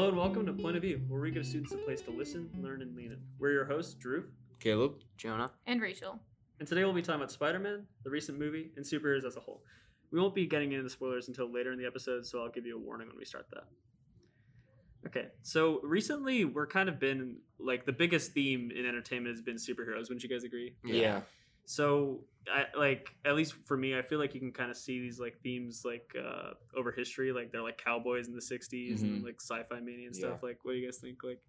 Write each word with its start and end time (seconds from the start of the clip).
Hello 0.00 0.08
and 0.08 0.16
welcome 0.16 0.46
to 0.46 0.52
Point 0.54 0.76
of 0.76 0.82
View, 0.82 1.02
where 1.08 1.20
we 1.20 1.30
give 1.30 1.44
students 1.44 1.74
a 1.74 1.76
place 1.76 2.00
to 2.00 2.10
listen, 2.10 2.48
learn, 2.62 2.80
and 2.80 2.96
lean 2.96 3.12
in. 3.12 3.18
We're 3.38 3.52
your 3.52 3.66
hosts, 3.66 3.92
Drew, 3.92 4.24
Caleb. 4.58 4.94
Jonah. 5.18 5.50
And 5.66 5.78
Rachel. 5.78 6.18
and 6.58 6.66
today 6.66 6.84
we'll 6.84 6.94
be 6.94 7.02
talking 7.02 7.20
about 7.20 7.30
Spider-Man, 7.30 7.84
the 8.02 8.08
recent 8.08 8.38
movie, 8.38 8.70
and 8.76 8.84
superheroes 8.86 9.26
as 9.26 9.36
a 9.36 9.40
whole. 9.40 9.62
We 10.10 10.18
won't 10.18 10.34
be 10.34 10.46
getting 10.46 10.72
into 10.72 10.88
spoilers 10.88 11.28
until 11.28 11.52
later 11.52 11.70
in 11.70 11.78
the 11.78 11.84
episode, 11.84 12.24
so 12.24 12.42
I'll 12.42 12.48
give 12.48 12.64
you 12.64 12.76
a 12.76 12.80
warning 12.80 13.08
when 13.08 13.18
we 13.18 13.26
start 13.26 13.44
that. 13.52 13.64
Okay, 15.06 15.26
so 15.42 15.80
recently 15.82 16.46
we're 16.46 16.66
kind 16.66 16.88
of 16.88 16.98
been 16.98 17.36
like 17.58 17.84
the 17.84 17.92
biggest 17.92 18.32
theme 18.32 18.70
in 18.74 18.86
entertainment 18.86 19.36
has 19.36 19.42
been 19.42 19.56
superheroes. 19.56 20.08
Wouldn't 20.08 20.22
you 20.22 20.30
guys 20.30 20.44
agree? 20.44 20.76
Yeah. 20.82 21.20
So, 21.70 22.24
I 22.48 22.64
like 22.76 23.08
at 23.24 23.36
least 23.36 23.54
for 23.66 23.76
me, 23.76 23.96
I 23.96 24.02
feel 24.02 24.18
like 24.18 24.34
you 24.34 24.40
can 24.40 24.52
kind 24.52 24.70
of 24.70 24.76
see 24.76 24.98
these 25.00 25.20
like 25.20 25.38
themes 25.42 25.82
like 25.84 26.10
uh, 26.18 26.50
over 26.76 26.90
history, 26.90 27.32
like 27.32 27.52
they're 27.52 27.62
like 27.62 27.78
cowboys 27.78 28.26
in 28.28 28.34
the 28.34 28.42
'60s 28.42 29.02
and 29.02 29.20
Mhm. 29.20 29.24
like 29.24 29.40
sci-fi 29.40 29.80
mania 29.80 30.06
and 30.06 30.16
Yeah. 30.16 30.30
stuff. 30.30 30.42
Like, 30.42 30.58
what 30.64 30.72
do 30.72 30.78
you 30.78 30.86
guys 30.86 30.98
think? 30.98 31.22
Like, 31.22 31.40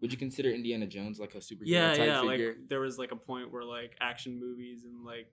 Would 0.00 0.12
you 0.12 0.18
consider 0.18 0.50
Indiana 0.50 0.86
Jones 0.86 1.18
like 1.18 1.34
a 1.34 1.38
superhero 1.38 1.64
yeah, 1.64 1.94
type 1.94 1.96
yeah, 2.06 2.20
figure? 2.20 2.54
like 2.54 2.68
there 2.68 2.80
was 2.80 2.98
like 2.98 3.12
a 3.12 3.16
point 3.16 3.52
where 3.52 3.64
like 3.64 3.96
action 4.00 4.38
movies 4.38 4.84
and 4.84 5.04
like 5.04 5.28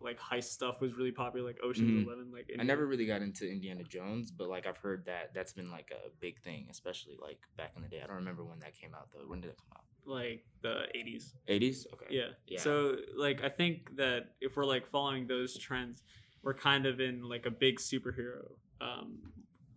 like 0.00 0.18
heist 0.18 0.44
stuff 0.50 0.80
was 0.80 0.94
really 0.96 1.12
popular, 1.12 1.46
like 1.46 1.58
Ocean's 1.62 1.88
Mhm. 1.88 2.06
Eleven. 2.06 2.32
Like, 2.32 2.50
I 2.58 2.64
never 2.64 2.86
really 2.86 3.06
got 3.06 3.22
into 3.22 3.48
Indiana 3.48 3.84
Jones, 3.84 4.30
but 4.32 4.48
like 4.48 4.66
I've 4.66 4.76
heard 4.78 5.04
that 5.06 5.32
that's 5.34 5.52
been 5.52 5.70
like 5.70 5.90
a 5.92 6.10
big 6.20 6.40
thing, 6.42 6.66
especially 6.70 7.16
like 7.20 7.38
back 7.56 7.72
in 7.76 7.82
the 7.82 7.88
day. 7.88 8.00
I 8.02 8.06
don't 8.06 8.16
remember 8.16 8.44
when 8.44 8.58
that 8.60 8.74
came 8.74 8.94
out 8.94 9.10
though. 9.12 9.26
When 9.26 9.40
did 9.40 9.50
it 9.50 9.58
come 9.58 9.76
out? 9.76 9.84
Like 10.06 10.44
the 10.62 10.84
'80s. 10.94 11.34
80s? 11.48 11.86
Okay. 11.94 12.06
Yeah. 12.10 12.28
Yeah. 12.46 12.60
So 12.60 12.96
like 13.16 13.42
I 13.42 13.48
think 13.48 13.96
that 13.96 14.34
if 14.40 14.56
we're 14.56 14.64
like 14.66 14.86
following 14.86 15.26
those 15.26 15.56
trends, 15.58 16.02
we're 16.42 16.54
kind 16.54 16.86
of 16.86 17.00
in 17.00 17.22
like 17.28 17.46
a 17.46 17.50
big 17.50 17.78
superhero 17.78 18.52
um 18.80 19.18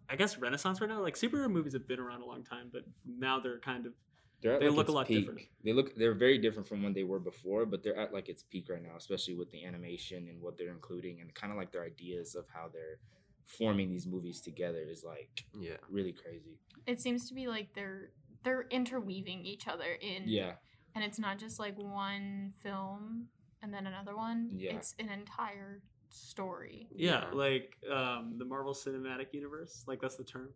I 0.09 0.15
guess 0.15 0.37
renaissance 0.37 0.81
right 0.81 0.89
now. 0.89 1.01
Like 1.01 1.15
superhero 1.15 1.49
movies 1.49 1.73
have 1.73 1.87
been 1.87 1.99
around 1.99 2.21
a 2.21 2.25
long 2.25 2.43
time, 2.43 2.69
but 2.71 2.83
now 3.07 3.39
they're 3.39 3.59
kind 3.59 3.85
of 3.87 3.93
They're 4.41 4.53
at, 4.53 4.59
They 4.59 4.67
like, 4.67 4.77
look 4.77 4.87
a 4.89 4.91
lot 4.91 5.07
peak. 5.07 5.21
different. 5.21 5.41
They 5.63 5.73
look 5.73 5.95
they're 5.95 6.13
very 6.13 6.37
different 6.37 6.67
from 6.67 6.83
when 6.83 6.93
they 6.93 7.03
were 7.03 7.19
before, 7.19 7.65
but 7.65 7.83
they're 7.83 7.97
at 7.97 8.13
like 8.13 8.29
its 8.29 8.43
peak 8.43 8.69
right 8.69 8.81
now, 8.83 8.95
especially 8.97 9.35
with 9.35 9.49
the 9.51 9.65
animation 9.65 10.27
and 10.29 10.41
what 10.41 10.57
they're 10.57 10.71
including 10.71 11.21
and 11.21 11.33
kind 11.33 11.51
of 11.51 11.57
like 11.57 11.71
their 11.71 11.83
ideas 11.83 12.35
of 12.35 12.45
how 12.53 12.67
they're 12.71 12.99
forming 13.47 13.89
these 13.89 14.05
movies 14.07 14.41
together 14.41 14.83
is 14.89 15.03
like 15.03 15.45
Yeah. 15.59 15.77
really 15.89 16.11
crazy. 16.13 16.59
It 16.85 16.99
seems 17.01 17.27
to 17.29 17.33
be 17.33 17.47
like 17.47 17.73
they're 17.73 18.09
they're 18.45 18.67
interweaving 18.69 19.43
each 19.43 19.67
other 19.67 19.97
in 19.99 20.23
Yeah. 20.27 20.53
and 20.93 21.03
it's 21.03 21.19
not 21.19 21.37
just 21.39 21.59
like 21.59 21.77
one 21.77 22.53
film 22.61 23.27
and 23.61 23.73
then 23.73 23.87
another 23.87 24.15
one. 24.15 24.51
Yeah. 24.55 24.75
It's 24.75 24.95
an 24.99 25.09
entire 25.09 25.81
story. 26.09 26.87
yeah, 26.95 27.25
Yeah. 27.25 27.31
like 27.33 27.75
um 27.91 28.35
the 28.37 28.45
Marvel 28.45 28.73
Cinematic 28.73 29.33
Universe, 29.33 29.83
like 29.87 29.99
that's 29.99 30.15
the 30.15 30.23
term. 30.23 30.53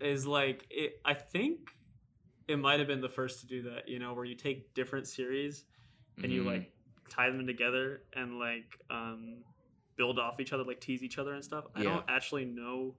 Is 0.00 0.26
like 0.26 0.66
it 0.70 1.00
I 1.04 1.12
think 1.14 1.70
it 2.48 2.56
might 2.56 2.78
have 2.78 2.88
been 2.88 3.00
the 3.02 3.08
first 3.08 3.40
to 3.40 3.46
do 3.46 3.62
that, 3.62 3.88
you 3.88 3.98
know, 3.98 4.14
where 4.14 4.24
you 4.24 4.34
take 4.34 4.72
different 4.74 5.06
series 5.06 5.64
and 6.22 6.32
you 6.32 6.42
Mhm. 6.42 6.46
like 6.46 6.72
tie 7.10 7.28
them 7.30 7.46
together 7.46 8.04
and 8.14 8.38
like 8.38 8.78
um 8.88 9.44
build 9.96 10.18
off 10.18 10.40
each 10.40 10.52
other 10.54 10.64
like 10.64 10.80
tease 10.80 11.02
each 11.02 11.18
other 11.18 11.34
and 11.34 11.44
stuff 11.44 11.64
i 11.74 11.82
Yeah. 11.82 11.90
don't 11.90 12.04
actually 12.08 12.46
know 12.46 12.94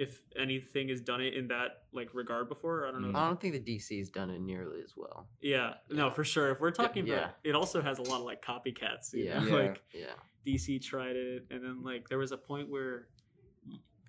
if 0.00 0.22
anything 0.36 0.88
has 0.88 1.00
done 1.00 1.20
it 1.20 1.34
in 1.34 1.46
that 1.48 1.82
like 1.92 2.08
regard 2.14 2.48
before 2.48 2.86
i 2.88 2.90
don't 2.90 3.02
know 3.02 3.08
Mm. 3.08 3.16
I 3.16 3.26
don't 3.28 3.40
think 3.40 3.54
the 3.64 3.76
DC's 3.76 4.08
done 4.08 4.30
it 4.30 4.40
nearly 4.40 4.80
as 4.82 4.94
well. 4.96 5.26
yeah 5.40 5.74
no 5.90 6.10
for 6.10 6.24
sure 6.24 6.50
if 6.50 6.60
we're 6.60 6.70
talking 6.70 7.06
yeah. 7.06 7.14
about 7.14 7.30
it 7.44 7.54
also 7.54 7.82
has 7.82 7.98
a 7.98 8.02
lot 8.02 8.20
of 8.20 8.26
like 8.26 8.42
copycats 8.42 9.12
you 9.12 9.24
Yeah. 9.24 9.38
know? 9.40 9.46
Yeah. 9.46 9.54
like 9.66 9.82
Yeah. 9.92 10.06
dc 10.46 10.82
tried 10.82 11.16
it 11.16 11.46
and 11.50 11.62
then 11.62 11.82
like 11.84 12.08
there 12.08 12.18
was 12.18 12.32
a 12.32 12.36
point 12.38 12.68
where 12.70 13.08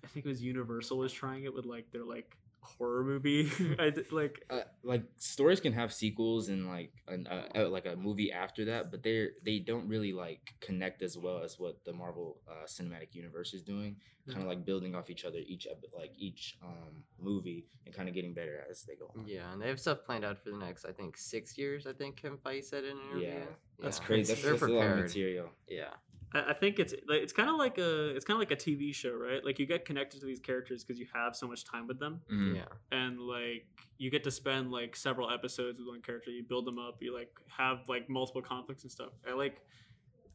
i 0.02 0.06
think 0.08 0.24
it 0.24 0.28
was 0.28 0.42
universal 0.42 0.96
was 0.98 1.12
trying 1.12 1.44
it 1.44 1.52
with 1.54 1.66
like 1.66 1.90
their 1.92 2.04
like 2.04 2.36
horror 2.62 3.04
movie 3.04 3.50
i 3.78 3.90
did, 3.90 4.10
like 4.12 4.44
uh, 4.50 4.60
like 4.82 5.02
stories 5.16 5.60
can 5.60 5.72
have 5.72 5.92
sequels 5.92 6.48
and 6.48 6.68
like 6.68 6.92
an, 7.08 7.26
uh, 7.26 7.42
uh, 7.58 7.68
like 7.68 7.86
a 7.86 7.96
movie 7.96 8.32
after 8.32 8.64
that, 8.66 8.90
but 8.90 9.02
they're 9.02 9.30
they 9.44 9.58
don't 9.58 9.88
really 9.88 10.12
like 10.12 10.54
connect 10.60 11.02
as 11.02 11.18
well 11.18 11.42
as 11.42 11.58
what 11.58 11.84
the 11.84 11.92
Marvel 11.92 12.38
uh, 12.48 12.64
Cinematic 12.66 13.14
Universe 13.14 13.52
is 13.54 13.62
doing. 13.62 13.96
Kind 14.28 14.42
of 14.42 14.46
like 14.48 14.64
building 14.64 14.94
off 14.94 15.10
each 15.10 15.24
other 15.24 15.38
each 15.44 15.66
epi- 15.68 15.88
like 15.96 16.12
each 16.16 16.56
um 16.62 17.02
movie 17.18 17.66
and 17.84 17.92
kind 17.94 18.08
of 18.08 18.14
getting 18.14 18.32
better 18.32 18.64
as 18.70 18.84
they 18.84 18.94
go 18.94 19.10
on. 19.16 19.26
Yeah, 19.26 19.52
and 19.52 19.60
they 19.60 19.66
have 19.66 19.80
stuff 19.80 20.04
planned 20.06 20.24
out 20.24 20.38
for 20.38 20.50
the 20.50 20.56
next, 20.58 20.84
I 20.84 20.92
think, 20.92 21.16
six 21.16 21.58
years. 21.58 21.88
I 21.88 21.92
think 21.92 22.16
Kevin 22.16 22.38
Feige 22.38 22.62
said 22.62 22.84
in 22.84 22.92
an 22.92 22.98
interview. 23.10 23.28
Yeah. 23.28 23.44
That's 23.80 23.98
crazy. 23.98 24.32
That's, 24.32 24.42
They're 24.42 24.52
that's 24.52 24.62
a 24.62 24.66
lot 24.66 24.74
of 24.74 24.88
prepared. 24.90 25.06
material. 25.08 25.48
Yeah. 25.68 25.90
I 26.34 26.50
I 26.50 26.52
think 26.54 26.78
it's 26.78 26.94
it's 27.08 27.32
kind 27.32 27.48
of 27.48 27.56
like 27.56 27.78
a 27.78 28.08
it's 28.16 28.24
kind 28.24 28.36
of 28.36 28.40
like 28.40 28.50
a 28.50 28.56
TV 28.56 28.94
show, 28.94 29.12
right? 29.14 29.44
Like 29.44 29.58
you 29.58 29.66
get 29.66 29.84
connected 29.84 30.20
to 30.20 30.26
these 30.26 30.40
characters 30.40 30.84
because 30.84 30.98
you 30.98 31.06
have 31.14 31.34
so 31.36 31.46
much 31.48 31.64
time 31.64 31.86
with 31.86 31.98
them, 31.98 32.20
Mhm. 32.32 32.56
Yeah. 32.56 32.64
and 32.90 33.20
like 33.20 33.66
you 33.98 34.10
get 34.10 34.24
to 34.24 34.30
spend 34.30 34.70
like 34.72 34.96
several 34.96 35.30
episodes 35.30 35.78
with 35.78 35.88
one 35.88 36.02
character. 36.02 36.30
You 36.30 36.42
build 36.42 36.66
them 36.66 36.78
up. 36.78 37.02
You 37.02 37.14
like 37.14 37.30
have 37.48 37.88
like 37.88 38.08
multiple 38.08 38.42
conflicts 38.42 38.82
and 38.82 38.90
stuff. 38.92 39.10
I 39.28 39.32
like 39.34 39.60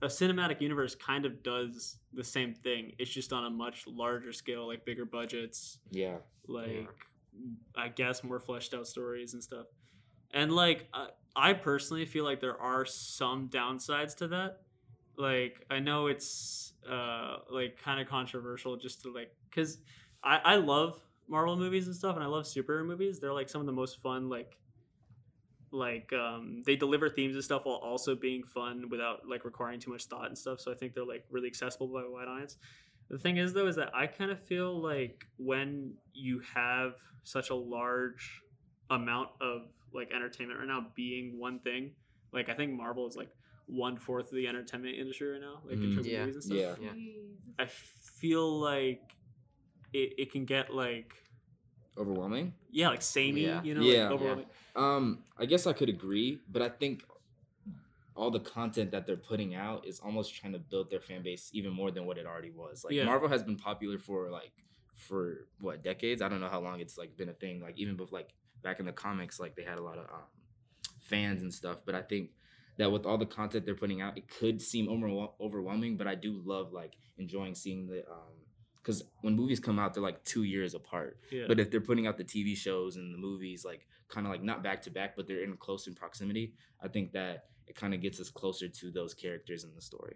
a 0.02 0.08
cinematic 0.08 0.62
universe 0.62 0.94
kind 0.96 1.26
of 1.26 1.42
does 1.42 1.98
the 2.14 2.24
same 2.24 2.54
thing. 2.54 2.94
It's 3.00 3.10
just 3.12 3.34
on 3.34 3.46
a 3.46 3.50
much 3.50 3.88
larger 3.88 4.32
scale, 4.32 4.68
like 4.68 4.86
bigger 4.86 5.06
budgets, 5.06 5.80
Yeah. 5.92 6.18
like 6.48 6.88
I 7.76 7.90
guess 7.90 8.24
more 8.24 8.40
fleshed 8.40 8.74
out 8.74 8.88
stories 8.88 9.34
and 9.34 9.44
stuff. 9.44 9.66
And 10.32 10.52
like 10.52 10.88
I, 10.94 11.10
I 11.36 11.54
personally 11.54 12.06
feel 12.06 12.24
like 12.26 12.42
there 12.42 12.58
are 12.62 12.86
some 12.86 13.50
downsides 13.50 14.16
to 14.18 14.28
that. 14.30 14.62
Like 15.18 15.66
I 15.70 15.80
know 15.80 16.08
it's 16.08 16.74
uh 16.90 17.38
like 17.50 17.82
kind 17.82 18.00
of 18.00 18.08
controversial 18.08 18.78
just 18.78 19.02
to 19.04 19.14
like 19.14 19.32
cuz 19.52 19.80
I 20.24 20.40
I 20.44 20.56
love 20.56 21.02
Marvel 21.28 21.58
movies 21.58 21.88
and 21.88 21.96
stuff 21.96 22.16
and 22.16 22.24
I 22.24 22.28
love 22.28 22.46
superhero 22.46 22.86
movies. 22.86 23.20
They're 23.20 23.34
like 23.34 23.50
some 23.50 23.62
of 23.62 23.68
the 23.68 23.74
most 23.74 24.02
fun 24.02 24.30
like 24.30 24.58
like 25.72 26.14
um 26.14 26.64
they 26.66 26.76
deliver 26.76 27.10
themes 27.10 27.36
and 27.36 27.44
stuff 27.44 27.66
while 27.66 27.76
also 27.76 28.16
being 28.16 28.44
fun 28.44 28.90
without 28.90 29.28
like 29.28 29.44
requiring 29.44 29.80
too 29.80 29.92
much 29.92 30.06
thought 30.06 30.28
and 30.28 30.38
stuff. 30.38 30.62
So 30.62 30.72
I 30.72 30.76
think 30.76 30.94
they're 30.94 31.06
like 31.06 31.26
really 31.30 31.48
accessible 31.48 31.88
by 31.88 32.04
a 32.04 32.10
wide 32.10 32.28
audience. 32.28 32.58
The 33.10 33.18
thing 33.18 33.38
is 33.38 33.54
though 33.54 33.68
is 33.68 33.76
that 33.78 33.94
I 33.96 34.08
kind 34.08 34.32
of 34.32 34.40
feel 34.40 34.82
like 34.82 35.26
when 35.38 35.94
you 36.14 36.42
have 36.54 36.96
such 37.24 37.50
a 37.50 37.56
large 37.56 38.42
amount 38.90 39.30
of 39.42 39.64
like 39.94 40.12
entertainment 40.14 40.60
right 40.60 40.68
now 40.68 40.88
being 40.96 41.38
one 41.40 41.60
thing, 41.60 41.92
like 42.32 42.50
I 42.50 42.54
think 42.54 42.74
Marvel 42.74 43.08
is 43.08 43.16
like 43.16 43.30
one 43.68 43.98
fourth 43.98 44.28
of 44.32 44.36
the 44.36 44.48
entertainment 44.48 44.96
industry 44.96 45.30
right 45.32 45.42
now, 45.42 45.62
like 45.66 45.74
in 45.76 45.92
Mm. 45.92 45.96
terms 45.96 46.08
Yeah. 46.08 46.14
of 46.20 46.28
movies 46.28 46.36
and 46.36 46.44
stuff. 46.44 46.80
Yeah. 46.82 46.94
Yeah. 46.96 47.22
I 47.60 47.66
feel 47.68 48.60
like 48.60 49.16
it, 49.94 50.14
it 50.18 50.32
can 50.32 50.46
get 50.46 50.74
like 50.74 51.14
Overwhelming. 51.98 52.54
yeah, 52.72 52.90
like 52.90 53.02
samey, 53.02 53.42
Yeah. 53.46 53.64
you 53.64 53.74
know, 53.76 53.82
Yeah. 53.82 54.04
like 54.06 54.12
overwhelming. 54.14 54.46
Um, 54.76 55.24
I 55.38 55.46
guess 55.46 55.66
I 55.68 55.74
could 55.74 55.90
agree, 55.90 56.40
but 56.50 56.62
I 56.62 56.70
think 56.70 57.04
all 58.16 58.32
the 58.32 58.40
content 58.40 58.92
that 58.92 59.06
they're 59.06 59.16
putting 59.18 59.54
out 59.56 59.86
is 59.86 60.00
almost 60.00 60.34
trying 60.36 60.54
to 60.54 60.60
build 60.60 60.90
their 60.90 61.00
fan 61.02 61.22
base 61.24 61.50
even 61.54 61.72
more 61.74 61.92
than 61.92 62.06
what 62.06 62.18
it 62.18 62.26
already 62.26 62.52
was. 62.52 62.84
Like 62.84 62.94
Yeah. 62.94 63.06
Marvel 63.06 63.28
has 63.30 63.44
been 63.44 63.58
popular 63.58 63.98
for 64.00 64.30
like 64.30 64.52
for 64.96 65.48
what 65.60 65.84
decades? 65.84 66.22
I 66.22 66.30
don't 66.30 66.40
know 66.40 66.50
how 66.50 66.60
long 66.60 66.80
it's 66.80 66.98
like 66.98 67.16
been 67.18 67.30
a 67.30 67.34
thing. 67.34 67.60
Like 67.62 67.78
even 67.78 67.96
before 67.96 68.20
like 68.20 68.30
back 68.64 68.80
in 68.80 68.86
the 68.88 68.92
comics, 68.94 69.40
like 69.40 69.56
they 69.56 69.64
had 69.64 69.78
a 69.78 69.84
lot 69.84 69.98
of 70.00 70.06
um, 70.10 70.24
fans 71.02 71.42
and 71.44 71.54
stuff. 71.54 71.80
But 71.86 71.94
I 71.96 72.02
think 72.02 72.32
that 72.78 72.92
with 72.92 73.06
all 73.06 73.18
the 73.18 73.26
content 73.26 73.66
they're 73.66 73.76
putting 73.76 74.02
out, 74.02 74.18
it 74.18 74.28
could 74.28 74.62
seem 74.62 74.88
overwhel- 74.88 75.34
overwhelming. 75.42 75.98
But 75.98 76.08
I 76.08 76.16
do 76.16 76.42
love 76.46 76.74
like 76.74 76.94
enjoying 77.18 77.56
seeing 77.56 77.88
the 77.88 78.00
um 78.10 78.34
because 78.82 79.04
when 79.22 79.36
movies 79.36 79.60
come 79.60 79.80
out, 79.80 79.94
they're 79.94 80.04
like 80.04 80.24
two 80.24 80.44
years 80.44 80.74
apart. 80.74 81.20
Yeah. 81.30 81.44
But 81.48 81.60
if 81.60 81.70
they're 81.70 81.82
putting 81.82 82.08
out 82.08 82.18
the 82.18 82.24
TV 82.24 82.56
shows 82.56 82.96
and 82.96 83.14
the 83.14 83.18
movies, 83.18 83.66
like 83.66 83.86
kind 84.08 84.26
of 84.26 84.32
like 84.32 84.42
not 84.42 84.64
back 84.64 84.82
to 84.84 84.90
back, 84.90 85.16
but 85.18 85.28
they're 85.28 85.44
in 85.44 85.58
close 85.58 85.88
in 85.88 85.94
proximity, 85.94 86.54
I 86.82 86.88
think 86.88 87.12
that 87.12 87.46
it 87.68 87.76
kind 87.76 87.94
of 87.94 88.00
gets 88.00 88.22
us 88.22 88.30
closer 88.30 88.70
to 88.70 88.92
those 88.92 89.14
characters 89.14 89.66
in 89.66 89.76
the 89.76 89.82
story. 89.82 90.16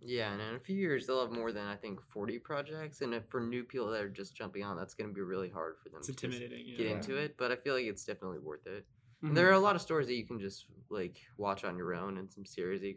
Yeah, 0.00 0.32
and 0.32 0.40
in 0.40 0.54
a 0.54 0.60
few 0.60 0.76
years 0.76 1.08
they'll 1.08 1.20
have 1.20 1.32
more 1.32 1.50
than 1.50 1.66
I 1.66 1.74
think 1.74 2.00
forty 2.00 2.38
projects, 2.38 3.00
and 3.00 3.12
if 3.12 3.26
for 3.26 3.40
new 3.40 3.64
people 3.64 3.90
that 3.90 4.00
are 4.00 4.08
just 4.08 4.36
jumping 4.36 4.62
on, 4.62 4.76
that's 4.76 4.94
going 4.94 5.10
to 5.10 5.14
be 5.14 5.20
really 5.20 5.48
hard 5.50 5.74
for 5.82 5.88
them 5.88 5.98
it's 5.98 6.06
to 6.06 6.12
intimidating. 6.12 6.64
Yeah. 6.68 6.76
get 6.76 6.86
into 6.86 7.16
it. 7.16 7.34
But 7.36 7.50
I 7.50 7.56
feel 7.56 7.74
like 7.74 7.86
it's 7.86 8.04
definitely 8.04 8.38
worth 8.38 8.68
it. 8.68 8.86
Mhm. 9.22 9.34
There 9.34 9.48
are 9.48 9.52
a 9.52 9.58
lot 9.58 9.76
of 9.76 9.82
stories 9.82 10.06
that 10.08 10.14
you 10.14 10.26
can 10.26 10.40
just 10.40 10.66
like 10.90 11.18
watch 11.38 11.64
on 11.64 11.76
your 11.76 11.94
own, 11.94 12.18
and 12.18 12.30
some 12.30 12.44
series 12.44 12.80
that 12.80 12.88
you, 12.88 12.96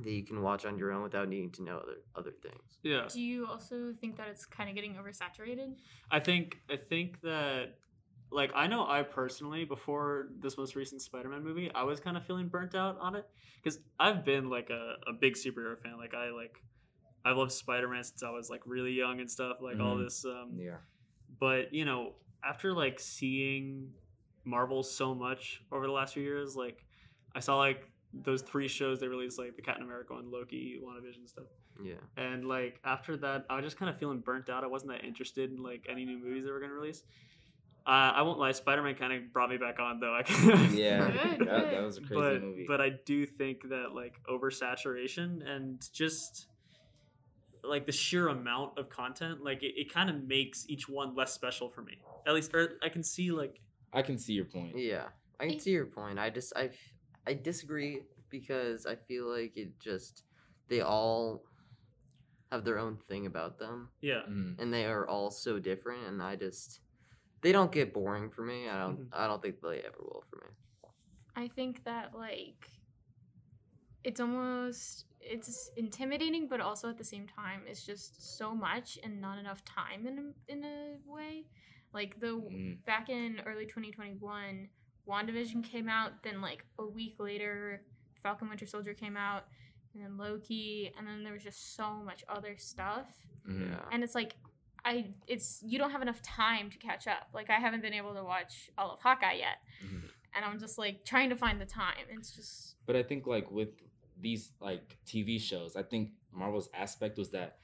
that 0.00 0.10
you 0.10 0.24
can 0.24 0.42
watch 0.42 0.64
on 0.66 0.76
your 0.78 0.92
own 0.92 1.02
without 1.02 1.28
needing 1.28 1.50
to 1.52 1.62
know 1.62 1.78
other 1.78 1.96
other 2.14 2.32
things. 2.42 2.78
yeah. 2.82 3.06
Do 3.08 3.20
you 3.20 3.46
also 3.46 3.92
think 4.00 4.16
that 4.16 4.28
it's 4.28 4.44
kind 4.44 4.68
of 4.68 4.74
getting 4.74 4.94
oversaturated? 4.94 5.76
I 6.10 6.20
think 6.20 6.60
I 6.70 6.76
think 6.76 7.20
that 7.22 7.78
like 8.30 8.50
I 8.54 8.66
know 8.66 8.86
I 8.86 9.02
personally 9.02 9.64
before 9.64 10.28
this 10.40 10.58
most 10.58 10.74
recent 10.76 11.00
Spider-Man 11.02 11.42
movie, 11.42 11.70
I 11.74 11.84
was 11.84 12.00
kind 12.00 12.16
of 12.16 12.24
feeling 12.26 12.48
burnt 12.48 12.74
out 12.74 12.98
on 13.00 13.14
it 13.14 13.26
because 13.62 13.78
I've 13.98 14.24
been 14.24 14.50
like 14.50 14.70
a, 14.70 14.96
a 15.06 15.12
big 15.12 15.34
superhero 15.34 15.78
fan. 15.80 15.96
Like 15.98 16.14
I 16.14 16.30
like 16.30 16.62
I 17.24 17.32
love 17.32 17.50
Spider-Man 17.52 18.04
since 18.04 18.22
I 18.22 18.30
was 18.30 18.50
like 18.50 18.60
really 18.66 18.92
young 18.92 19.20
and 19.20 19.30
stuff. 19.30 19.58
Like 19.62 19.80
all 19.80 19.96
Mhm. 19.96 20.04
this, 20.04 20.24
um, 20.26 20.58
Yeah. 20.58 20.76
but 21.40 21.72
you 21.72 21.84
know 21.86 22.16
after 22.44 22.74
like 22.74 23.00
seeing 23.00 23.94
Marvel 24.44 24.82
so 24.82 25.14
much 25.14 25.62
over 25.72 25.86
the 25.86 25.92
last 25.92 26.14
few 26.14 26.22
years, 26.22 26.56
like 26.56 26.84
I 27.34 27.40
saw 27.40 27.58
like 27.58 27.88
those 28.12 28.42
three 28.42 28.68
shows 28.68 29.00
they 29.00 29.08
released, 29.08 29.38
like 29.38 29.56
the 29.56 29.62
Captain 29.62 29.84
America 29.84 30.14
and 30.14 30.30
Loki, 30.30 30.78
WandaVision 30.82 31.28
stuff. 31.28 31.44
Yeah. 31.82 31.94
And 32.16 32.44
like 32.46 32.80
after 32.84 33.16
that, 33.18 33.44
I 33.50 33.56
was 33.56 33.64
just 33.64 33.76
kind 33.76 33.90
of 33.90 33.98
feeling 33.98 34.20
burnt 34.20 34.48
out. 34.48 34.62
I 34.62 34.66
wasn't 34.68 34.92
that 34.92 35.04
interested 35.04 35.50
in 35.50 35.62
like 35.62 35.86
any 35.88 36.04
new 36.04 36.18
movies 36.18 36.44
they 36.44 36.50
were 36.50 36.60
gonna 36.60 36.74
release. 36.74 37.02
Uh, 37.86 38.12
I 38.14 38.22
won't 38.22 38.38
lie, 38.38 38.52
Spider 38.52 38.82
Man 38.82 38.94
kind 38.94 39.12
of 39.12 39.30
brought 39.32 39.50
me 39.50 39.58
back 39.58 39.78
on 39.78 40.00
though. 40.00 40.14
I 40.14 40.22
Yeah, 40.72 41.10
that, 41.38 41.70
that 41.70 41.82
was 41.82 41.98
a 41.98 42.00
crazy 42.00 42.14
but 42.14 42.42
movie. 42.42 42.64
but 42.66 42.80
I 42.80 42.90
do 43.04 43.26
think 43.26 43.68
that 43.68 43.94
like 43.94 44.14
oversaturation 44.30 45.46
and 45.46 45.86
just 45.92 46.46
like 47.62 47.86
the 47.86 47.92
sheer 47.92 48.28
amount 48.28 48.78
of 48.78 48.88
content, 48.88 49.42
like 49.42 49.62
it, 49.62 49.78
it 49.78 49.92
kind 49.92 50.08
of 50.08 50.24
makes 50.24 50.64
each 50.68 50.88
one 50.88 51.14
less 51.14 51.32
special 51.32 51.68
for 51.68 51.82
me. 51.82 51.98
At 52.26 52.34
least, 52.34 52.54
or 52.54 52.78
I 52.82 52.88
can 52.88 53.02
see 53.02 53.30
like 53.32 53.60
I 53.94 54.02
can 54.02 54.18
see 54.18 54.32
your 54.34 54.44
point. 54.46 54.76
Yeah, 54.76 55.06
I 55.40 55.46
can 55.48 55.60
see 55.60 55.70
your 55.70 55.86
point. 55.86 56.18
I 56.18 56.30
just 56.30 56.52
I 56.56 56.70
I 57.26 57.34
disagree 57.34 58.02
because 58.28 58.86
I 58.86 58.96
feel 58.96 59.26
like 59.30 59.56
it 59.56 59.78
just 59.80 60.24
they 60.68 60.80
all 60.80 61.44
have 62.52 62.64
their 62.64 62.78
own 62.78 62.96
thing 63.08 63.26
about 63.26 63.58
them, 63.58 63.90
yeah, 64.00 64.22
Mhm. 64.28 64.58
and 64.60 64.72
they 64.72 64.84
are 64.86 65.06
all 65.08 65.30
so 65.30 65.58
different. 65.58 66.04
And 66.06 66.22
I 66.22 66.36
just 66.36 66.80
they 67.40 67.52
don't 67.52 67.72
get 67.72 67.92
boring 67.94 68.30
for 68.30 68.42
me. 68.44 68.68
I 68.68 68.78
don't 68.78 68.98
Mhm. 68.98 69.08
I 69.12 69.26
don't 69.26 69.40
think 69.42 69.60
they 69.60 69.80
ever 69.82 69.98
will 70.00 70.24
for 70.28 70.36
me. 70.44 70.56
I 71.36 71.48
think 71.48 71.84
that 71.84 72.14
like 72.14 72.70
it's 74.02 74.20
almost 74.20 75.06
it's 75.20 75.70
intimidating, 75.76 76.48
but 76.48 76.60
also 76.60 76.90
at 76.90 76.98
the 76.98 77.04
same 77.04 77.26
time, 77.26 77.62
it's 77.66 77.84
just 77.86 78.36
so 78.36 78.54
much 78.54 78.98
and 79.02 79.20
not 79.20 79.38
enough 79.38 79.64
time 79.64 80.06
in 80.06 80.18
a, 80.18 80.52
in 80.52 80.64
a 80.64 80.98
way. 81.06 81.46
Like 81.94 82.18
the 82.20 82.26
Mhm. 82.36 82.84
back 82.84 83.08
in 83.08 83.40
early 83.46 83.64
2021, 83.66 84.68
WandaVision 85.06 85.62
came 85.64 85.88
out. 85.88 86.22
Then 86.22 86.40
like 86.40 86.64
a 86.78 86.84
week 86.86 87.18
later, 87.20 87.84
Falcon 88.22 88.48
Winter 88.48 88.66
Soldier 88.66 88.94
came 88.94 89.16
out, 89.16 89.46
and 89.94 90.02
then 90.02 90.16
Loki, 90.18 90.92
and 90.98 91.06
then 91.06 91.22
there 91.22 91.32
was 91.32 91.42
just 91.44 91.74
so 91.76 92.02
much 92.02 92.24
other 92.28 92.56
stuff. 92.56 93.06
Mhm. 93.46 93.70
Yeah. 93.70 93.88
And 93.92 94.02
it's 94.02 94.14
like 94.14 94.36
I 94.86 95.14
it's 95.26 95.62
you 95.62 95.78
don't 95.78 95.92
have 95.92 96.02
enough 96.02 96.20
time 96.20 96.68
to 96.70 96.78
catch 96.78 97.06
up. 97.06 97.28
Like 97.32 97.48
I 97.48 97.54
haven't 97.54 97.80
been 97.80 97.94
able 97.94 98.12
to 98.14 98.22
watch 98.24 98.70
all 98.76 98.90
of 98.90 99.00
Hawkeye 99.00 99.34
yet, 99.34 99.58
Mhm. 99.82 100.10
and 100.34 100.44
I'm 100.44 100.58
just 100.58 100.76
like 100.78 101.04
trying 101.06 101.30
to 101.30 101.36
find 101.36 101.58
the 101.60 101.64
time. 101.66 102.04
It's 102.10 102.34
just 102.36 102.76
But 102.86 102.96
I 102.96 103.02
think 103.02 103.26
like 103.26 103.50
with 103.50 103.80
these 104.16 104.52
like 104.60 104.98
TV 105.06 105.38
shows, 105.38 105.74
I 105.76 105.82
think 105.84 106.12
Marvel's 106.32 106.68
aspect 106.74 107.16
was 107.18 107.30
that 107.30 107.60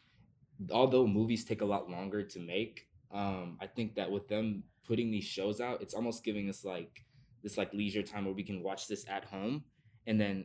although 0.71 1.06
movies 1.06 1.44
take 1.44 1.61
a 1.62 1.65
lot 1.65 1.91
longer 1.91 2.23
to 2.23 2.38
make, 2.38 2.88
um, 3.12 3.58
I 3.60 3.66
think 3.66 3.94
that 3.96 4.10
with 4.10 4.28
them 4.28 4.62
putting 4.86 5.10
these 5.10 5.24
shows 5.24 5.60
out, 5.60 5.82
it's 5.82 5.94
almost 5.94 6.24
giving 6.24 6.48
us 6.48 6.64
like 6.64 7.04
this 7.42 7.56
like 7.56 7.72
leisure 7.72 8.02
time 8.02 8.24
where 8.24 8.34
we 8.34 8.42
can 8.42 8.62
watch 8.62 8.86
this 8.88 9.04
at 9.08 9.24
home, 9.24 9.64
and 10.06 10.20
then 10.20 10.44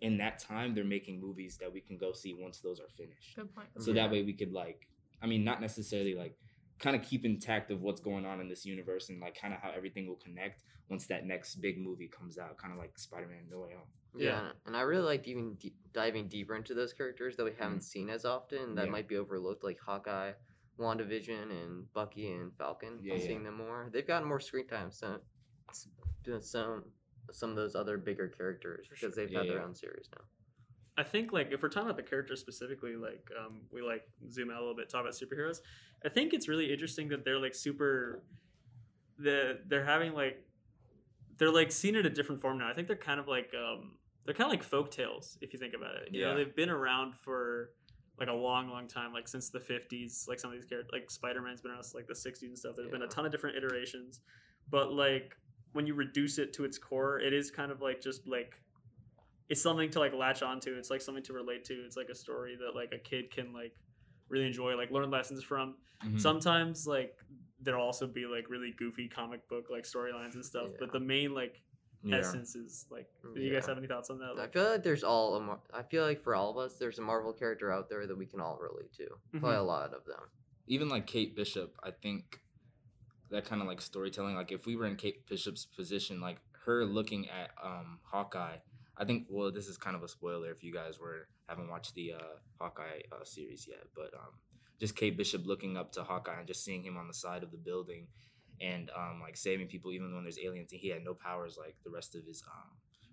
in 0.00 0.16
that 0.18 0.38
time 0.38 0.74
they're 0.74 0.84
making 0.84 1.20
movies 1.20 1.58
that 1.60 1.72
we 1.72 1.80
can 1.80 1.96
go 1.98 2.12
see 2.12 2.34
once 2.38 2.60
those 2.60 2.80
are 2.80 2.88
finished. 2.96 3.34
good 3.36 3.52
point. 3.54 3.68
So 3.78 3.92
that 3.92 4.10
way 4.10 4.22
we 4.22 4.32
could 4.32 4.52
like, 4.52 4.88
I 5.22 5.26
mean, 5.26 5.44
not 5.44 5.60
necessarily 5.60 6.14
like 6.14 6.36
kind 6.78 6.96
of 6.96 7.02
keep 7.02 7.24
intact 7.24 7.70
of 7.70 7.80
what's 7.82 8.00
going 8.00 8.24
on 8.24 8.40
in 8.40 8.48
this 8.48 8.64
universe 8.64 9.08
and 9.08 9.20
like 9.20 9.38
kind 9.40 9.52
of 9.54 9.60
how 9.60 9.70
everything 9.76 10.06
will 10.08 10.16
connect 10.16 10.62
once 10.88 11.06
that 11.06 11.26
next 11.26 11.56
big 11.56 11.78
movie 11.78 12.08
comes 12.08 12.38
out, 12.38 12.56
kind 12.58 12.72
of 12.72 12.78
like 12.78 12.98
Spider-Man 12.98 13.44
No 13.50 13.60
Way 13.60 13.70
Home. 13.72 13.86
Yeah, 14.16 14.26
Yeah. 14.30 14.50
and 14.66 14.76
I 14.76 14.80
really 14.82 15.02
liked 15.04 15.26
even 15.28 15.54
d- 15.54 15.74
diving 15.92 16.28
deeper 16.28 16.54
into 16.56 16.74
those 16.74 16.92
characters 16.92 17.36
that 17.36 17.44
we 17.44 17.52
haven't 17.58 17.82
seen 17.82 18.08
as 18.10 18.24
often 18.24 18.74
that 18.74 18.86
Yeah. 18.86 18.90
might 18.90 19.08
be 19.08 19.16
overlooked, 19.16 19.62
like 19.64 19.78
Hawkeye, 19.80 20.32
WandaVision, 20.78 21.50
and 21.50 21.92
Bucky 21.92 22.30
and 22.32 22.52
Falcon. 22.54 22.98
Yeah, 23.02 23.14
yeah. 23.14 23.20
seeing 23.26 23.44
them 23.44 23.56
more, 23.56 23.88
they've 23.92 24.06
gotten 24.06 24.26
more 24.28 24.40
screen 24.40 24.66
time. 24.66 24.90
So 24.90 25.20
some 26.40 26.84
some 27.30 27.50
of 27.50 27.56
those 27.56 27.74
other 27.74 27.96
bigger 27.98 28.28
characters 28.28 28.86
For 28.88 28.94
because 28.94 29.14
sure. 29.14 29.24
they've 29.24 29.32
Yeah, 29.32 29.38
had 29.40 29.48
their 29.48 29.56
yeah. 29.58 29.64
own 29.64 29.74
series 29.74 30.08
now. 30.16 30.24
I 30.98 31.02
think 31.04 31.32
like 31.32 31.52
if 31.52 31.62
we're 31.62 31.68
talking 31.70 31.88
about 31.88 31.96
the 31.96 32.02
characters 32.08 32.40
specifically, 32.40 32.96
like 32.96 33.30
um, 33.38 33.62
we 33.72 33.80
like 33.80 34.02
zoom 34.30 34.50
out 34.50 34.56
a 34.58 34.60
little 34.60 34.76
bit, 34.76 34.90
talk 34.90 35.00
about 35.02 35.14
superheroes. 35.14 35.60
I 36.04 36.08
think 36.10 36.34
it's 36.34 36.48
really 36.48 36.70
interesting 36.72 37.08
that 37.08 37.24
they're 37.24 37.38
like 37.38 37.54
super. 37.54 38.22
The 39.18 39.60
they're 39.66 39.84
having 39.84 40.12
like, 40.14 40.44
they're 41.38 41.50
like 41.52 41.70
seen 41.72 41.94
in 41.96 42.04
a 42.06 42.10
different 42.10 42.40
form 42.42 42.58
now. 42.58 42.68
I 42.68 42.74
think 42.74 42.88
they're 42.88 42.96
kind 42.96 43.20
of 43.20 43.28
like 43.28 43.52
um, 43.54 43.92
they're 44.26 44.34
kind 44.34 44.48
of 44.48 44.52
like 44.52 44.62
folk 44.64 44.90
tales 44.90 45.38
if 45.40 45.52
you 45.52 45.58
think 45.58 45.74
about 45.74 45.94
it. 45.96 46.08
You 46.12 46.22
know, 46.22 46.30
Yeah. 46.30 46.36
they've 46.36 46.54
been 46.56 46.70
around 46.70 47.14
for 47.16 47.70
like 48.22 48.30
a 48.30 48.32
long, 48.32 48.70
long 48.70 48.86
time, 48.86 49.12
like 49.12 49.26
since 49.26 49.50
the 49.50 49.58
fifties. 49.58 50.26
Like 50.28 50.38
some 50.38 50.52
of 50.52 50.56
these 50.56 50.64
characters, 50.64 50.90
like 50.92 51.10
Spider 51.10 51.42
Man's 51.42 51.60
been 51.60 51.72
around 51.72 51.82
since 51.82 51.94
like 51.94 52.06
the 52.06 52.14
sixties 52.14 52.50
and 52.50 52.56
stuff. 52.58 52.76
There's 52.76 52.88
been 52.88 53.02
a 53.02 53.08
ton 53.08 53.26
of 53.26 53.32
different 53.32 53.56
iterations, 53.56 54.20
but 54.70 54.92
like 54.92 55.36
when 55.72 55.88
you 55.88 55.94
reduce 55.94 56.38
it 56.38 56.52
to 56.52 56.64
its 56.64 56.78
core, 56.78 57.18
it 57.18 57.32
is 57.32 57.50
kind 57.50 57.72
of 57.72 57.82
like 57.82 58.00
just 58.00 58.28
like 58.28 58.54
it's 59.48 59.60
something 59.60 59.90
to 59.90 59.98
like 59.98 60.14
latch 60.14 60.40
onto. 60.40 60.72
It's 60.78 60.88
like 60.88 61.00
something 61.00 61.24
to 61.24 61.32
relate 61.32 61.64
to. 61.64 61.74
It's 61.74 61.96
like 61.96 62.10
a 62.10 62.14
story 62.14 62.56
that 62.60 62.78
like 62.78 62.92
a 62.92 62.98
kid 62.98 63.32
can 63.32 63.52
like 63.52 63.74
really 64.28 64.46
enjoy, 64.46 64.76
like 64.76 64.92
learn 64.92 65.10
lessons 65.10 65.42
from. 65.42 65.74
Mhm. 66.04 66.20
Sometimes 66.20 66.86
like 66.86 67.16
there'll 67.60 67.84
also 67.84 68.06
be 68.06 68.24
like 68.26 68.48
really 68.48 68.72
goofy 68.78 69.08
comic 69.08 69.48
book 69.48 69.66
like 69.68 69.82
storylines 69.82 70.34
and 70.34 70.44
stuff, 70.44 70.70
but 70.78 70.92
the 70.92 71.00
main 71.00 71.34
like 71.34 71.60
Yeah. 72.04 72.16
essence 72.18 72.54
is 72.56 72.86
like. 72.90 73.08
Do 73.34 73.40
you 73.40 73.52
guys 73.52 73.66
have 73.66 73.78
any 73.78 73.86
thoughts 73.86 74.10
on 74.10 74.18
that? 74.18 74.38
I 74.38 74.48
feel 74.48 74.64
like 74.70 74.82
there's 74.82 75.04
all 75.04 75.36
a 75.36 75.40
Mar- 75.40 75.60
I 75.72 75.82
feel 75.82 76.04
like 76.04 76.20
for 76.22 76.34
all 76.34 76.50
of 76.50 76.56
us, 76.58 76.74
there's 76.74 76.98
a 76.98 77.02
Marvel 77.02 77.32
character 77.32 77.70
out 77.72 77.88
there 77.88 78.06
that 78.06 78.16
we 78.16 78.26
can 78.26 78.40
all 78.40 78.58
relate 78.60 78.92
to. 78.94 79.08
Probably 79.38 79.56
a 79.56 79.62
lot 79.62 79.94
of 79.94 80.04
them. 80.04 80.20
even 80.66 80.88
like 80.88 81.06
Kate 81.06 81.34
Bishop, 81.36 81.76
I 81.82 81.90
think 81.90 82.40
that 83.30 83.44
kind 83.44 83.62
of 83.62 83.68
like 83.68 83.80
storytelling. 83.80 84.34
Like 84.34 84.52
if 84.52 84.66
we 84.66 84.76
were 84.76 84.86
in 84.86 84.96
Kate 84.96 85.26
Bishop's 85.28 85.64
position, 85.64 86.20
like 86.20 86.38
her 86.66 86.84
looking 86.84 87.28
at 87.28 87.50
um 87.62 87.98
Hawkeye, 88.04 88.56
I 88.96 89.04
think. 89.04 89.26
Well, 89.30 89.50
this 89.52 89.68
is 89.68 89.76
kind 89.78 89.96
of 89.96 90.02
a 90.02 90.08
spoiler 90.08 90.50
if 90.50 90.62
you 90.62 90.72
guys 90.72 90.98
were 91.00 91.28
haven't 91.48 91.68
watched 91.68 91.94
the 91.94 92.12
uh, 92.14 92.36
Hawkeye 92.60 93.00
uh, 93.12 93.24
series 93.24 93.66
yet, 93.68 93.84
but 93.94 94.12
um, 94.14 94.32
just 94.80 94.96
Kate 94.96 95.16
Bishop 95.16 95.46
looking 95.46 95.76
up 95.76 95.92
to 95.92 96.02
Hawkeye 96.02 96.38
and 96.38 96.46
just 96.46 96.64
seeing 96.64 96.82
him 96.84 96.96
on 96.96 97.06
the 97.08 97.14
side 97.14 97.42
of 97.42 97.50
the 97.50 97.58
building 97.58 98.06
and 98.62 98.90
um 98.96 99.20
like 99.20 99.36
saving 99.36 99.66
people 99.66 99.90
even 99.92 100.14
when 100.14 100.22
there's 100.24 100.38
aliens 100.38 100.70
and 100.72 100.80
he 100.80 100.88
had 100.88 101.04
no 101.04 101.12
powers 101.14 101.56
like 101.58 101.74
the 101.84 101.90
rest 101.90 102.14
of 102.14 102.24
his 102.24 102.42
um 102.46 102.70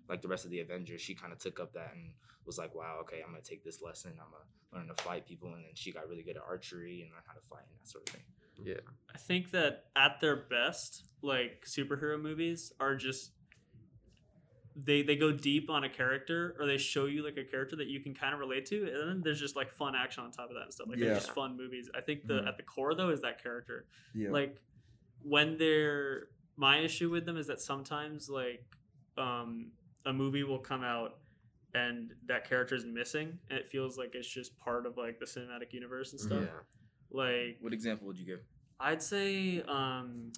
like 0.08 0.22
the 0.22 0.28
rest 0.28 0.44
of 0.44 0.50
the 0.50 0.58
Avengers. 0.60 1.00
She 1.00 1.14
kind 1.14 1.32
of 1.32 1.38
took 1.38 1.60
up 1.60 1.72
that 1.74 1.92
and 1.94 2.12
was 2.44 2.58
like, 2.58 2.74
wow, 2.74 2.98
okay, 3.02 3.20
I'm 3.24 3.30
gonna 3.30 3.42
take 3.42 3.62
this 3.64 3.80
lesson. 3.80 4.12
I'm 4.20 4.30
gonna 4.32 4.86
learn 4.88 4.96
to 4.96 5.00
fight 5.04 5.24
people, 5.24 5.54
and 5.54 5.64
then 5.64 5.70
she 5.74 5.92
got 5.92 6.08
really 6.08 6.24
good 6.24 6.36
at 6.36 6.42
archery 6.42 7.02
and 7.02 7.12
learn 7.12 7.22
how 7.26 7.34
to 7.34 7.40
fight 7.48 7.62
and 7.70 7.78
that 7.80 7.86
sort 7.88 8.08
of 8.08 8.14
thing. 8.14 8.22
Yeah. 8.64 8.80
I 9.14 9.18
think 9.18 9.52
that 9.52 9.84
at 9.94 10.18
their 10.20 10.34
best, 10.34 11.04
like 11.22 11.64
superhero 11.64 12.20
movies 12.20 12.72
are 12.80 12.96
just 12.96 13.30
they 14.76 15.02
they 15.02 15.16
go 15.16 15.32
deep 15.32 15.68
on 15.68 15.84
a 15.84 15.88
character 15.88 16.56
or 16.58 16.66
they 16.66 16.76
show 16.78 17.06
you 17.06 17.24
like 17.24 17.36
a 17.36 17.44
character 17.44 17.76
that 17.76 17.88
you 17.88 18.00
can 18.00 18.14
kind 18.14 18.32
of 18.32 18.40
relate 18.40 18.64
to 18.66 18.82
and 18.84 19.08
then 19.10 19.20
there's 19.22 19.40
just 19.40 19.56
like 19.56 19.72
fun 19.72 19.94
action 19.96 20.22
on 20.22 20.30
top 20.30 20.48
of 20.48 20.54
that 20.54 20.62
and 20.62 20.72
stuff 20.72 20.86
like 20.88 20.98
they're 20.98 21.12
just 21.14 21.32
fun 21.32 21.56
movies 21.56 21.90
i 21.94 22.00
think 22.00 22.24
the 22.26 22.34
Mhm. 22.34 22.48
at 22.48 22.56
the 22.56 22.62
core 22.62 22.94
though 22.94 23.10
is 23.10 23.20
that 23.22 23.42
character 23.42 23.84
Yeah. 24.14 24.30
like 24.30 24.56
when 25.22 25.58
they're 25.58 26.28
my 26.56 26.78
issue 26.78 27.10
with 27.10 27.24
them 27.26 27.36
is 27.36 27.46
that 27.46 27.60
sometimes 27.60 28.28
like 28.28 28.64
um 29.18 29.70
a 30.06 30.12
movie 30.12 30.42
will 30.44 30.58
come 30.58 30.82
out 30.82 31.18
and 31.74 32.12
that 32.26 32.48
character 32.48 32.74
is 32.74 32.84
missing 32.84 33.38
and 33.48 33.58
it 33.58 33.66
feels 33.66 33.96
like 33.96 34.10
it's 34.14 34.28
just 34.28 34.58
part 34.58 34.86
of 34.86 34.96
like 34.96 35.18
the 35.18 35.26
cinematic 35.26 35.72
universe 35.72 36.12
and 36.12 36.20
stuff 36.20 36.42
Yeah. 36.42 36.60
like 37.10 37.58
What 37.60 37.72
example 37.72 38.06
would 38.06 38.18
you 38.18 38.26
give? 38.26 38.40
I'd 38.80 39.02
say 39.02 39.62
um 39.68 40.32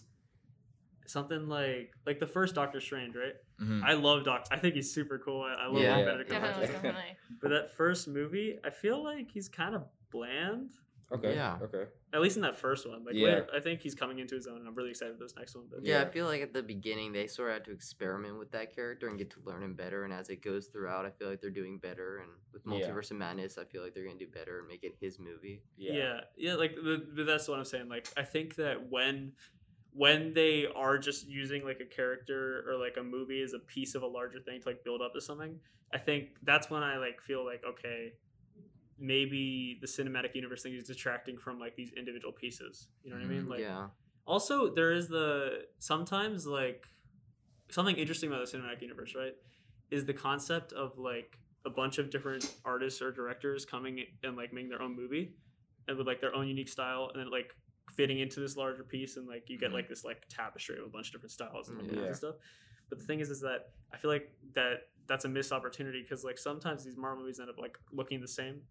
something 1.06 1.48
like 1.48 1.92
like 2.06 2.18
the 2.20 2.26
first 2.26 2.54
Doctor 2.54 2.80
Strange, 2.80 3.14
right? 3.16 3.34
Mm-hmm. 3.60 3.84
I 3.84 3.92
love 3.94 4.24
Doc. 4.24 4.46
I 4.50 4.56
think 4.58 4.74
he's 4.74 4.92
super 4.92 5.18
cool. 5.18 5.42
I, 5.42 5.64
I 5.64 5.66
love 5.66 5.82
Yeah. 5.82 5.92
him 5.94 5.98
Yeah. 6.00 6.04
Benedict 6.06 6.30
Definitely, 6.30 6.66
Cumberbatch. 6.66 6.72
definitely. 6.72 7.16
But 7.40 7.48
that 7.50 7.76
first 7.76 8.08
movie, 8.08 8.58
I 8.64 8.70
feel 8.70 9.02
like 9.02 9.30
he's 9.30 9.48
kind 9.48 9.74
of 9.74 9.84
bland. 10.10 10.70
Okay. 11.14 11.34
Yeah. 11.34 11.58
Okay. 11.62 11.84
At 12.14 12.20
least 12.20 12.36
in 12.36 12.42
that 12.42 12.56
first 12.56 12.88
one. 12.88 13.04
Like 13.04 13.14
Yeah. 13.14 13.26
later, 13.26 13.46
I 13.54 13.60
think 13.60 13.80
he's 13.80 13.94
coming 13.94 14.18
into 14.18 14.34
his 14.34 14.46
own, 14.46 14.58
and 14.58 14.66
I'm 14.68 14.74
really 14.74 14.90
excited 14.90 15.16
for 15.16 15.22
this 15.24 15.34
next 15.36 15.54
one. 15.54 15.66
But 15.70 15.84
Yeah, 15.84 16.02
I 16.02 16.06
feel 16.06 16.26
like 16.26 16.40
at 16.42 16.52
the 16.52 16.62
beginning 16.62 17.12
they 17.12 17.26
sort 17.26 17.50
of 17.50 17.54
had 17.54 17.64
to 17.66 17.72
experiment 17.72 18.38
with 18.38 18.50
that 18.52 18.74
character 18.74 19.08
and 19.08 19.18
get 19.18 19.30
to 19.32 19.40
learn 19.44 19.62
him 19.62 19.74
better. 19.74 20.04
And 20.04 20.12
as 20.12 20.28
it 20.30 20.42
goes 20.42 20.66
throughout, 20.68 21.04
I 21.04 21.10
feel 21.10 21.28
like 21.28 21.40
they're 21.40 21.50
doing 21.50 21.78
better. 21.78 22.18
And 22.18 22.30
with 22.52 22.62
Yeah. 22.66 22.88
Multiverse 22.88 23.10
of 23.10 23.18
Madness, 23.18 23.58
I 23.58 23.64
feel 23.64 23.82
like 23.82 23.94
they're 23.94 24.04
gonna 24.06 24.18
do 24.18 24.26
better 24.28 24.58
and 24.60 24.68
make 24.68 24.84
it 24.84 24.94
his 25.00 25.18
movie. 25.18 25.62
yeah, 25.76 26.20
yeah, 26.36 26.54
like 26.54 26.74
the, 26.74 27.24
that's 27.26 27.48
what 27.48 27.58
I'm 27.58 27.64
saying. 27.64 27.88
Like 27.88 28.08
I 28.16 28.22
think 28.24 28.54
that 28.56 28.88
when 28.90 29.32
when 29.94 30.32
they 30.32 30.66
are 30.74 30.96
just 30.96 31.26
using 31.28 31.64
like 31.66 31.78
a 31.80 31.84
character 31.84 32.64
or 32.66 32.78
like 32.78 32.96
a 32.96 33.02
movie 33.02 33.42
as 33.42 33.52
a 33.52 33.58
piece 33.58 33.94
of 33.94 34.02
a 34.02 34.06
larger 34.06 34.40
thing 34.40 34.58
to 34.58 34.68
like 34.70 34.82
build 34.84 35.02
up 35.02 35.12
to 35.12 35.20
something, 35.20 35.60
I 35.92 35.98
think 35.98 36.30
that's 36.42 36.70
when 36.70 36.82
I 36.82 36.96
like 36.96 37.20
feel 37.20 37.44
like 37.44 37.62
okay, 37.62 38.14
maybe 39.02 39.78
the 39.80 39.86
cinematic 39.86 40.34
universe 40.34 40.62
thing 40.62 40.74
is 40.74 40.84
detracting 40.84 41.36
from 41.36 41.58
like 41.58 41.74
these 41.76 41.92
individual 41.96 42.32
pieces. 42.32 42.86
You 43.02 43.10
know 43.10 43.16
what 43.18 43.26
I 43.26 43.28
mean? 43.28 43.42
Mhm. 43.46 43.48
Like 43.50 43.60
yeah. 43.60 43.88
also 44.26 44.72
there 44.72 44.92
is 44.92 45.08
the 45.08 45.66
sometimes 45.80 46.46
like 46.46 46.86
something 47.70 47.96
interesting 47.96 48.30
about 48.30 48.46
the 48.48 48.56
cinematic 48.56 48.80
universe, 48.80 49.14
right? 49.16 49.34
Is 49.90 50.04
the 50.06 50.14
concept 50.14 50.72
of 50.72 50.96
like 50.98 51.36
a 51.66 51.70
bunch 51.70 51.98
of 51.98 52.10
different 52.10 52.54
artists 52.64 53.02
or 53.02 53.10
directors 53.10 53.64
coming 53.64 54.04
and 54.22 54.36
like 54.36 54.52
making 54.52 54.68
their 54.70 54.82
own 54.82 54.94
movie 54.96 55.34
and 55.88 55.98
with 55.98 56.06
like 56.06 56.20
their 56.20 56.34
own 56.34 56.46
unique 56.48 56.68
style 56.68 57.10
and 57.12 57.20
then 57.20 57.30
like 57.30 57.54
fitting 57.96 58.20
into 58.20 58.38
this 58.40 58.56
larger 58.56 58.84
piece 58.84 59.16
and 59.16 59.26
like 59.26 59.50
you 59.50 59.58
get 59.58 59.70
Mhm. 59.70 59.74
like 59.74 59.88
this 59.88 60.04
like 60.04 60.22
tapestry 60.28 60.78
of 60.78 60.84
a 60.86 60.88
bunch 60.88 61.08
of 61.08 61.12
different 61.12 61.32
styles 61.32 61.68
and, 61.68 61.90
Yeah. 61.90 62.04
and 62.04 62.16
stuff. 62.16 62.36
But 62.88 62.98
the 63.00 63.04
thing 63.04 63.18
is 63.20 63.30
is 63.30 63.40
that 63.40 63.72
I 63.92 63.96
feel 63.98 64.10
like 64.10 64.32
that 64.54 64.88
that's 65.08 65.24
a 65.24 65.28
missed 65.28 65.50
opportunity 65.52 66.00
because 66.02 66.22
like 66.24 66.38
sometimes 66.38 66.84
these 66.84 66.96
Marvel 66.96 67.22
movies 67.22 67.40
end 67.40 67.50
up 67.50 67.58
like 67.58 67.76
looking 67.92 68.20
the 68.20 68.28
same. 68.28 68.62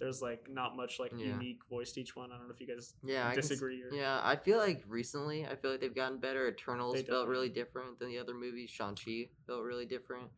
There's 0.00 0.22
like 0.22 0.48
not 0.48 0.76
much 0.76 0.98
like 1.00 1.12
Yeah. 1.12 1.32
unique 1.32 1.60
voice 1.68 1.92
to 1.92 2.00
each 2.00 2.14
one. 2.14 2.30
I 2.32 2.38
don't 2.38 2.48
know 2.48 2.54
if 2.54 2.60
you 2.60 2.66
guys 2.66 2.94
Yeah, 3.02 3.26
I 3.26 3.32
can 3.32 3.40
disagree 3.42 3.82
or 3.82 3.92
Yeah, 3.92 4.20
I 4.22 4.36
feel 4.36 4.58
like 4.58 4.84
recently, 4.86 5.46
I 5.46 5.56
feel 5.56 5.70
like 5.72 5.80
they've 5.80 5.94
gotten 5.94 6.18
better. 6.18 6.48
Eternals 6.48 7.02
felt 7.02 7.28
really 7.28 7.48
different 7.48 7.98
than 7.98 8.08
the 8.08 8.18
other 8.18 8.34
movies. 8.34 8.70
Shang 8.70 8.94
Chi 8.94 9.28
felt 9.46 9.62
really 9.64 9.86
different, 9.86 10.28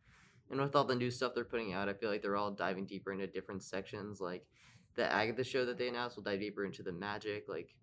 and 0.49 0.59
with 0.59 0.75
all 0.75 0.83
the 0.83 0.95
new 0.95 1.11
stuff 1.11 1.33
they're 1.35 1.43
putting 1.45 1.73
out, 1.73 1.87
I 1.89 1.93
feel 1.93 2.09
like 2.09 2.21
they're 2.21 2.35
all 2.37 2.51
diving 2.51 2.85
deeper 2.85 3.11
into 3.13 3.27
different 3.27 3.63
sections. 3.63 4.19
Like 4.19 4.45
the 4.95 5.11
Agatha 5.11 5.43
show 5.43 5.63
that 5.65 5.77
they 5.77 5.87
announced 5.89 6.15
will 6.17 6.23
dive 6.23 6.39
deeper 6.39 6.65
into 6.65 6.83
the 6.83 6.91
magic, 6.91 7.45
like 7.47 7.75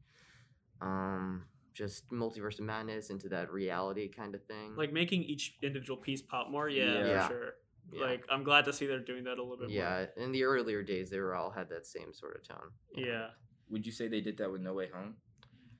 um, 0.80 1.44
just 1.75 2.11
multiverse 2.11 2.58
of 2.58 2.64
madness 2.64 3.11
into 3.11 3.28
that 3.28 3.50
reality 3.52 4.08
kind 4.08 4.35
of 4.35 4.44
thing. 4.44 4.75
like 4.76 4.92
making 4.92 5.23
each 5.23 5.56
individual 5.62 5.97
piece 5.97 6.23
pop 6.23 6.50
more. 6.50 6.68
Yeah, 6.68 7.06
Yeah. 7.06 7.28
for 7.28 7.35
sure. 7.35 7.54
Yeah. 7.92 8.04
Like 8.04 8.25
I'm 8.30 8.42
glad 8.45 8.64
to 8.66 8.73
see 8.73 8.87
they're 8.87 8.99
doing 9.00 9.25
that 9.25 9.38
a 9.38 9.42
little 9.42 9.57
bit 9.57 9.68
more. 9.71 9.76
yeah, 9.78 10.07
in 10.16 10.33
the 10.33 10.45
earlier 10.45 10.83
days, 10.83 11.11
they 11.11 11.21
were 11.21 11.35
all 11.35 11.50
had 11.50 11.68
that 11.71 11.87
same 11.87 12.12
sort 12.12 12.37
of 12.37 12.47
tone. 12.47 12.68
more. 12.97 13.07
Yeah. 13.07 13.26
Would 13.71 13.85
you 13.87 13.92
say 13.92 14.09
they 14.09 14.21
did 14.21 14.37
that 14.38 14.50
with 14.50 14.61
No 14.61 14.75
Way 14.75 14.88
Home? 14.92 15.14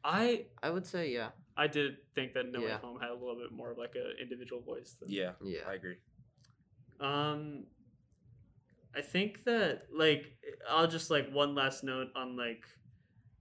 I 0.05 0.47
I 0.63 0.71
would 0.71 0.87
say 0.87 1.11
yeah, 1.13 1.31
I 1.57 1.67
did 1.67 1.97
think 2.15 2.35
that 2.35 2.51
No 2.51 2.61
Way 2.61 2.73
Home 2.83 2.99
had 3.01 3.11
a 3.11 3.15
little 3.15 3.37
bit 3.37 3.53
more 3.53 3.73
of 3.73 3.79
like 3.79 3.95
an 3.95 4.13
individual 4.23 4.63
voice. 4.63 4.97
Than, 5.01 5.11
Yeah, 5.11 5.33
yeah. 5.43 5.61
I 5.69 5.75
agree. 5.75 5.97
Um, 7.01 7.65
I 8.97 9.03
think 9.03 9.45
that 9.45 9.83
like 9.93 10.25
I'll 10.69 10.87
just 10.89 11.11
like 11.11 11.31
one 11.31 11.55
last 11.55 11.85
note 11.85 12.09
on 12.17 12.37
like 12.37 12.65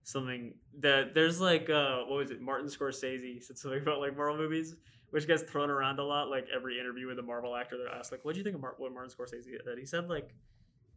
something 0.04 0.54
that 0.80 1.14
there's 1.14 1.42
like 1.42 1.70
uh 1.70 2.00
what 2.06 2.18
was 2.18 2.32
it 2.32 2.42
Martin 2.42 2.68
Scorsese 2.68 3.44
said 3.44 3.58
something 3.58 3.82
about 3.82 4.00
like 4.00 4.16
Marvel 4.16 4.38
movies 4.38 4.76
which 5.12 5.26
gets 5.28 5.44
thrown 5.44 5.70
around 5.70 6.00
a 6.00 6.04
lot 6.04 6.30
like 6.30 6.46
every 6.56 6.80
interview 6.80 7.08
with 7.08 7.18
a 7.20 7.22
Marvel 7.24 7.56
actor 7.56 7.78
they're 7.78 7.94
asked 7.94 8.12
like 8.12 8.24
what 8.26 8.34
do 8.34 8.40
you 8.40 8.44
think 8.44 8.56
of 8.56 8.62
Mar- 8.62 8.76
what 8.78 8.92
Martin 8.94 9.12
Scorsese 9.12 9.46
did 9.46 9.78
he 9.78 9.86
said 9.86 10.08
like 10.10 10.34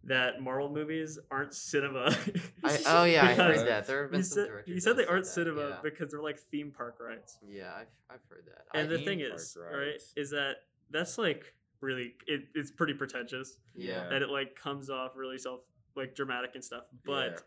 that 0.05 0.41
Marvel 0.43 0.71
movies 0.71 1.19
aren't 1.31 1.53
cinema 1.55 2.17
I, 2.65 2.79
oh 2.87 3.05
yeah, 3.05 3.27
I 3.27 3.35
heard 3.35 3.67
that. 3.67 3.87
There 3.87 4.03
have 4.03 4.11
been 4.11 4.21
he 4.21 4.25
some 4.25 4.45
said, 4.47 4.49
he 4.67 4.81
said 4.81 4.97
they 4.97 5.05
aren't 5.07 5.25
that, 5.25 5.31
cinema 5.31 5.69
yeah. 5.69 5.77
because 5.83 6.11
they're 6.11 6.23
like 6.23 6.39
theme 6.39 6.71
park 6.75 6.97
rides 7.01 7.39
Yeah, 7.47 7.73
I've, 7.77 7.89
I've 8.11 8.21
heard 8.31 8.45
that. 8.47 8.79
and 8.79 8.89
I, 8.93 8.97
the 8.97 9.05
thing 9.05 9.21
is 9.21 9.57
right 9.61 10.01
is 10.17 10.31
that 10.31 10.55
that's 10.91 11.19
like 11.19 11.53
really 11.83 12.15
it, 12.27 12.43
it's 12.55 12.71
pretty 12.71 12.95
pretentious 12.95 13.59
yeah. 13.75 14.05
and 14.11 14.23
it 14.23 14.31
like 14.31 14.57
comes 14.57 14.89
off 14.91 15.13
really 15.17 15.39
self 15.39 15.61
like 15.97 16.15
dramatic 16.15 16.53
and 16.55 16.65
stuff. 16.65 16.85
But 17.05 17.27
Yeah. 17.27 17.39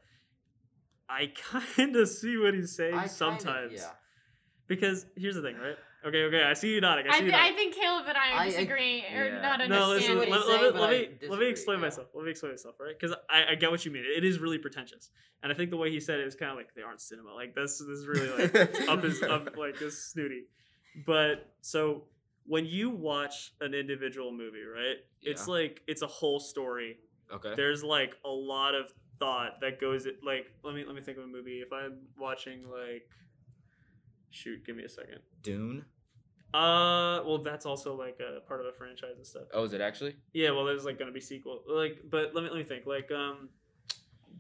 I 1.10 1.32
kind 1.78 1.96
of 1.96 2.08
see 2.10 2.38
what 2.38 2.54
he's 2.54 2.76
saying 2.76 2.94
I 2.94 2.98
kinda- 3.00 3.14
sometimes. 3.14 3.74
yeah. 3.74 3.92
Because 4.68 5.06
here's 5.18 5.36
the 5.36 5.42
thing, 5.42 5.58
right? 5.58 5.78
Okay, 6.06 6.24
okay, 6.24 6.44
I 6.44 6.54
see 6.54 6.74
you 6.74 6.82
nodding. 6.82 7.06
I 7.08 7.12
I, 7.16 7.18
see 7.20 7.26
you 7.26 7.32
th- 7.32 7.42
I 7.42 7.54
think 7.54 7.76
Caleb 7.76 8.06
and 8.08 8.18
I 8.18 8.30
I- 8.30 8.32
are 8.34 8.40
I- 8.42 8.46
disagreeing 8.50 9.04
or 9.16 9.26
Yeah. 9.26 9.42
not 9.42 9.60
no, 9.70 9.88
listen. 9.90 10.12
understanding. 10.12 10.18
Let, 10.18 10.18
what 10.18 10.28
he's 10.28 10.48
let 10.48 10.60
saying, 10.60 10.62
me 10.64 10.72
but 10.72 10.82
let 10.82 10.90
me 11.22 11.28
let 11.30 11.40
me 11.40 11.48
explain 11.50 11.78
yeah. 11.80 11.86
myself. 11.86 12.08
Let 12.14 12.26
me 12.26 12.32
explain 12.32 12.52
myself, 12.54 12.76
right? 12.80 12.94
Because 13.00 13.16
I, 13.30 13.52
I 13.52 13.56
get 13.56 13.72
what 13.72 13.86
you 13.86 13.92
mean. 13.92 14.04
It 14.06 14.24
is 14.26 14.40
really 14.40 14.58
pretentious, 14.58 15.10
and 15.42 15.52
I 15.52 15.56
think 15.56 15.70
the 15.70 15.78
way 15.78 15.92
he 15.92 16.00
said 16.00 16.20
it 16.20 16.28
is 16.28 16.36
kind 16.36 16.52
of 16.52 16.58
like 16.58 16.74
they 16.76 16.82
aren't 16.82 17.02
cinema. 17.02 17.34
Like 17.34 17.56
this, 17.56 17.78
this 17.80 17.88
is 18.00 18.08
really 18.08 18.30
like 18.30 18.90
up 18.90 19.04
his 19.04 19.22
up 19.36 19.56
like 19.58 19.80
this 19.80 20.12
snooty. 20.12 20.44
But 21.06 21.54
so 21.62 22.04
when 22.46 22.66
you 22.66 22.90
watch 22.90 23.54
an 23.62 23.74
individual 23.74 24.32
movie, 24.32 24.64
right? 24.64 24.98
Yeah. 25.22 25.32
It's 25.32 25.48
like 25.48 25.82
it's 25.88 26.02
a 26.02 26.08
whole 26.08 26.40
story 26.40 26.98
Okay. 27.34 27.54
there's 27.56 27.84
like 27.84 28.14
a 28.26 28.30
lot 28.30 28.76
of 28.76 28.94
thought 29.18 29.62
that 29.62 29.80
goes 29.80 30.06
it 30.06 30.18
like 30.24 30.46
let 30.64 30.76
me 30.76 30.84
let 30.86 30.94
me 30.94 31.02
think 31.02 31.18
of 31.18 31.24
a 31.24 31.28
movie 31.28 31.62
if 31.66 31.72
i'm 31.72 32.00
watching 32.20 32.64
like 32.70 33.08
shoot 34.30 34.64
give 34.66 34.76
me 34.76 34.84
a 34.84 34.90
second 34.90 35.20
Dune. 35.42 35.86
Uh 36.54 37.24
well 37.26 37.40
that's 37.40 37.66
also 37.66 37.96
like 37.96 38.20
a 38.20 38.42
part 38.48 38.60
of 38.60 38.68
a 38.68 38.72
franchise 38.74 39.16
and 39.18 39.26
stuff. 39.26 39.44
Oh, 39.54 39.64
is 39.64 39.74
it 39.74 39.82
actually? 39.82 40.16
yeah 40.34 40.52
well 40.52 40.66
there's 40.66 40.86
like 40.86 41.00
gonna 41.00 41.12
be 41.12 41.20
sequel 41.22 41.64
like 41.68 42.00
but 42.10 42.36
let 42.36 42.44
me 42.44 42.50
let 42.50 42.58
me 42.58 42.64
think 42.64 42.86
like 42.86 43.12
um 43.12 43.50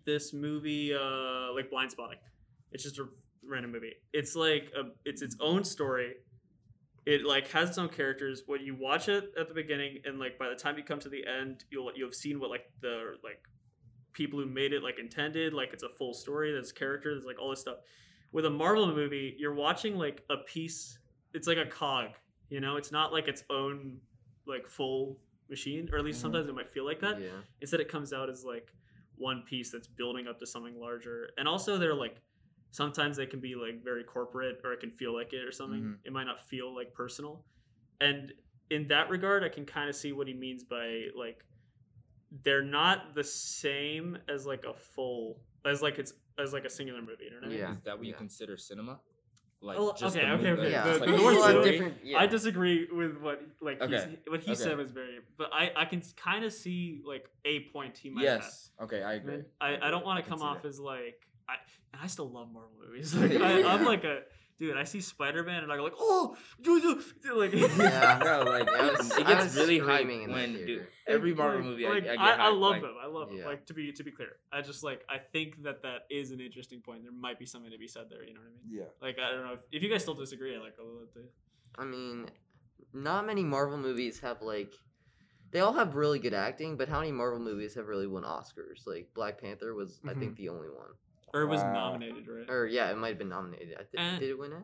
this 0.05 0.33
movie 0.33 0.93
uh 0.93 1.51
like 1.53 1.71
Blindspotting. 1.71 2.19
It's 2.71 2.83
just 2.83 2.99
a 2.99 3.05
random 3.47 3.71
movie. 3.71 3.93
It's 4.13 4.35
like 4.35 4.71
a 4.77 4.89
it's 5.05 5.21
its 5.21 5.35
own 5.39 5.63
story. 5.63 6.13
It 7.05 7.25
like 7.25 7.49
has 7.49 7.69
its 7.69 7.77
own 7.77 7.89
characters. 7.89 8.43
When 8.45 8.61
you 8.61 8.75
watch 8.75 9.09
it 9.09 9.31
at 9.39 9.47
the 9.47 9.53
beginning 9.55 9.99
and 10.05 10.19
like 10.19 10.37
by 10.37 10.49
the 10.49 10.55
time 10.55 10.77
you 10.77 10.83
come 10.83 10.99
to 10.99 11.09
the 11.09 11.25
end 11.25 11.63
you'll 11.71 11.91
you'll 11.95 12.09
have 12.09 12.15
seen 12.15 12.39
what 12.39 12.49
like 12.51 12.69
the 12.81 13.15
like 13.23 13.39
people 14.13 14.39
who 14.39 14.45
made 14.45 14.71
it 14.73 14.83
like 14.83 14.99
intended. 14.99 15.53
Like 15.53 15.73
it's 15.73 15.83
a 15.83 15.89
full 15.89 16.13
story. 16.13 16.51
There's 16.51 16.71
characters. 16.71 17.15
There's 17.23 17.25
like 17.25 17.41
all 17.41 17.49
this 17.49 17.61
stuff. 17.61 17.77
With 18.31 18.45
a 18.45 18.49
marvel 18.51 18.87
movie 18.93 19.35
you're 19.37 19.53
watching 19.55 19.97
like 19.97 20.23
a 20.29 20.37
piece 20.37 20.99
it's 21.33 21.47
like 21.47 21.57
a 21.57 21.65
cog 21.65 22.09
you 22.49 22.59
know 22.59 22.75
it's 22.77 22.91
not 22.91 23.11
like 23.11 23.27
its 23.27 23.43
own 23.49 23.97
like 24.45 24.67
full 24.67 25.19
machine 25.49 25.89
or 25.91 25.97
at 25.97 26.05
least 26.05 26.19
Mhm. 26.19 26.23
sometimes 26.23 26.49
it 26.49 26.53
might 26.55 26.69
feel 26.69 26.85
like 26.85 26.99
that 27.01 27.19
Yeah. 27.19 27.29
instead 27.61 27.79
it 27.79 27.89
comes 27.89 28.13
out 28.13 28.29
as 28.29 28.43
like 28.43 28.73
one 29.15 29.43
piece 29.43 29.71
that's 29.71 29.87
building 29.87 30.27
up 30.27 30.39
to 30.39 30.45
something 30.45 30.79
larger 30.79 31.29
and 31.37 31.47
also 31.47 31.77
they're 31.77 31.93
like 31.93 32.17
sometimes 32.71 33.17
they 33.17 33.25
can 33.27 33.39
be 33.39 33.53
like 33.55 33.83
very 33.83 34.03
corporate 34.03 34.59
or 34.63 34.73
it 34.73 34.79
can 34.79 34.89
feel 34.91 35.13
like 35.13 35.31
it 35.33 35.43
or 35.45 35.51
something 35.51 35.81
Mhm. 35.81 35.97
it 36.03 36.11
might 36.13 36.23
not 36.25 36.39
feel 36.39 36.73
like 36.73 36.93
personal 36.93 37.45
and 38.01 38.33
in 38.69 38.87
that 38.87 39.09
regard 39.09 39.43
i 39.43 39.49
can 39.49 39.65
kind 39.65 39.89
of 39.89 39.95
see 39.95 40.11
what 40.11 40.27
he 40.27 40.33
means 40.33 40.63
by 40.63 41.05
like 41.15 41.45
they're 42.43 42.63
not 42.63 43.13
the 43.13 43.23
same 43.23 44.17
as 44.27 44.45
like 44.45 44.63
a 44.65 44.73
full 44.73 45.39
as 45.65 45.81
like 45.83 45.99
it's 45.99 46.13
as 46.39 46.51
like 46.51 46.65
a 46.65 46.69
singular 46.69 47.01
movie 47.01 47.25
you 47.25 47.29
know 47.29 47.35
what 47.37 47.45
I 47.45 47.49
mean? 47.49 47.59
Yeah. 47.59 47.71
Is 47.71 47.81
that 47.81 47.95
what 47.97 48.07
you 48.07 48.11
yeah. 48.13 48.17
consider 48.17 48.57
cinema? 48.57 48.99
Like 49.63 49.77
Oh, 49.79 49.93
just 49.97 50.15
okay, 50.17 50.25
the 50.27 50.33
okay, 50.33 50.51
okay. 50.51 50.71
Yeah. 50.71 50.83
The- 50.83 50.89
just 50.89 50.99
the 51.05 51.17
North 51.17 51.39
story? 51.39 51.71
Different- 51.71 51.97
yeah. 52.03 52.17
I 52.19 52.25
disagree 52.27 52.87
with 52.91 53.17
what 53.21 53.41
like 53.61 53.81
he's, 53.81 54.01
Okay, 54.01 54.19
what 54.27 54.41
he 54.41 54.51
okay. 54.51 54.61
said 54.61 54.77
was 54.77 54.91
very, 54.91 55.19
but 55.37 55.49
I 55.53 55.71
I 55.75 55.85
can 55.85 56.01
kind 56.17 56.43
of 56.43 56.51
see 56.51 57.01
like 57.05 57.25
a 57.45 57.61
point 57.71 57.97
he 57.97 58.09
might 58.09 58.25
have. 58.25 58.41
Yes. 58.41 58.69
Okay, 58.81 59.01
I 59.01 59.13
agree. 59.13 59.43
I, 59.61 59.77
I 59.81 59.89
don't 59.89 60.05
want 60.05 60.23
to 60.23 60.29
come 60.29 60.41
off 60.41 60.63
that. 60.63 60.67
as 60.67 60.79
like 60.79 61.19
I 61.47 61.55
and 61.93 62.01
I 62.01 62.07
still 62.07 62.29
love 62.29 62.49
Marvel 62.51 62.71
movies. 62.85 63.15
Like 63.21 63.31
I, 63.49 63.63
I'm 63.73 63.85
like 63.85 64.03
a 64.03 64.23
dude. 64.59 64.77
I 64.77 64.83
see 64.83 65.01
Spider 65.01 65.43
Man 65.43 65.63
and 65.63 65.71
I 65.71 65.77
go 65.77 65.83
like 65.83 65.93
oh 65.97 66.35
like 67.35 67.53
Yeah. 67.53 68.19
Bro, 68.19 68.43
like 68.43 68.69
I 68.69 68.87
it, 68.87 68.97
was- 68.97 69.11
it 69.11 69.25
I 69.25 69.29
gets 69.33 69.43
was 69.45 69.55
really 69.55 69.79
screaming 69.79 70.21
hyped 70.21 70.25
in 70.25 70.31
when 70.31 70.53
dude, 70.53 70.87
every 71.07 71.33
Marvel 71.33 71.59
Like- 71.59 71.65
movie 71.69 71.83
like, 71.85 71.93
I, 71.93 71.97
I, 71.97 72.01
get 72.01 72.19
I, 72.19 72.37
hyped, 72.49 72.59
love 72.59 72.71
like, 72.71 72.81
them. 72.81 72.95
I 73.03 73.07
love 73.07 73.29
them. 73.29 73.41
Like 73.45 73.65
to 73.67 73.73
be 73.73 73.91
to 73.91 74.03
be 74.03 74.11
clear, 74.11 74.29
I 74.51 74.61
just 74.61 74.83
like 74.83 75.03
I 75.09 75.17
think 75.17 75.63
that 75.63 75.81
that 75.83 76.01
is 76.09 76.31
an 76.31 76.39
interesting 76.39 76.81
point. 76.81 77.03
There 77.03 77.11
might 77.11 77.39
be 77.39 77.45
something 77.45 77.71
to 77.71 77.77
be 77.77 77.87
said 77.87 78.05
there. 78.09 78.23
You 78.23 78.33
know 78.33 78.39
what 78.41 78.47
I 78.47 78.69
mean? 78.69 78.79
Yeah. 78.79 78.89
Like 79.01 79.17
I 79.19 79.31
don't 79.31 79.45
know 79.45 79.53
if, 79.53 79.59
if 79.71 79.83
you 79.83 79.89
guys 79.89 80.01
still 80.01 80.13
disagree. 80.15 80.55
I 80.55 80.59
like 80.59 80.75
I'll 80.79 80.99
let 80.99 81.13
the 81.13 81.23
I 81.77 81.85
mean, 81.85 82.27
not 82.93 83.25
many 83.25 83.43
Marvel 83.43 83.77
movies 83.77 84.19
have 84.19 84.41
like. 84.41 84.73
They 85.51 85.59
all 85.59 85.73
have 85.73 85.93
really 85.93 86.17
good 86.17 86.33
acting, 86.33 86.77
but 86.77 86.89
how 86.89 86.99
many 86.99 87.11
Marvel 87.11 87.39
movies 87.39 87.75
have 87.75 87.87
really 87.87 88.07
won 88.07 88.23
Oscars? 88.23 88.87
Like 88.87 89.09
Black 89.13 89.39
Panther 89.39 89.75
was, 89.75 89.99
I 90.03 90.09
Mm-hmm. 90.09 90.19
think, 90.19 90.35
the 90.37 90.49
only 90.49 90.67
one. 90.69 90.89
Or 91.33 91.41
it 91.41 91.47
was 91.47 91.61
Wow. 91.61 91.73
nominated 91.73 92.27
right. 92.27 92.49
Or 92.49 92.67
yeah, 92.67 92.91
it 92.91 92.97
might 92.97 93.09
have 93.09 93.17
been 93.17 93.29
nominated. 93.29 93.73
I 93.79 93.83
think 93.83 94.01
Eh. 94.01 94.19
did 94.19 94.29
it 94.29 94.37
win 94.39 94.51
it? 94.53 94.63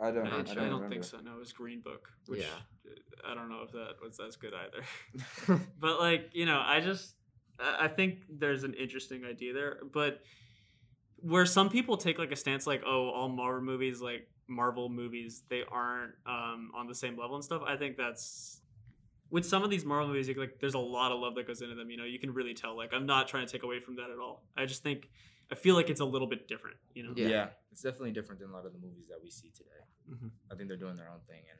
I 0.00 0.10
don't. 0.10 0.26
I, 0.26 0.30
I 0.30 0.38
I 0.38 0.42
don't 0.42 0.54
don't, 0.56 0.64
remember. 0.66 0.88
think 0.90 1.04
so. 1.04 1.18
No, 1.20 1.34
it 1.36 1.38
was 1.38 1.52
Green 1.52 1.80
Book, 1.80 2.08
which 2.26 2.40
Yeah. 2.42 2.90
uh, 2.90 3.30
I 3.30 3.34
don't 3.34 3.48
know 3.48 3.62
if 3.62 3.72
that 3.72 3.94
was 4.02 4.18
as 4.20 4.36
good 4.36 4.52
either. 4.54 5.60
but 5.80 5.98
like 6.00 6.30
you 6.32 6.46
know, 6.46 6.60
I 6.64 6.80
just 6.80 7.14
I 7.58 7.84
I 7.84 7.88
think 7.88 8.18
there's 8.28 8.64
an 8.64 8.74
interesting 8.74 9.24
idea 9.24 9.52
there, 9.52 9.78
but 9.92 10.20
where 11.20 11.46
some 11.46 11.70
people 11.70 11.96
take 11.96 12.18
like 12.18 12.32
a 12.32 12.36
stance 12.36 12.66
like 12.66 12.82
oh 12.84 13.08
all 13.10 13.28
Marvel 13.28 13.62
movies 13.62 14.00
like 14.00 14.28
Marvel 14.46 14.88
movies 14.90 15.42
they 15.48 15.62
aren't 15.70 16.12
um, 16.26 16.70
on 16.74 16.86
the 16.86 16.94
same 16.94 17.16
level 17.18 17.36
and 17.36 17.44
stuff. 17.44 17.62
I 17.66 17.76
think 17.76 17.96
that's 17.96 18.60
with 19.30 19.46
some 19.46 19.62
of 19.62 19.70
these 19.70 19.84
Marvel 19.86 20.08
movies 20.08 20.28
like, 20.28 20.36
like 20.36 20.60
there's 20.60 20.74
a 20.74 20.78
lot 20.78 21.12
of 21.12 21.18
love 21.20 21.34
that 21.36 21.46
goes 21.46 21.62
into 21.62 21.74
them. 21.76 21.88
You 21.90 21.96
know, 21.96 22.04
you 22.04 22.18
can 22.18 22.34
really 22.34 22.52
tell. 22.52 22.76
Like 22.76 22.92
I'm 22.92 23.06
not 23.06 23.26
trying 23.28 23.46
to 23.46 23.52
take 23.52 23.62
away 23.62 23.80
from 23.80 23.96
that 23.96 24.10
at 24.10 24.18
all. 24.18 24.42
I 24.56 24.66
just 24.66 24.82
think 24.82 25.08
I 25.50 25.54
feel 25.54 25.74
like 25.74 25.90
it's 25.90 26.00
a 26.00 26.04
little 26.04 26.26
bit 26.28 26.48
different. 26.48 26.76
You 26.94 27.02
know. 27.04 27.12
Yeah. 27.16 27.28
Yeah. 27.28 27.48
it's 27.72 27.82
definitely 27.82 28.12
different 28.12 28.40
than 28.40 28.50
a 28.50 28.52
lot 28.52 28.64
of 28.66 28.72
the 28.72 28.78
movies 28.78 29.08
that 29.08 29.20
we 29.22 29.30
see 29.30 29.50
today. 29.50 29.82
Mhm. 30.08 30.30
I 30.50 30.54
think 30.54 30.68
they're 30.68 30.76
doing 30.76 30.96
their 30.96 31.08
own 31.10 31.20
thing 31.28 31.42
and 31.50 31.58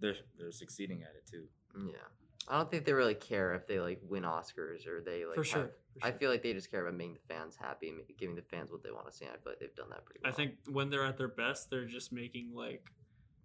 they're 0.00 0.16
they're 0.36 0.50
succeeding 0.52 1.02
at 1.02 1.14
it 1.16 1.24
too. 1.26 1.46
Yeah. 1.88 2.08
I 2.48 2.56
don't 2.58 2.68
think 2.70 2.84
they 2.84 2.92
really 2.92 3.14
care 3.14 3.54
if 3.54 3.68
they 3.68 3.78
like 3.78 4.00
win 4.02 4.24
Oscars 4.24 4.86
or 4.88 5.00
they 5.00 5.24
like. 5.24 5.36
For 5.36 5.42
have- 5.42 5.46
sure. 5.46 5.70
I 6.02 6.10
feel 6.10 6.30
like 6.30 6.42
they 6.42 6.52
just 6.52 6.70
care 6.70 6.80
about 6.84 6.94
making 6.96 7.14
the 7.14 7.34
fans 7.34 7.54
happy 7.54 7.90
and 7.90 8.00
giving 8.18 8.34
the 8.34 8.42
fans 8.42 8.72
what 8.72 8.82
they 8.82 8.90
want 8.90 9.06
to 9.06 9.12
see. 9.12 9.26
I 9.26 9.36
feel 9.36 9.52
like 9.52 9.60
they've 9.60 9.74
done 9.76 9.90
that 9.90 10.04
pretty 10.04 10.20
well. 10.24 10.32
I 10.32 10.34
think 10.34 10.54
when 10.68 10.88
they're 10.90 11.04
at 11.04 11.16
their 11.18 11.28
best, 11.28 11.70
they're 11.70 11.84
just 11.84 12.12
making 12.12 12.52
like 12.54 12.90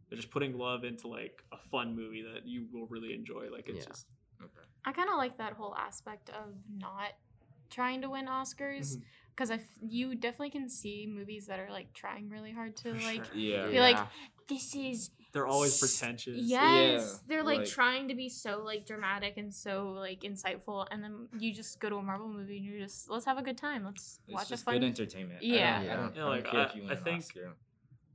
they're 0.09 0.17
just 0.17 0.31
putting 0.31 0.57
love 0.57 0.83
into 0.85 1.07
like 1.07 1.43
a 1.51 1.57
fun 1.57 1.95
movie 1.95 2.23
that 2.33 2.47
you 2.47 2.65
will 2.71 2.87
really 2.87 3.13
enjoy. 3.13 3.49
Like 3.51 3.67
it's 3.69 3.79
Yeah. 3.79 3.89
just 3.89 4.07
Okay. 4.41 4.65
I 4.85 4.91
kind 4.93 5.09
of 5.09 5.17
like 5.17 5.37
that 5.37 5.53
whole 5.53 5.75
aspect 5.75 6.29
of 6.31 6.55
not 6.69 7.11
trying 7.69 8.01
to 8.01 8.09
win 8.09 8.25
Oscars 8.27 8.97
Mhm. 8.97 9.03
Because 9.37 9.51
I 9.51 9.55
f- 9.55 9.61
you 9.87 10.15
definitely 10.15 10.49
can 10.49 10.67
see 10.67 11.07
movies 11.07 11.45
that 11.45 11.59
are 11.59 11.69
like 11.69 11.93
trying 11.93 12.27
really 12.29 12.51
hard 12.51 12.75
to 12.77 12.95
For 12.95 13.01
like 13.05 13.23
sure. 13.25 13.35
Yeah. 13.35 13.67
You're 13.69 13.81
like, 13.81 13.99
this 14.49 14.75
is 14.75 15.11
they're 15.33 15.45
always 15.45 15.77
pretentious. 15.77 16.37
Yes, 16.41 17.21
they're 17.27 17.43
like, 17.43 17.59
like- 17.59 17.67
trying 17.67 18.07
to 18.07 18.15
be 18.15 18.29
so 18.29 18.63
like 18.65 18.87
dramatic 18.87 19.37
and 19.37 19.53
so 19.53 19.93
like 19.95 20.21
insightful, 20.21 20.87
and 20.89 21.03
then 21.03 21.27
you 21.37 21.53
just 21.53 21.79
go 21.79 21.89
to 21.89 21.97
a 21.97 22.01
Marvel 22.03 22.27
movie 22.27 22.57
and 22.57 22.65
you're 22.65 22.79
just 22.79 23.09
let's 23.09 23.25
have 23.25 23.37
a 23.37 23.43
good 23.43 23.57
time. 23.57 23.85
Let's 23.85 24.19
It's 24.27 24.33
watch 24.33 24.51
a 24.51 24.57
fun. 24.57 24.73
good 24.75 24.83
entertainment. 24.85 25.43
Yeah. 25.43 25.79
I 25.79 25.83
don't, 25.83 25.91
I 25.91 25.95
don't, 25.95 26.15
Yeah, 26.15 26.21
I 26.21 26.25
don't 26.25 26.29
like, 26.29 26.45
care 26.51 26.59
I- 26.61 26.63
if 26.65 26.75
you 26.75 26.83
I 26.89 26.95
think- 26.95 27.19
Oscar. 27.23 27.53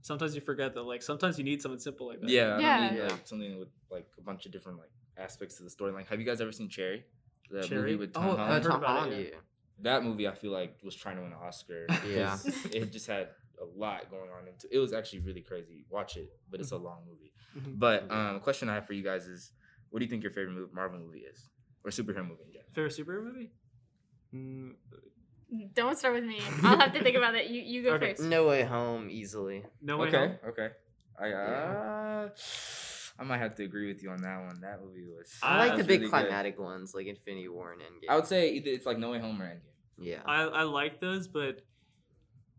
Sometimes 0.05 0.35
you 0.35 0.41
forget 0.41 0.75
that 0.75 0.83
like 0.83 1.01
sometimes 1.01 1.39
you 1.39 1.45
need 1.45 1.63
something 1.63 1.79
simple 1.79 2.09
like 2.09 2.21
that. 2.23 2.29
Yeah, 2.29 2.59
Yeah. 2.59 2.81
don't 2.89 2.95
need, 2.99 3.03
like 3.13 3.27
something 3.29 3.59
with 3.61 3.69
like 3.89 4.09
a 4.19 4.21
bunch 4.23 4.47
of 4.47 4.51
different 4.53 4.79
like 4.79 4.91
aspects 5.17 5.59
to 5.59 5.63
the 5.63 5.71
story. 5.71 5.93
Like, 5.93 6.09
have 6.09 6.19
you 6.19 6.27
guys 6.27 6.41
ever 6.41 6.51
seen 6.51 6.69
Cherry? 6.69 7.05
The 7.51 7.63
Cherry? 7.63 7.83
movie 7.83 7.97
with 7.97 8.11
Oh, 8.17 8.21
Tom 8.21 8.31
I've 8.31 8.33
Uh, 8.33 8.37
Holland. 8.37 8.65
heard 8.65 8.71
Tom 8.73 8.79
about 8.83 8.97
it, 8.97 8.99
Holland, 9.13 9.29
yeah. 9.33 9.39
Yeah. 9.79 9.83
that 9.93 10.05
movie 10.05 10.27
I 10.29 10.33
feel 10.35 10.53
like 10.53 10.79
was 10.83 10.95
trying 10.97 11.17
to 11.17 11.23
win 11.23 11.33
an 11.33 11.39
Oscar. 11.43 11.87
Yeah, 12.09 12.39
it 12.71 12.93
just 12.93 13.07
had 13.07 13.29
a 13.61 13.65
lot 13.79 14.11
going 14.11 14.31
on 14.31 14.49
into 14.49 14.67
it. 14.71 14.79
was 14.79 14.93
actually 14.93 15.21
really 15.21 15.43
crazy. 15.43 15.85
Watch 15.91 16.17
it, 16.17 16.31
but 16.51 16.61
it's 16.61 16.73
a 16.73 16.75
Mm-hmm. 16.77 16.85
long 16.85 17.03
movie. 17.09 17.33
Mhm. 17.57 17.79
But 17.79 18.11
um, 18.11 18.41
question 18.41 18.69
I 18.69 18.75
have 18.75 18.87
for 18.87 18.93
you 18.95 19.03
guys 19.05 19.27
is, 19.27 19.53
what 19.91 19.99
do 20.01 20.05
you 20.05 20.11
think 20.11 20.23
your 20.23 20.33
favorite 20.33 20.57
mov- 20.57 20.73
Marvel 20.75 20.99
movie 20.99 21.21
is, 21.21 21.49
or 21.85 21.91
superhero 21.91 22.27
movie 22.27 22.43
in 22.47 22.53
general? 22.53 22.71
Favorite 22.73 22.93
superhero 22.97 23.25
movie? 23.25 23.51
Mm, 24.35 24.75
Don't 25.75 25.99
start 25.99 26.15
with 26.15 26.25
me. 26.25 26.41
I'll 26.63 26.79
have 26.79 26.93
to 26.95 27.03
think 27.03 27.17
about 27.17 27.35
that. 27.35 27.51
You 27.51 27.61
you 27.61 27.83
go 27.83 27.91
Okay. 27.95 28.15
first. 28.15 28.23
No 28.29 28.49
Way 28.49 28.63
Home 28.63 29.09
easily. 29.11 29.65
no 29.83 29.99
way 29.99 30.09
okay, 30.09 30.17
home. 30.17 30.37
okay. 30.49 30.69
I 31.21 31.25
uh, 31.27 31.29
Yeah. 31.29 32.29
I 33.19 33.25
might 33.25 33.39
have 33.39 33.55
to 33.57 33.65
agree 33.65 33.87
with 33.93 34.03
you 34.03 34.11
on 34.11 34.23
that 34.23 34.41
one. 34.45 34.61
That 34.63 34.81
movie 34.83 35.05
was. 35.07 35.33
I 35.43 35.55
I- 35.55 35.67
like 35.69 35.77
the 35.79 35.85
big 35.85 36.01
really 36.01 36.11
good. 36.11 36.11
climatic 36.11 36.59
ones 36.59 36.95
like 36.95 37.07
Infinity 37.07 37.49
War 37.49 37.73
and 37.73 37.83
Endgame. 37.83 38.09
I 38.11 38.17
would 38.17 38.27
say 38.27 38.51
either 38.53 38.71
it's 38.71 38.87
like 38.87 38.99
No 38.99 39.11
Way 39.11 39.19
Home 39.21 39.41
or 39.41 39.47
Endgame. 39.47 39.61
yeah. 39.99 40.21
I 40.25 40.43
I 40.43 40.63
like 40.65 41.01
those, 41.01 41.29
but 41.29 41.61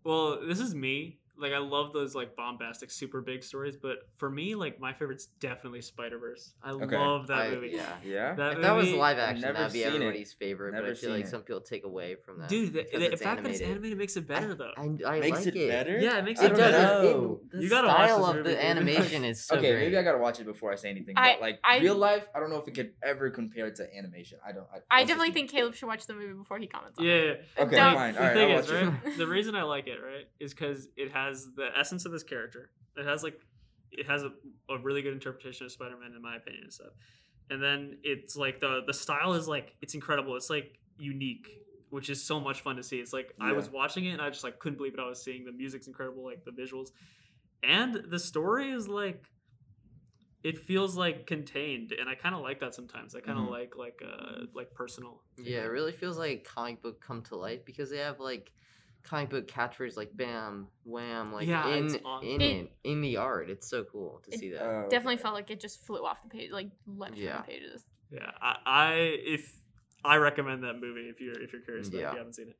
well, 0.04 0.46
this 0.46 0.60
is 0.60 0.74
me. 0.76 1.20
Like 1.44 1.54
I 1.54 1.60
love 1.60 1.94
those 1.94 2.16
like 2.16 2.36
bombastic, 2.36 2.90
super 2.90 3.22
big 3.22 3.44
stories, 3.44 3.76
but 3.76 3.98
for 4.16 4.30
me, 4.30 4.56
like 4.56 4.80
my 4.80 4.94
favorite's 4.94 5.26
definitely 5.40 5.82
Spider 5.82 6.18
Verse. 6.18 6.54
I 6.64 6.72
Okay. 6.72 6.98
love 6.98 7.28
that 7.28 7.38
I- 7.38 7.50
movie. 7.52 7.72
yeah. 7.74 7.96
Yeah. 8.04 8.34
That 8.34 8.54
if 8.54 8.62
that 8.62 8.72
was 8.72 8.92
live 8.92 9.18
action, 9.20 9.42
never 9.42 9.54
that'd 9.58 9.74
be 9.74 9.80
seen 9.80 9.88
it. 9.90 9.96
everybody's 9.96 10.34
favorite. 10.34 10.74
but 10.74 10.86
I 10.86 10.94
feel 10.96 11.12
like 11.12 11.26
it. 11.26 11.28
some 11.28 11.42
people 11.44 11.62
take 11.62 11.84
away 11.84 12.16
from 12.16 12.40
that. 12.40 12.50
Dude, 12.50 12.74
the, 12.74 12.84
because 12.84 13.00
the 13.02 13.12
it's 13.12 13.22
fact 13.22 13.44
that 13.44 13.50
it's 13.52 13.60
animated. 13.60 13.72
animated 13.78 13.98
makes 14.00 14.18
it 14.18 14.28
better 14.28 14.56
though. 14.56 14.72
I, 14.78 14.82
I 15.16 15.20
Makes 15.20 15.46
like 15.46 15.56
it 15.56 15.68
better. 15.70 16.00
Yeah, 16.00 16.18
it 16.20 16.24
makes 16.26 16.40
I 16.40 16.46
It 16.46 16.46
it 16.46 16.50
don't 16.52 16.58
does. 16.60 16.72
better. 16.72 17.04
know. 17.04 17.40
It, 17.44 17.52
the 17.52 17.62
You 17.64 17.70
gotta 17.70 17.88
watch 17.90 17.98
style 18.10 18.20
this 18.20 18.28
of 18.30 18.44
the 18.46 18.50
dude. 18.52 18.60
animation 18.60 19.26
is 19.26 19.44
so 19.46 19.56
okay, 19.58 19.72
great. 19.72 19.80
maybe 19.82 19.98
I 19.98 20.04
gotta 20.04 20.18
watch 20.18 20.40
it 20.40 20.46
before 20.46 20.72
I 20.72 20.76
say 20.76 20.90
anything. 20.90 21.16
But 21.16 21.42
like 21.42 21.60
I- 21.64 21.80
real 21.80 21.96
life, 21.96 22.26
I 22.34 22.40
don't 22.40 22.50
know 22.50 22.58
if 22.58 22.68
it 22.68 22.74
could 22.74 22.94
ever 23.04 23.30
compare 23.30 23.70
to 23.72 23.96
animation. 23.98 24.40
I 24.48 24.52
don't. 24.54 24.68
I, 24.74 25.02
I 25.02 25.04
definitely 25.04 25.32
think 25.34 25.50
Caleb 25.52 25.76
should 25.76 25.88
watch 25.88 26.06
the 26.08 26.14
movie 26.14 26.34
before 26.34 26.58
he 26.60 26.68
comments 26.68 27.00
on 27.00 27.06
Yeah. 27.06 27.12
it. 27.14 27.46
yeah. 27.58 27.64
Okay, 27.64 27.76
fine. 27.76 28.14
The 28.14 28.20
All 28.20 28.26
right, 28.28 28.34
thing 28.34 28.50
is, 28.52 28.72
watch 28.72 28.82
it. 28.82 28.86
right? 28.86 29.18
the 29.18 29.28
reason 29.28 29.56
I 29.56 29.64
like 29.64 29.88
it, 29.88 29.98
right, 30.02 30.28
is 30.40 30.54
because 30.54 30.88
it 30.96 31.12
has 31.12 31.33
the 31.56 31.70
essence 31.78 32.06
of 32.06 32.12
this 32.12 32.24
character. 32.24 32.70
It 32.96 33.06
has 33.06 33.24
like, 33.24 33.40
it 33.92 34.06
has 34.08 34.24
a, 34.24 34.32
a 34.70 34.78
really 34.80 35.02
good 35.02 35.14
interpretation 35.14 35.66
of 35.66 35.72
Spider-Man, 35.72 36.14
in 36.16 36.22
my 36.22 36.36
opinion, 36.38 36.64
and 36.66 36.74
stuff. 36.74 36.94
And 37.50 37.62
then 37.62 37.98
it's 38.04 38.36
like 38.36 38.60
the 38.62 38.82
the 38.88 38.94
style 38.94 39.34
is 39.34 39.48
like 39.48 39.76
it's 39.82 39.96
incredible. 39.96 40.36
It's 40.36 40.50
like 40.50 40.80
unique, 40.98 41.48
which 41.90 42.10
is 42.10 42.24
so 42.24 42.40
much 42.40 42.62
fun 42.62 42.78
to 42.78 42.84
see. 42.84 42.98
It's 43.04 43.14
like 43.14 43.34
I 43.40 43.52
was 43.52 43.70
watching 43.70 44.06
it 44.06 44.12
and 44.14 44.22
I 44.22 44.30
just 44.30 44.44
like 44.44 44.60
couldn't 44.60 44.78
believe 44.78 44.94
what 44.94 45.04
I 45.04 45.10
was 45.10 45.22
seeing. 45.24 45.44
The 45.46 45.52
music's 45.52 45.88
incredible, 45.88 46.24
like 46.24 46.46
the 46.46 46.52
visuals, 46.52 46.90
and 47.62 47.96
the 48.10 48.20
story 48.20 48.72
is 48.72 48.88
like. 48.88 49.26
It 50.44 50.60
feels 50.60 50.98
like 50.98 51.26
contained, 51.26 51.94
and 51.94 52.10
I 52.10 52.16
kind 52.16 52.36
of 52.36 52.42
like 52.42 52.60
that 52.60 52.76
sometimes. 52.76 53.16
I 53.16 53.22
kind 53.22 53.40
of 53.40 53.46
Mhm. 53.46 53.52
like 53.52 53.78
like 53.78 54.02
uh 54.06 54.46
like 54.54 54.74
personal. 54.74 55.24
Yeah, 55.38 55.62
it 55.64 55.68
really 55.72 55.94
feels 55.94 56.18
like 56.18 56.32
a 56.32 56.44
comic 56.44 56.82
book 56.82 57.00
come 57.00 57.22
to 57.24 57.38
life 57.38 57.64
because 57.64 57.90
they 57.90 58.00
have 58.00 58.20
like 58.20 58.52
comic 59.04 59.30
book 59.30 59.48
catchphrases 59.48 59.98
like 59.98 60.16
bam, 60.16 60.68
wham, 60.86 61.34
like 61.34 61.48
Yeah, 61.48 61.68
in 61.68 61.96
awesome. 62.06 62.28
in 62.28 62.42
It- 62.42 62.56
it, 62.66 62.72
in 62.84 63.02
the 63.02 63.18
art. 63.18 63.50
It's 63.50 63.68
so 63.68 63.84
cool 63.84 64.22
to 64.26 64.34
It 64.34 64.40
see 64.40 64.52
that. 64.52 64.62
Oh, 64.62 64.88
Definitely 64.90 65.16
okay. 65.16 65.24
felt 65.24 65.36
like 65.36 65.52
it 65.52 65.60
just 65.60 65.86
flew 65.86 66.06
off 66.06 66.22
the 66.24 66.30
page, 66.30 66.52
like 66.52 66.70
leapt 66.88 67.16
Yeah. 67.18 67.38
from 67.42 67.46
the 67.46 67.52
pages. 67.54 67.86
Yeah, 68.12 68.32
I, 68.42 68.56
I 68.66 68.94
if 69.26 69.60
I 70.06 70.18
recommend 70.18 70.64
that 70.64 70.74
movie 70.80 71.10
if 71.10 71.20
you're 71.20 71.40
if 71.42 71.52
you're 71.54 71.62
curious 71.62 71.88
about 71.90 71.98
it, 71.98 72.00
if 72.00 72.04
Yeah. 72.04 72.12
you 72.12 72.18
haven't 72.18 72.34
seen 72.34 72.48
it. 72.50 72.56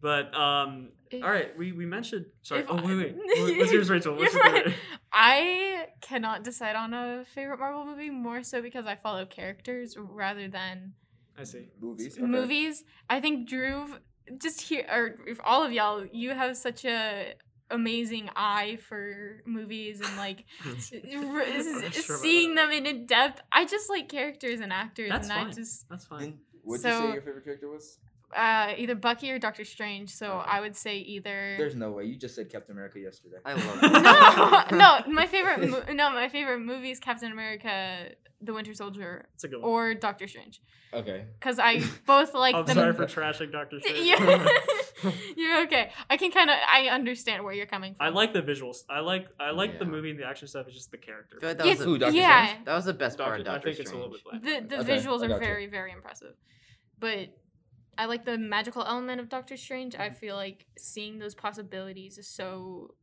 But 0.00 0.34
um, 0.34 0.90
If- 1.12 1.22
all 1.22 1.30
right, 1.30 1.56
we, 1.56 1.70
we 1.72 1.86
mentioned. 1.86 2.26
Sorry. 2.42 2.64
Oh 2.68 2.76
I- 2.78 2.84
wait, 2.84 2.96
wait. 2.96 3.16
What- 3.16 3.58
What's 3.58 3.72
yours, 3.72 3.88
Rachel? 3.90 4.16
What's 4.16 4.34
You're 4.34 4.42
your 4.44 4.52
fine. 4.52 4.62
favorite? 4.64 4.80
I 5.12 5.86
cannot 6.00 6.42
decide 6.42 6.74
on 6.74 6.92
a 6.94 7.24
favorite 7.34 7.58
Marvel 7.60 7.84
movie 7.84 8.10
more 8.10 8.42
so 8.42 8.62
because 8.62 8.86
I 8.86 8.96
follow 8.96 9.26
characters 9.26 9.96
rather 9.98 10.48
than 10.48 10.94
I 11.38 11.44
see. 11.44 11.68
movies. 11.80 12.16
Okay. 12.18 12.26
movies. 12.26 12.84
I 13.08 13.20
think 13.20 13.48
Drew, 13.48 13.86
just 14.40 14.60
here, 14.62 14.86
or 14.90 15.18
if 15.26 15.38
all 15.44 15.62
of 15.64 15.72
y'all, 15.72 16.04
you 16.12 16.30
have 16.30 16.56
such 16.56 16.84
a 16.84 17.34
amazing 17.70 18.28
eye 18.36 18.76
for 18.86 19.42
movies 19.46 20.00
and 20.00 20.16
like 20.18 20.44
r- 20.66 21.90
sure 21.90 22.16
seeing 22.18 22.54
them 22.54 22.70
in 22.70 22.86
in 22.86 23.06
depth. 23.06 23.40
I 23.50 23.64
just 23.64 23.88
like 23.88 24.08
characters 24.08 24.60
and 24.60 24.72
actors, 24.72 25.10
That's 25.10 25.28
and 25.28 25.48
I 25.48 25.50
just 25.50 25.88
That's 25.88 26.04
fine. 26.04 26.20
Didn't- 26.20 26.36
What'd 26.64 26.84
you 26.84 26.90
say 26.92 27.12
your 27.14 27.22
favorite 27.22 27.44
character 27.44 27.68
was? 27.68 27.98
Uh, 28.36 28.72
either 28.76 28.94
Bucky 28.94 29.30
or 29.30 29.38
Doctor 29.38 29.64
Strange. 29.64 30.10
So 30.10 30.26
Okay. 30.32 30.48
I 30.50 30.60
would 30.60 30.76
say 30.76 30.96
either. 30.98 31.54
There's 31.58 31.74
no 31.76 31.90
way. 31.92 32.04
You 32.04 32.16
just 32.16 32.34
said 32.34 32.50
Captain 32.50 32.72
America 32.76 32.98
yesterday. 33.00 33.36
I 33.44 33.52
love 33.54 33.78
it. 34.70 34.72
no, 34.72 34.78
no, 35.06 35.12
my 35.12 35.26
favorite, 35.26 35.68
mo- 35.68 35.84
no, 35.92 36.10
my 36.10 36.28
favorite 36.28 36.60
movie 36.60 36.90
is 36.90 36.98
Captain 36.98 37.30
America, 37.32 38.08
The 38.40 38.52
Winter 38.54 38.74
Soldier, 38.74 39.26
That's 39.32 39.44
a 39.44 39.48
good 39.48 39.60
one. 39.62 39.70
or 39.70 39.94
Doctor 39.94 40.26
Strange, 40.28 40.60
Okay. 40.94 41.24
because 41.38 41.58
I 41.58 41.82
both 42.06 42.34
like 42.34 42.54
I'm 42.54 42.64
them. 42.66 42.74
sorry 42.76 42.92
for 42.94 43.06
trashing 43.06 43.52
Doctor 43.52 43.80
Strange. 43.80 44.06
Yeah. 44.06 44.48
you're 45.36 45.62
okay. 45.64 45.90
I 46.08 46.16
can 46.16 46.30
kind 46.30 46.48
of 46.50 46.56
I 46.72 46.86
understand 46.88 47.44
where 47.44 47.52
you're 47.54 47.66
coming 47.66 47.94
from. 47.94 48.06
I 48.06 48.10
like 48.10 48.32
the 48.32 48.42
visuals. 48.42 48.78
I 48.88 49.00
like 49.00 49.26
I 49.40 49.50
like 49.50 49.78
the 49.78 49.84
movie 49.84 50.10
and 50.10 50.18
the 50.18 50.24
action 50.26 50.48
stuff. 50.48 50.66
It's 50.66 50.76
just 50.76 50.90
the 50.90 50.98
character. 50.98 51.36
I 51.38 51.40
feel 51.40 51.54
that 51.56 51.66
Yes, 51.66 51.78
was 51.78 51.86
Ooh, 51.88 51.98
Doctor 51.98 52.16
yeah. 52.16 52.46
Strange? 52.46 52.64
that 52.66 52.74
was 52.74 52.84
the 52.84 52.92
best 52.94 53.18
part 53.18 53.30
Doctor, 53.30 53.40
of 53.42 53.46
I 53.48 53.52
Doctor 53.54 53.68
think 53.72 53.80
it's 53.80 53.90
a 53.90 53.96
little 53.96 54.14
Strange. 54.16 54.42
bit 54.44 54.68
bland. 54.68 54.70
the 54.70 54.76
the 54.76 54.82
Okay, 54.82 54.96
visuals 55.02 55.22
are 55.22 55.28
gotcha. 55.28 55.40
very 55.40 55.66
very 55.66 55.92
impressive, 55.92 56.34
but 57.00 57.28
I 57.98 58.06
like 58.06 58.24
the 58.24 58.38
magical 58.38 58.82
element 58.84 59.20
of 59.20 59.28
Doctor 59.28 59.56
Strange. 59.56 59.92
Mm-hmm. 59.94 60.02
I 60.02 60.10
feel 60.10 60.34
like 60.36 60.66
seeing 60.78 61.18
those 61.18 61.34
possibilities 61.34 62.18
is 62.18 62.26
so, 62.28 62.94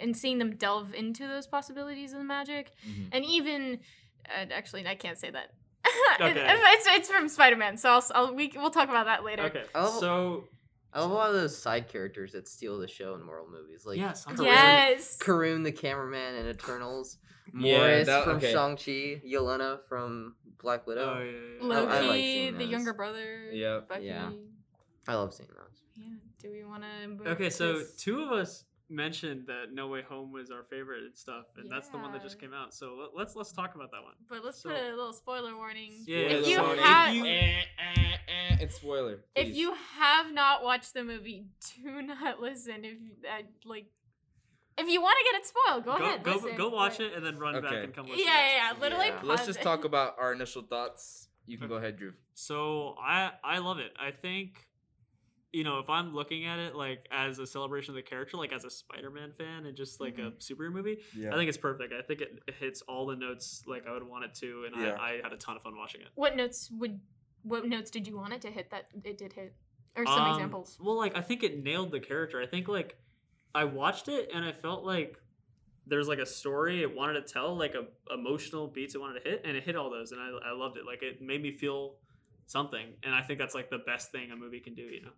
and 0.00 0.16
seeing 0.16 0.38
them 0.38 0.56
delve 0.56 0.94
into 0.94 1.26
those 1.28 1.46
possibilities 1.46 2.12
of 2.12 2.18
the 2.18 2.24
magic, 2.24 2.70
Mhm. 2.88 3.08
and 3.12 3.24
even 3.24 3.80
uh, 4.28 4.46
actually 4.52 4.86
I 4.86 4.94
can't 4.94 5.18
say 5.18 5.30
that. 5.30 5.44
It- 5.44 5.52
Okay. 6.20 6.32
it's, 6.46 6.86
it's 6.88 7.08
from 7.10 7.28
Spider 7.28 7.56
Man, 7.56 7.76
so 7.76 7.90
I'll, 7.90 8.04
I'll 8.14 8.34
we 8.34 8.52
we'll 8.54 8.70
talk 8.70 8.88
about 8.88 9.06
that 9.06 9.24
later. 9.24 9.42
Okay, 9.44 9.64
Oh. 9.74 9.98
so 10.00 10.44
I 10.94 11.00
love 11.00 11.10
a 11.10 11.14
lot 11.14 11.28
of 11.30 11.34
those 11.36 11.56
side 11.56 11.88
characters 11.88 12.32
that 12.32 12.46
steal 12.48 12.78
the 12.78 12.86
show 12.88 13.14
in 13.14 13.24
Marvel 13.24 13.48
movies, 13.50 13.84
like 13.86 13.98
yes, 13.98 14.24
I'm 14.26 14.34
Kareem, 14.34 14.38
sorry. 14.38 14.48
Yes. 14.50 15.18
Karun 15.18 15.64
the 15.64 15.72
cameraman 15.72 16.34
in 16.34 16.46
Eternals, 16.46 17.18
Yeah, 17.54 17.78
Morris 17.78 18.06
that- 18.06 18.24
from 18.24 18.36
okay. 18.36 18.52
Shang 18.52 18.76
Chi, 18.76 19.22
Yelena 19.26 19.80
from 19.88 20.36
Black 20.60 20.86
Widow. 20.86 21.14
Oh, 21.16 21.22
yeah, 21.22 21.30
yeah, 21.30 21.38
yeah. 21.60 21.64
Lo- 21.66 21.86
I 21.88 22.00
Loki, 22.00 22.46
like 22.50 22.58
the 22.58 22.64
younger 22.66 22.92
brother. 22.92 23.50
Yep. 23.52 23.88
Bucky. 23.88 24.04
Yeah. 24.04 24.30
I 25.08 25.14
love 25.14 25.32
seeing 25.34 25.48
those. 25.48 25.80
Yeah. 25.96 26.06
Do 26.40 26.50
we 26.52 26.64
want 26.64 26.82
to? 27.24 27.30
Okay, 27.30 27.50
so 27.50 27.82
two 27.98 28.22
of 28.22 28.30
us 28.32 28.64
mentioned 28.88 29.46
that 29.46 29.72
No 29.72 29.88
Way 29.88 30.02
Home 30.02 30.30
was 30.32 30.50
our 30.50 30.64
favorite 30.64 31.02
and 31.04 31.16
stuff, 31.16 31.46
and 31.56 31.70
that's 31.72 31.88
the 31.88 31.96
one 31.96 32.12
that 32.12 32.22
just 32.22 32.38
came 32.38 32.52
out. 32.52 32.74
So 32.74 32.94
let- 33.00 33.16
let's 33.16 33.34
let's 33.34 33.50
talk 33.52 33.74
about 33.74 33.90
that 33.92 34.02
one. 34.02 34.14
But 34.28 34.44
let's 34.44 34.60
So- 34.62 34.68
put 34.68 34.78
a 34.78 34.90
little 34.90 35.12
spoiler 35.14 35.56
warning. 35.56 36.04
Yeah, 36.06 36.18
if 36.18 36.44
spoiler 36.44 36.48
you 36.50 36.60
warning. 36.62 36.84
have, 36.84 37.08
If 37.08 37.14
you- 37.16 37.24
eh, 37.26 37.62
eh, 37.78 38.16
it's 38.62 38.76
spoiler. 38.76 39.20
if 39.34 39.54
you 39.54 39.74
have 39.98 40.32
not 40.32 40.62
watched 40.64 40.94
the 40.94 41.04
movie, 41.04 41.46
do 41.84 42.02
not 42.02 42.40
listen. 42.40 42.84
If 42.84 42.96
uh, 43.28 43.42
like, 43.64 43.86
if 44.78 44.88
you 44.88 45.02
want 45.02 45.16
to 45.18 45.32
get 45.32 45.40
it 45.40 45.46
spoiled, 45.46 45.84
go, 45.84 45.98
Go 45.98 46.04
ahead. 46.04 46.22
go, 46.22 46.32
listen, 46.34 46.56
go 46.56 46.68
watch 46.68 46.98
but- 46.98 47.06
it 47.06 47.14
and 47.14 47.24
then 47.26 47.36
run 47.38 47.60
back 47.60 47.72
and 47.84 47.94
come 47.94 48.06
Yeah, 48.06 48.12
listen. 48.12 48.26
yeah, 48.28 48.72
yeah. 48.72 48.80
Literally, 48.80 49.06
Yeah. 49.08 49.20
Let's 49.22 49.46
just 49.46 49.60
talk 49.62 49.84
about 49.90 50.16
our 50.18 50.32
initial 50.32 50.62
thoughts. 50.62 51.28
You 51.46 51.58
can 51.58 51.64
Okay. 51.66 51.72
go 51.74 51.76
ahead, 51.78 51.96
Drew. 51.98 52.12
So 52.34 52.94
I 52.98 53.32
I 53.44 53.58
love 53.58 53.78
it. 53.78 53.92
I 54.00 54.10
think 54.12 54.66
you 55.52 55.64
know 55.64 55.80
if 55.80 55.90
I'm 55.90 56.14
looking 56.14 56.46
at 56.46 56.58
it 56.58 56.74
like 56.74 57.06
as 57.10 57.38
a 57.38 57.46
celebration 57.46 57.90
of 57.92 57.96
the 57.96 58.02
character, 58.02 58.36
like 58.38 58.52
as 58.52 58.64
a 58.64 58.70
Spider-Man 58.70 59.32
fan 59.32 59.66
and 59.66 59.76
just 59.76 60.00
like 60.00 60.18
a 60.18 60.30
superhero 60.38 60.72
movie, 60.72 60.98
Yeah. 61.14 61.32
I 61.34 61.36
think 61.36 61.48
it's 61.48 61.58
perfect. 61.58 61.92
I 61.92 62.00
think 62.00 62.20
it, 62.22 62.38
it 62.48 62.54
hits 62.54 62.80
all 62.82 63.06
the 63.06 63.16
notes 63.16 63.64
like 63.66 63.86
I 63.86 63.92
would 63.92 64.06
want 64.06 64.24
it 64.24 64.34
to, 64.36 64.64
and 64.72 64.80
Yeah. 64.82 64.92
I, 64.98 65.14
I 65.18 65.20
had 65.22 65.32
a 65.32 65.36
ton 65.36 65.56
of 65.56 65.62
fun 65.62 65.76
watching 65.76 66.00
it. 66.00 66.08
What 66.14 66.36
notes 66.36 66.70
would? 66.78 67.00
What 67.42 67.66
notes 67.66 67.90
did 67.90 68.06
you 68.06 68.16
want 68.16 68.32
it 68.32 68.40
to 68.42 68.50
hit 68.50 68.70
that 68.70 68.86
it 69.04 69.18
did 69.18 69.32
hit? 69.32 69.54
Or 69.96 70.06
some 70.06 70.22
Um, 70.22 70.30
examples. 70.34 70.78
Well, 70.80 70.96
like 70.96 71.16
I 71.16 71.20
think 71.20 71.42
it 71.42 71.62
nailed 71.62 71.90
the 71.90 72.00
character. 72.00 72.40
I 72.40 72.46
think 72.46 72.68
like 72.68 72.96
I 73.54 73.64
watched 73.64 74.08
it 74.08 74.30
and 74.34 74.44
I 74.44 74.52
felt 74.52 74.84
like 74.84 75.18
there's 75.86 76.08
like 76.08 76.20
a 76.20 76.26
story 76.26 76.82
it 76.82 76.94
wanted 76.94 77.26
to 77.26 77.32
tell, 77.32 77.56
like 77.56 77.74
a 77.74 77.86
emotional 78.12 78.68
beats 78.68 78.94
it 78.94 79.00
wanted 79.00 79.22
to 79.22 79.28
hit, 79.30 79.42
and 79.44 79.56
it 79.56 79.64
hit 79.64 79.76
all 79.76 79.90
those, 79.90 80.12
and 80.12 80.20
I 80.20 80.50
I 80.50 80.52
loved 80.52 80.76
it. 80.76 80.86
Like 80.86 81.02
it 81.02 81.20
made 81.20 81.42
me 81.42 81.50
feel 81.50 81.96
something, 82.46 82.94
and 83.02 83.14
I 83.14 83.22
think 83.22 83.38
that's 83.38 83.54
like 83.54 83.68
the 83.68 83.78
best 83.78 84.12
thing 84.12 84.30
a 84.30 84.36
movie 84.36 84.60
can 84.60 84.74
do. 84.74 84.82
You 84.82 85.02
know. 85.02 85.12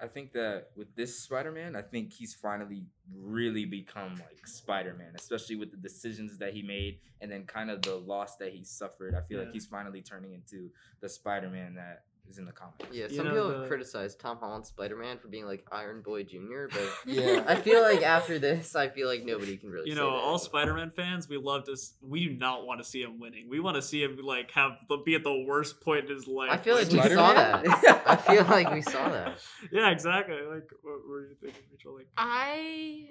I 0.00 0.06
think 0.06 0.32
that 0.32 0.68
with 0.76 0.94
this 0.94 1.18
Spider-Man, 1.20 1.74
I 1.74 1.82
think 1.82 2.12
he's 2.12 2.34
finally 2.34 2.84
really 3.14 3.64
become 3.64 4.14
like 4.14 4.46
Spider-Man, 4.46 5.12
especially 5.16 5.56
with 5.56 5.70
the 5.70 5.76
decisions 5.76 6.38
that 6.38 6.52
he 6.54 6.62
made 6.62 6.98
and 7.20 7.30
then 7.30 7.44
kind 7.44 7.70
of 7.70 7.82
the 7.82 7.96
loss 7.96 8.36
that 8.36 8.52
he 8.52 8.64
suffered. 8.64 9.14
I 9.14 9.22
feel 9.22 9.38
Yeah. 9.38 9.44
like 9.44 9.52
he's 9.52 9.66
finally 9.66 10.02
turning 10.02 10.32
into 10.34 10.70
the 11.00 11.08
Spider-Man 11.08 11.74
that 11.74 12.04
is 12.28 12.38
in 12.38 12.44
the 12.44 12.52
comics. 12.52 12.84
Yeah, 12.92 13.06
You 13.08 13.16
some 13.16 13.24
know, 13.26 13.32
people 13.32 13.48
the- 13.48 13.58
have 13.60 13.68
criticized 13.68 14.20
Tom 14.20 14.36
Holland's 14.38 14.68
Spider-Man 14.68 15.18
for 15.18 15.28
being 15.28 15.46
like 15.46 15.64
Iron 15.72 16.02
Boy 16.02 16.24
Jr., 16.24 16.66
but 16.70 16.88
Yeah. 17.06 17.44
I 17.46 17.56
feel 17.56 17.80
like 17.82 18.02
after 18.02 18.38
this, 18.38 18.74
I 18.76 18.88
feel 18.88 19.08
like 19.08 19.24
nobody 19.24 19.56
can 19.56 19.70
really. 19.70 19.88
You 19.88 19.94
say 19.94 20.00
know, 20.00 20.10
that 20.10 20.16
all. 20.16 20.38
Spider-Man 20.38 20.90
fans, 20.90 21.28
we 21.28 21.36
love 21.38 21.64
to. 21.64 21.72
s- 21.72 21.94
We 22.02 22.26
do 22.28 22.34
not 22.34 22.66
want 22.66 22.80
to 22.80 22.84
see 22.84 23.02
him 23.02 23.18
winning. 23.18 23.48
We 23.48 23.60
want 23.60 23.76
to 23.76 23.82
see 23.82 24.02
him 24.02 24.18
like 24.22 24.50
have 24.52 24.72
be 25.04 25.14
at 25.14 25.24
the 25.24 25.44
worst 25.46 25.80
point 25.80 26.08
in 26.08 26.14
his 26.14 26.26
life. 26.26 26.50
I 26.50 26.56
feel 26.58 26.74
like 26.74 26.88
we 26.90 26.98
saw 26.98 27.04
Spider-Man? 27.30 27.62
that. 27.82 28.02
I 28.06 28.16
feel 28.16 28.44
like 28.44 28.72
we 28.72 28.82
saw 28.82 29.08
that. 29.08 29.38
yeah, 29.72 29.90
exactly. 29.90 30.36
Like, 30.48 30.68
what 30.82 31.06
were 31.08 31.22
you 31.28 31.34
thinking, 31.40 31.62
Rachel? 31.70 31.94
Like, 31.96 32.08
I, 32.16 33.10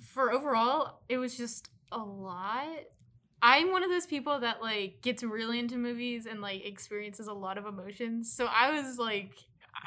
for 0.00 0.32
overall, 0.32 1.00
it 1.08 1.18
was 1.18 1.36
just 1.36 1.68
a 1.92 1.98
lot. 1.98 2.66
I'm 3.42 3.72
one 3.72 3.82
of 3.82 3.90
those 3.90 4.06
people 4.06 4.38
that 4.40 4.62
like 4.62 5.02
gets 5.02 5.22
really 5.24 5.58
into 5.58 5.76
movies 5.76 6.26
and 6.26 6.40
like 6.40 6.64
experiences 6.64 7.26
a 7.26 7.32
lot 7.32 7.58
of 7.58 7.66
emotions. 7.66 8.32
So 8.32 8.46
I 8.46 8.70
was 8.80 8.98
like, 8.98 9.32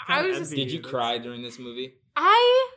I 0.07 0.15
kinda 0.17 0.29
was 0.29 0.37
just- 0.39 0.51
Did 0.55 0.71
you 0.71 0.81
cry 0.81 1.17
during 1.17 1.41
this 1.41 1.57
movie? 1.57 1.93
I 2.17 2.67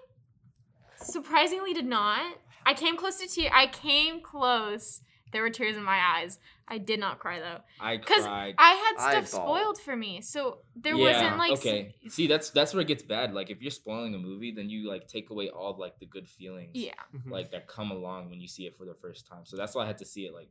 surprisingly 0.96 1.72
did 1.74 1.86
not. 1.86 2.36
I 2.64 2.74
came 2.74 2.96
close 2.96 3.16
to 3.18 3.26
tear. 3.26 3.50
I 3.52 3.66
came 3.66 4.20
close. 4.20 5.00
There 5.32 5.42
were 5.42 5.50
tears 5.50 5.76
in 5.76 5.82
my 5.82 5.98
eyes. 5.98 6.38
I 6.66 6.78
did 6.78 7.00
not 7.00 7.18
cry 7.18 7.38
though. 7.38 7.60
I 7.80 7.96
'Cause 7.98 8.24
cried. 8.24 8.54
I 8.58 8.72
had 8.74 9.22
stuff 9.22 9.32
bawled. 9.42 9.58
spoiled 9.60 9.80
for 9.80 9.96
me, 9.96 10.20
so 10.20 10.60
there 10.76 10.94
yeah, 10.94 11.02
wasn't 11.02 11.38
like. 11.38 11.52
s- 11.52 11.58
okay. 11.60 11.94
See, 12.08 12.26
that's 12.26 12.50
that's 12.50 12.72
where 12.74 12.82
it 12.82 12.88
gets 12.88 13.02
bad. 13.02 13.32
Like 13.34 13.50
if 13.50 13.60
you're 13.62 13.70
spoiling 13.70 14.14
a 14.14 14.18
movie, 14.18 14.52
then 14.52 14.68
you 14.70 14.88
like 14.88 15.06
take 15.08 15.30
away 15.30 15.48
all 15.50 15.76
like 15.78 15.98
the 15.98 16.06
good 16.06 16.28
feelings. 16.28 16.70
Yeah. 16.74 16.92
Mhm. 17.14 17.30
Like 17.30 17.50
that 17.52 17.68
come 17.68 17.90
along 17.90 18.30
when 18.30 18.40
you 18.40 18.48
see 18.48 18.66
it 18.66 18.76
for 18.76 18.84
the 18.84 18.94
first 18.94 19.26
time. 19.26 19.44
So 19.44 19.56
that's 19.56 19.74
why 19.74 19.84
I 19.84 19.86
had 19.86 19.98
to 19.98 20.04
see 20.06 20.26
it 20.26 20.34
like 20.34 20.48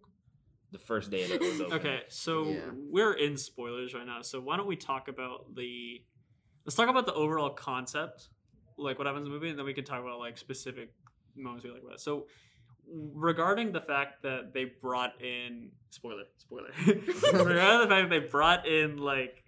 the 0.72 0.80
first 0.80 1.10
day 1.12 1.26
that 1.28 1.36
it 1.36 1.42
was 1.42 1.62
open. 1.62 1.78
Okay, 1.80 2.02
so 2.10 2.50
Yeah. 2.50 2.60
we're 2.74 3.14
in 3.14 3.38
spoilers 3.38 3.94
right 3.94 4.06
now. 4.06 4.22
So 4.22 4.40
why 4.42 4.58
don't 4.58 4.68
we 4.68 4.76
talk 4.76 5.08
about 5.08 5.56
the 5.56 6.02
let's 6.66 6.76
talk 6.76 6.90
about 6.90 7.06
the 7.06 7.14
overall 7.14 7.50
concept, 7.52 8.28
like 8.78 8.98
what 8.98 9.08
happens 9.08 9.26
in 9.26 9.32
the 9.32 9.38
movie, 9.40 9.50
and 9.50 9.58
then 9.58 9.66
we 9.66 9.74
can 9.74 9.86
talk 9.86 10.02
about 10.02 10.20
like 10.20 10.38
specific 10.38 10.92
moments 11.36 11.64
we 11.64 11.72
like 11.72 11.82
about 11.82 11.94
it. 11.96 12.00
So 12.02 12.26
regarding 12.90 13.72
the 13.72 13.82
fact 13.82 14.24
that 14.24 14.54
they 14.54 14.66
brought 14.82 15.22
in 15.22 15.70
spoiler, 15.90 16.24
spoiler. 16.38 16.70
regarding 16.86 17.82
the 17.82 17.88
fact 17.90 18.10
that 18.10 18.10
they 18.10 18.20
brought 18.20 18.68
in 18.68 18.98
like 18.98 19.44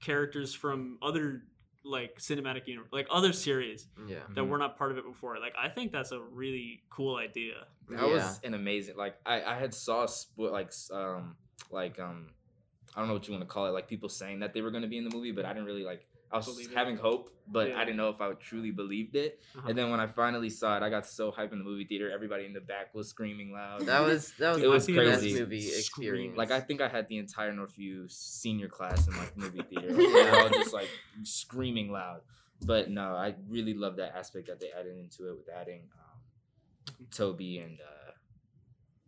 characters 0.00 0.54
from 0.54 0.98
other 1.02 1.42
like 1.86 2.18
cinematic 2.18 2.66
universe, 2.66 2.88
like 2.92 3.06
other 3.10 3.32
series 3.32 3.86
Yeah. 4.06 4.20
that 4.34 4.42
Mhm. 4.44 4.48
were 4.48 4.58
not 4.58 4.76
part 4.76 4.90
of 4.92 4.98
it 4.98 5.04
before. 5.04 5.38
Like 5.38 5.54
I 5.58 5.68
think 5.68 5.92
that's 5.92 6.12
a 6.12 6.20
really 6.20 6.82
cool 6.90 7.16
idea. 7.16 7.66
That 7.88 8.08
was 8.08 8.40
an 8.42 8.54
amazing. 8.54 8.96
Like 8.96 9.16
I, 9.24 9.42
I 9.42 9.54
had 9.58 9.72
saw 9.72 10.06
spo- 10.06 10.50
like 10.50 10.72
um 10.90 11.36
like 11.70 11.98
um 12.00 12.30
I 12.94 13.00
don't 13.00 13.08
know 13.08 13.14
what 13.14 13.28
you 13.28 13.32
want 13.34 13.42
to 13.44 13.48
call 13.48 13.66
it. 13.66 13.70
Like 13.70 13.88
people 13.88 14.08
saying 14.08 14.40
that 14.40 14.52
they 14.54 14.62
were 14.62 14.70
going 14.70 14.82
to 14.82 14.88
be 14.88 14.98
in 14.98 15.04
the 15.04 15.14
movie, 15.14 15.30
but 15.32 15.44
I 15.44 15.52
didn't 15.52 15.66
really 15.66 15.84
like. 15.84 16.06
I 16.32 16.36
was 16.36 16.46
Believe 16.46 16.72
it. 16.72 16.76
having 16.76 16.96
hope, 16.96 17.30
but 17.46 17.68
Yeah. 17.68 17.76
I 17.78 17.84
didn't 17.84 17.96
know 17.98 18.08
if 18.08 18.20
I 18.20 18.32
truly 18.32 18.72
believed 18.72 19.14
it. 19.14 19.40
Uh-huh. 19.56 19.68
And 19.68 19.78
then 19.78 19.90
when 19.90 20.00
I 20.00 20.06
finally 20.08 20.50
saw 20.50 20.76
it, 20.76 20.82
I 20.82 20.90
got 20.90 21.06
so 21.06 21.30
hyped 21.30 21.52
in 21.52 21.58
the 21.58 21.64
movie 21.64 21.84
theater. 21.84 22.10
Everybody 22.10 22.44
in 22.46 22.52
the 22.52 22.60
back 22.60 22.92
was 22.94 23.08
screaming 23.08 23.52
loud. 23.52 23.82
That 23.86 24.00
was 24.00 24.32
that 24.38 24.54
was 24.54 24.62
It 24.62 24.68
was 24.68 24.86
the 24.86 24.96
best 24.96 25.20
crazy. 25.20 25.38
movie 25.40 25.68
experience. 25.68 26.36
like 26.36 26.50
I 26.50 26.60
think 26.60 26.80
I 26.80 26.88
had 26.88 27.06
the 27.08 27.18
entire 27.18 27.52
Northview 27.52 28.10
senior 28.10 28.68
class 28.68 29.06
in 29.06 29.16
like 29.16 29.36
movie 29.36 29.62
theater. 29.70 29.92
Like, 29.92 30.00
Yeah. 30.06 30.24
they 30.24 30.30
were 30.32 30.38
all 30.40 30.48
just 30.50 30.72
like 30.74 30.88
screaming 31.22 31.90
loud. 31.92 32.22
But 32.64 32.90
no, 32.90 33.14
I 33.14 33.34
really 33.48 33.74
love 33.74 33.96
that 33.96 34.16
aspect 34.16 34.48
that 34.48 34.58
they 34.60 34.70
added 34.72 34.96
into 34.98 35.28
it 35.30 35.36
with 35.36 35.48
adding 35.48 35.82
um, 36.00 37.06
Tobey 37.10 37.58
and 37.58 37.78
uh, 37.80 38.12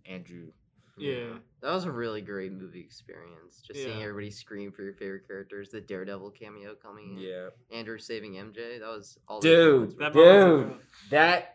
Andrew. 0.07 0.53
Yeah. 1.01 1.27
That 1.63 1.73
was 1.73 1.85
a 1.85 1.91
really 1.91 2.21
great 2.21 2.53
movie 2.53 2.81
experience. 2.81 3.61
Just 3.67 3.81
seeing 3.83 4.01
everybody 4.03 4.31
scream 4.31 4.71
for 4.73 4.83
your 4.83 4.93
favorite 4.95 5.27
characters. 5.27 5.71
The 5.71 5.81
Daredevil 5.81 6.31
cameo 6.31 6.75
coming 6.75 7.13
in. 7.15 7.19
Yeah, 7.19 7.49
Andrew 7.73 7.99
saving 7.99 8.35
MJ. 8.35 8.79
That 8.81 8.89
was 8.89 9.19
all. 9.27 9.41
Dude, 9.41 9.91
those 9.91 9.97
moments 9.97 10.17
were 10.17 10.25
That 10.31 10.69
Dude. 10.69 10.79
that 11.11 11.55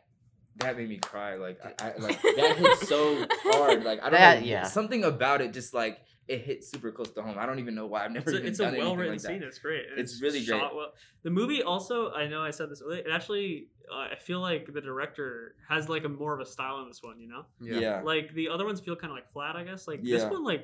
that 0.58 0.78
made 0.78 0.90
me 0.90 0.98
cry. 0.98 1.36
Like 1.36 1.60
I, 1.82 1.86
I 1.90 1.94
like 2.00 2.22
that 2.22 2.56
hit 2.58 2.88
so 2.88 3.26
hard. 3.44 3.84
Like 3.84 4.00
I 4.02 4.10
don't 4.10 4.20
That- 4.20 4.40
know, 4.42 4.46
yeah. 4.46 4.64
something 4.64 5.04
about 5.04 5.42
it 5.42 5.54
just 5.54 5.74
like 5.74 6.00
it 6.28 6.42
hits 6.42 6.70
super 6.72 6.92
close 6.92 7.10
to 7.12 7.22
home. 7.22 7.36
I 7.38 7.46
don't 7.46 7.60
even 7.60 7.76
know 7.76 7.86
why. 7.86 8.06
I've 8.06 8.12
never 8.12 8.30
It's 8.30 8.34
a, 8.34 8.40
even 8.40 8.48
it's 8.50 8.60
a 8.60 8.64
done 8.64 8.74
anything 8.76 8.88
well 8.88 8.96
written 8.98 9.14
like 9.14 9.20
scene. 9.20 9.44
It's 9.44 9.60
great. 9.60 9.86
and 9.90 10.00
It's 10.00 10.22
really 10.22 10.44
great. 10.46 10.62
Well. 10.62 10.94
The 11.24 11.30
movie 11.30 11.62
also, 11.64 12.12
I 12.12 12.28
know 12.28 12.42
I 12.42 12.52
said 12.52 12.70
this 12.70 12.82
earlier. 12.86 13.02
It 13.02 13.12
actually, 13.12 13.68
uh, 13.92 14.08
I 14.12 14.16
feel 14.16 14.40
like 14.40 14.72
the 14.74 14.80
director 14.82 15.56
has 15.68 15.90
like 15.90 16.06
a 16.06 16.10
more 16.10 16.34
of 16.34 16.40
a 16.40 16.46
style 16.46 16.82
in 16.82 16.88
this 16.88 17.04
one. 17.04 17.20
You 17.20 17.28
know, 17.28 17.46
Yeah. 17.60 18.02
like 18.04 18.34
the 18.34 18.48
other 18.50 18.66
ones 18.66 18.80
feel 18.80 18.96
kind 18.96 19.12
of 19.12 19.16
like 19.18 19.32
flat. 19.34 19.56
I 19.58 19.64
guess 19.66 19.88
like 19.88 20.02
this 20.04 20.24
one, 20.24 20.44
like 20.46 20.64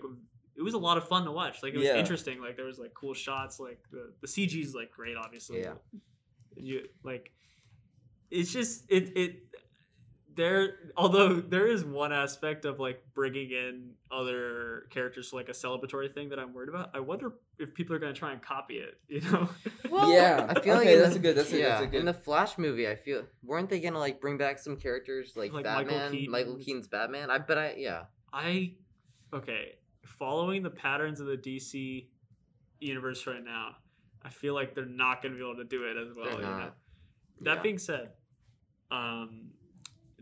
it 0.58 0.62
was 0.62 0.74
a 0.76 0.78
lot 0.78 0.98
of 0.98 1.08
fun 1.08 1.26
to 1.26 1.32
watch. 1.32 1.62
Like 1.63 1.74
it 1.74 1.78
was 1.78 1.88
Yeah. 1.88 1.98
interesting. 1.98 2.41
Like 2.41 2.56
there 2.56 2.65
was 2.65 2.80
like 2.80 2.93
cool 2.93 3.13
shots. 3.13 3.60
Like 3.60 3.80
the 3.91 4.13
the 4.22 4.28
CG 4.28 4.62
is 4.63 4.74
like 4.74 4.91
great. 4.91 5.17
Obviously, 5.17 5.60
Yeah. 5.62 5.74
You 6.56 6.88
like, 7.04 7.32
it's 8.32 8.52
just 8.54 8.86
it 8.89 9.12
it. 9.17 9.43
There, 10.39 10.75
although 10.95 11.41
there 11.41 11.67
is 11.67 11.84
one 11.84 12.13
aspect 12.13 12.63
of 12.63 12.80
like 12.80 13.04
bringing 13.13 13.52
in 13.52 13.89
other 14.10 14.88
characters 14.89 15.28
for 15.28 15.36
like 15.36 15.49
a 15.49 15.52
celebratory 15.52 16.13
thing 16.13 16.30
that 16.30 16.39
I'm 16.39 16.54
worried 16.54 16.69
about. 16.69 16.91
I 16.93 17.02
wonder 17.02 17.34
if 17.58 17.73
people 17.73 17.93
are 17.93 17.99
gonna 17.99 18.13
try 18.13 18.32
and 18.32 18.41
copy 18.41 18.75
it. 18.75 18.97
You 19.10 19.19
know? 19.19 19.49
Well, 19.89 20.10
yeah, 20.13 20.45
I 20.47 20.62
feel 20.62 20.75
like 20.75 20.88
okay, 20.88 20.93
in 20.95 21.02
that's 21.02 21.15
the, 21.15 21.19
a 21.19 21.21
good. 21.21 21.36
That's 21.36 21.52
a, 21.52 21.58
yeah, 21.60 21.69
that's 21.71 21.84
a 21.84 21.88
good. 21.88 21.99
in 21.99 22.06
the 22.06 22.13
Flash 22.13 22.58
movie, 22.58 22.88
I 22.88 22.95
feel 22.95 23.25
weren't 23.43 23.69
they 23.69 23.82
gonna 23.82 23.99
like 23.99 24.21
bring 24.21 24.38
back 24.38 24.60
some 24.60 24.78
characters 24.78 25.34
like, 25.36 25.52
Like 25.52 25.65
Batman, 25.65 26.15
Michael, 26.30 26.54
Keaton. 26.54 26.65
Keaton's 26.65 26.88
Batman? 26.88 27.30
I 27.30 27.39
bet 27.39 27.58
I 27.58 27.73
yeah. 27.78 28.04
I 28.32 28.75
okay. 29.34 29.73
Following 30.06 30.63
the 30.63 30.69
patterns 30.69 31.19
of 31.19 31.28
the 31.28 31.36
DC 31.36 32.06
universe 32.80 33.28
right 33.28 33.43
now, 33.43 33.75
I 34.23 34.30
feel 34.30 34.54
like 34.54 34.73
they're 34.73 34.86
not 34.86 35.21
gonna 35.21 35.36
be 35.36 35.41
able 35.41 35.58
to 35.58 35.65
do 35.65 35.84
it 35.84 35.97
as 35.97 36.15
well. 36.15 36.38
You 36.38 36.43
know? 36.43 36.71
That 37.41 37.58
Yeah. 37.58 37.62
being 37.62 37.78
said, 37.78 38.12
um, 38.89 39.52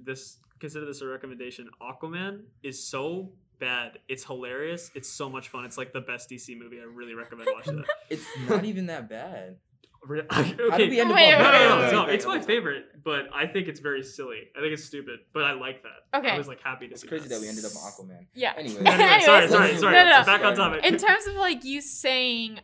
this 0.08 0.38
consider 0.60 0.86
this 0.86 1.02
a 1.02 1.08
recommendation. 1.08 1.70
Aquaman 1.82 2.42
is 2.64 2.88
so 2.88 3.32
bad. 3.60 4.00
It's 4.08 4.24
hilarious. 4.24 4.92
It's 4.96 5.10
so 5.10 5.30
much 5.30 5.50
fun. 5.50 5.66
It's 5.66 5.78
like 5.78 5.94
the 5.94 6.02
best 6.02 6.30
DC 6.30 6.58
movie. 6.58 6.80
I 6.80 6.84
really 6.84 7.14
recommend 7.14 7.50
watching 7.54 7.80
it. 7.80 7.86
it's 8.10 8.26
not 8.50 8.66
even 8.66 8.88
that 8.88 9.10
bad. 9.10 9.58
Re- 10.04 10.24
How 10.30 10.42
okay. 10.42 10.78
did 10.78 10.90
we 10.90 11.00
end 11.02 11.10
up 11.10 11.16
Wait, 11.16 11.34
on 11.34 11.42
no, 11.42 11.52
no, 11.52 11.80
no, 11.80 11.92
no, 11.92 12.06
It's 12.06 12.26
my 12.26 12.40
favorite, 12.40 13.04
but 13.04 13.26
I 13.34 13.46
think 13.46 13.68
it's 13.68 13.80
very 13.80 14.04
silly. 14.04 14.44
I 14.56 14.62
think 14.62 14.72
it's 14.72 14.86
stupid, 14.86 15.20
but 15.34 15.44
I 15.44 15.54
like 15.54 15.84
that. 15.84 16.20
Okay. 16.20 16.30
I 16.30 16.38
was 16.38 16.48
like 16.48 16.62
happy 16.62 16.88
to 16.88 16.94
It's 16.94 17.02
see 17.02 17.08
crazy 17.08 17.28
that 17.28 17.42
we 17.42 17.50
ended 17.50 17.66
up 17.66 17.72
on 17.76 17.92
Aquaman. 17.92 18.28
Yeah. 18.34 18.54
Anyway, 18.56 18.82
Anyway, 18.86 19.26
sorry, 19.26 19.50
sorry, 19.50 19.78
sorry. 19.78 19.96
No, 19.96 20.06
no, 20.06 20.20
no. 20.20 20.26
Back 20.26 20.46
on 20.46 20.56
topic. 20.56 20.86
In 20.86 20.98
terms 20.98 21.28
of 21.28 21.36
like 21.36 21.66
you 21.66 21.82
saying, 21.82 22.62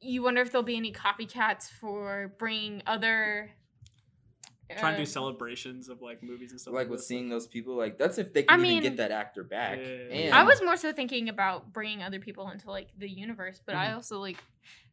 you 0.00 0.22
wonder 0.22 0.42
if 0.42 0.52
there'll 0.52 0.64
be 0.64 0.76
any 0.76 0.92
copycats 0.92 1.70
for 1.70 2.34
bringing 2.38 2.82
other. 2.86 3.50
Trying 4.78 4.94
to 4.94 5.00
do 5.02 5.06
celebrations 5.06 5.88
of 5.88 6.00
like 6.02 6.22
movies 6.22 6.50
and 6.52 6.60
stuff 6.60 6.74
like 6.74 6.88
with 6.88 7.00
that. 7.00 7.04
seeing 7.04 7.28
those 7.28 7.46
people, 7.46 7.76
like 7.76 7.98
that's 7.98 8.18
if 8.18 8.32
they 8.32 8.40
I 8.42 8.56
can 8.56 8.60
even 8.60 8.70
mean- 8.74 8.82
get 8.82 8.96
that 8.98 9.10
actor 9.10 9.44
back. 9.44 9.78
Yeah. 9.80 9.86
And 9.86 10.34
I 10.34 10.44
was 10.44 10.60
more 10.62 10.76
so 10.76 10.92
thinking 10.92 11.28
about 11.28 11.72
bringing 11.72 12.02
other 12.02 12.20
people 12.20 12.48
into 12.50 12.70
like 12.70 12.88
the 12.98 13.08
universe, 13.08 13.60
but 13.64 13.74
I 13.74 13.88
Mhm. 13.88 13.94
also 13.96 14.18
like 14.20 14.38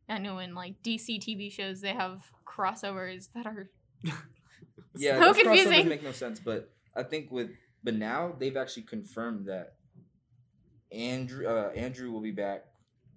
I 0.08 0.18
know 0.18 0.40
in 0.40 0.56
like 0.56 0.82
DC 0.84 1.20
TV 1.20 1.52
shows 1.52 1.82
they 1.82 1.94
have 1.94 2.24
crossovers 2.46 3.32
that 3.34 3.46
are 3.46 3.70
yeah, 4.96 5.20
so 5.20 5.26
those 5.26 5.38
crossovers 5.38 5.44
confusing. 5.44 5.88
make 5.90 6.04
no 6.04 6.12
sense. 6.12 6.40
But 6.40 6.72
I 6.96 7.04
think 7.04 7.32
with 7.32 7.52
but 7.84 7.94
now 7.96 8.36
they've 8.38 8.58
actually 8.58 8.84
confirmed 8.84 9.46
that 9.48 9.76
Andrew 10.92 11.48
uh, 11.48 11.70
Andrew 11.76 12.12
will 12.12 12.22
be 12.22 12.32
back, 12.32 12.66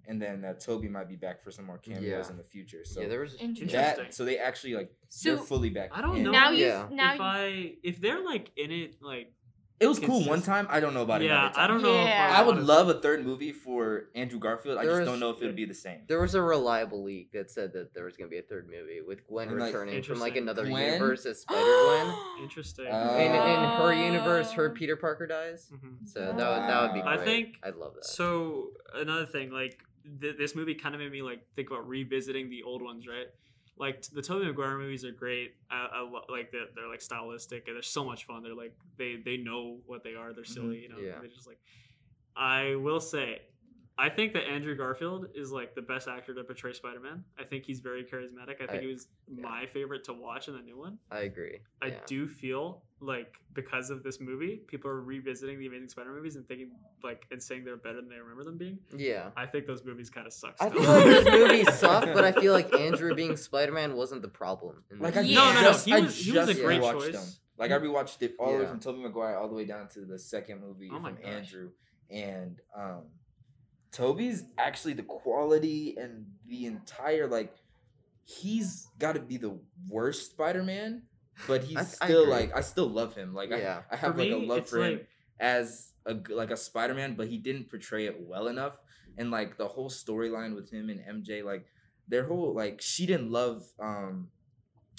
and 0.07 0.21
then 0.21 0.41
that 0.41 0.59
Tobey 0.59 0.87
might 0.89 1.07
be 1.09 1.15
back 1.15 1.43
for 1.43 1.51
some 1.51 1.65
more 1.65 1.77
cameos 1.77 2.03
Yeah. 2.03 2.29
in 2.31 2.37
the 2.37 2.43
future. 2.43 2.83
So 2.85 3.01
yeah, 3.01 3.07
there 3.07 3.21
was 3.21 3.33
interesting. 3.35 3.69
Interesting. 3.69 4.03
that 4.05 4.13
so 4.13 4.25
they 4.25 4.37
actually 4.37 4.75
like 4.75 4.91
So- 5.09 5.35
they're 5.35 5.43
fully 5.45 5.69
back. 5.69 5.89
I 5.93 6.01
don't 6.01 6.17
in. 6.17 6.23
know 6.23 6.31
now 6.31 6.49
you 6.51 6.65
Yeah. 6.65 6.87
now 6.91 7.13
if 7.15 7.21
I 7.21 7.73
if 7.83 8.01
they're 8.01 8.23
like 8.23 8.51
in 8.57 8.71
it 8.71 9.01
like 9.01 9.31
It 9.79 9.87
was 9.87 9.99
cool 9.99 10.23
one 10.23 10.41
time. 10.41 10.65
I 10.69 10.79
don't 10.79 10.93
know 10.93 11.01
about 11.01 11.21
it. 11.21 11.25
yeah 11.25 11.49
time. 11.49 11.53
I 11.57 11.67
don't 11.67 11.81
know. 11.81 11.93
Yeah. 11.95 12.29
If 12.31 12.35
I 12.37 12.43
would 12.43 12.57
love 12.63 12.87
a 12.87 13.01
third 13.01 13.25
movie 13.25 13.51
for 13.51 14.09
Andrew 14.15 14.39
Garfield. 14.39 14.77
I 14.77 14.83
There 14.85 14.91
just 14.91 14.99
was- 15.01 15.09
don't 15.09 15.19
know 15.19 15.31
if 15.31 15.41
it 15.41 15.45
would 15.47 15.55
be 15.57 15.65
the 15.65 15.73
same. 15.73 16.01
There 16.07 16.21
was 16.21 16.35
a 16.35 16.41
reliable 16.41 17.03
leak 17.03 17.31
that 17.33 17.51
said 17.51 17.73
that 17.73 17.93
there 17.93 18.05
was 18.05 18.15
gonna 18.15 18.29
be 18.29 18.37
a 18.37 18.43
third 18.43 18.69
movie 18.69 19.01
with 19.01 19.27
Gwen 19.27 19.49
And, 19.49 19.59
like, 19.59 19.73
returning 19.73 20.01
from 20.03 20.19
like 20.19 20.37
another 20.37 20.65
Gwen? 20.67 20.93
universe 20.93 21.25
as 21.25 21.41
Spider 21.45 21.59
Gwen. 21.85 22.15
Interesting. 22.43 22.87
Uh, 22.87 23.15
And 23.17 23.35
in 23.35 23.69
her 23.81 23.91
Oh. 23.91 24.05
universe, 24.11 24.51
her 24.53 24.69
Peter 24.69 24.95
Parker 24.95 25.27
dies. 25.27 25.69
Mhm. 25.73 26.07
So 26.07 26.19
that 26.19 26.35
would, 26.35 26.37
that 26.69 26.81
would 26.83 26.93
be 26.93 27.01
great. 27.01 27.19
I 27.19 27.25
think- 27.25 27.57
I'd 27.63 27.75
love 27.75 27.95
that. 27.95 28.05
So 28.05 28.71
another 28.93 29.25
thing, 29.25 29.49
like 29.51 29.79
th- 30.21 30.37
this 30.37 30.55
movie, 30.55 30.75
kind 30.75 30.95
of 30.95 31.01
made 31.01 31.11
me 31.11 31.21
like 31.21 31.45
think 31.55 31.69
about 31.69 31.87
revisiting 31.87 32.49
the 32.49 32.63
old 32.63 32.81
ones, 32.81 33.07
right? 33.07 33.27
Like 33.77 34.03
the 34.03 34.21
Tobey 34.21 34.45
Maguire 34.45 34.77
movies 34.77 35.03
are 35.03 35.11
great. 35.11 35.55
I, 35.69 35.87
I 35.93 36.01
lo- 36.01 36.25
like 36.29 36.51
they're, 36.51 36.67
they're 36.75 36.87
like 36.87 37.01
stylistic 37.01 37.67
and 37.67 37.75
they're 37.75 37.81
so 37.81 38.05
much 38.05 38.25
fun. 38.25 38.43
They're 38.43 38.53
like 38.53 38.75
they 38.97 39.17
they 39.23 39.37
know 39.37 39.77
what 39.85 40.03
they 40.03 40.15
are. 40.15 40.33
They're 40.33 40.43
silly, 40.43 40.75
mm-hmm. 40.77 40.83
you 40.83 40.89
know. 40.89 40.97
Yeah. 40.99 41.19
They 41.21 41.27
just 41.27 41.47
like. 41.47 41.59
I 42.35 42.75
will 42.75 42.99
say, 42.99 43.41
I 43.97 44.09
think 44.09 44.33
that 44.33 44.43
Andrew 44.47 44.75
Garfield 44.75 45.27
is 45.35 45.51
like 45.51 45.75
the 45.75 45.81
best 45.81 46.07
actor 46.07 46.33
to 46.33 46.43
portray 46.43 46.73
Spider 46.73 46.99
Man. 46.99 47.23
I 47.39 47.43
think 47.43 47.63
he's 47.63 47.79
very 47.79 48.03
charismatic. 48.03 48.55
I 48.61 48.65
think 48.65 48.71
I- 48.71 48.81
he 48.81 48.87
was 48.87 49.07
my 49.29 49.65
favorite 49.67 50.03
to 50.05 50.13
watch 50.13 50.47
in 50.47 50.55
the 50.55 50.61
new 50.61 50.77
one. 50.77 50.97
I 51.11 51.21
agree. 51.21 51.59
I 51.81 51.87
Yeah. 51.87 51.99
do 52.07 52.27
feel 52.27 52.83
like 53.05 53.35
because 53.53 53.89
of 53.89 54.01
this 54.03 54.19
movie, 54.19 54.61
people 54.67 54.89
are 54.89 55.01
revisiting 55.01 55.59
the 55.59 55.67
Amazing 55.67 55.89
Spider 55.89 56.11
movies 56.13 56.35
and 56.35 56.47
thinking 56.47 56.71
like 57.03 57.25
and 57.31 57.41
saying 57.41 57.65
they're 57.65 57.77
better 57.77 57.95
than 58.01 58.09
they 58.09 58.17
remember 58.17 58.43
them 58.43 58.57
being. 58.57 58.79
Yeah. 58.95 59.29
I 59.37 59.45
think 59.45 59.67
those 59.67 59.83
movies 59.83 60.09
kind 60.09 60.25
of 60.27 60.33
suck. 60.33 60.55
I 60.59 60.69
still. 60.69 60.81
feel 60.81 60.91
like 60.93 61.03
those 61.05 61.25
movies 61.25 61.73
suck, 61.79 62.05
but 62.13 62.23
I 62.23 62.31
feel 62.31 62.53
like 62.53 62.73
Andrew 62.73 63.13
being 63.15 63.37
Spider 63.37 63.71
Man 63.71 63.95
wasn't 63.95 64.21
the 64.21 64.27
problem. 64.29 64.83
in 64.91 64.99
Like 64.99 65.17
I 65.17 65.21
Yeah. 65.21 65.35
No, 65.35 65.53
no, 65.53 65.71
no. 65.71 65.77
He 65.77 65.93
I 65.93 65.99
was- 65.99 66.15
he 66.17 66.31
was 66.31 66.49
a 66.49 66.53
great 66.55 66.81
rewatched 66.81 66.99
choice. 66.99 67.13
them. 67.13 67.27
Like 67.57 67.71
I 67.71 67.77
rewatched 67.77 68.21
it 68.21 68.35
all 68.39 68.53
the 68.53 68.63
way 68.63 68.65
from 68.65 68.79
Tobey 68.79 68.99
Maguire 69.01 69.37
all 69.37 69.47
the 69.47 69.53
way 69.55 69.65
down 69.65 69.87
to 69.89 70.01
the 70.05 70.17
second 70.17 70.61
movie 70.61 70.89
Oh 70.91 71.01
from 71.01 71.15
gosh. 71.15 71.23
Andrew, 71.23 71.69
and 72.09 72.59
um, 72.75 73.03
Tobey's 73.91 74.43
actually 74.57 74.93
the 74.93 75.03
quality 75.03 75.95
and 75.97 76.25
the 76.47 76.65
entire 76.65 77.27
like 77.27 77.53
he's 78.25 78.87
got 78.97 79.13
to 79.13 79.19
be 79.19 79.37
the 79.37 79.59
worst 79.87 80.31
Spider-Man, 80.31 81.03
but 81.47 81.63
he's 81.63 81.77
I- 81.77 81.81
I 81.81 81.83
still 82.07 82.21
agree. 82.23 82.33
like 82.33 82.55
I 82.55 82.61
still 82.61 82.87
love 82.89 83.15
him. 83.15 83.33
Like 83.33 83.49
Yeah. 83.49 83.81
I, 83.89 83.93
I 83.95 83.97
have 83.97 84.13
For 84.15 84.19
like 84.23 84.31
a 84.31 84.35
love 84.35 84.57
it's 84.59 84.71
for 84.71 84.83
him 84.83 84.93
like- 84.93 85.07
as 85.39 85.91
a 86.05 86.13
like 86.29 86.51
a 86.51 86.57
Spider-Man, 86.57 87.15
but 87.15 87.27
he 87.27 87.37
didn't 87.37 87.69
portray 87.69 88.05
it 88.05 88.17
well 88.19 88.47
enough. 88.47 88.77
And 89.17 89.29
like 89.31 89.57
the 89.57 89.67
whole 89.67 89.89
storyline 89.89 90.55
with 90.55 90.71
him 90.71 90.89
and 90.89 90.99
MJ, 91.25 91.43
like 91.43 91.65
their 92.07 92.25
whole 92.25 92.53
like 92.53 92.81
she 92.81 93.05
didn't 93.05 93.31
love 93.31 93.63
um 93.79 94.29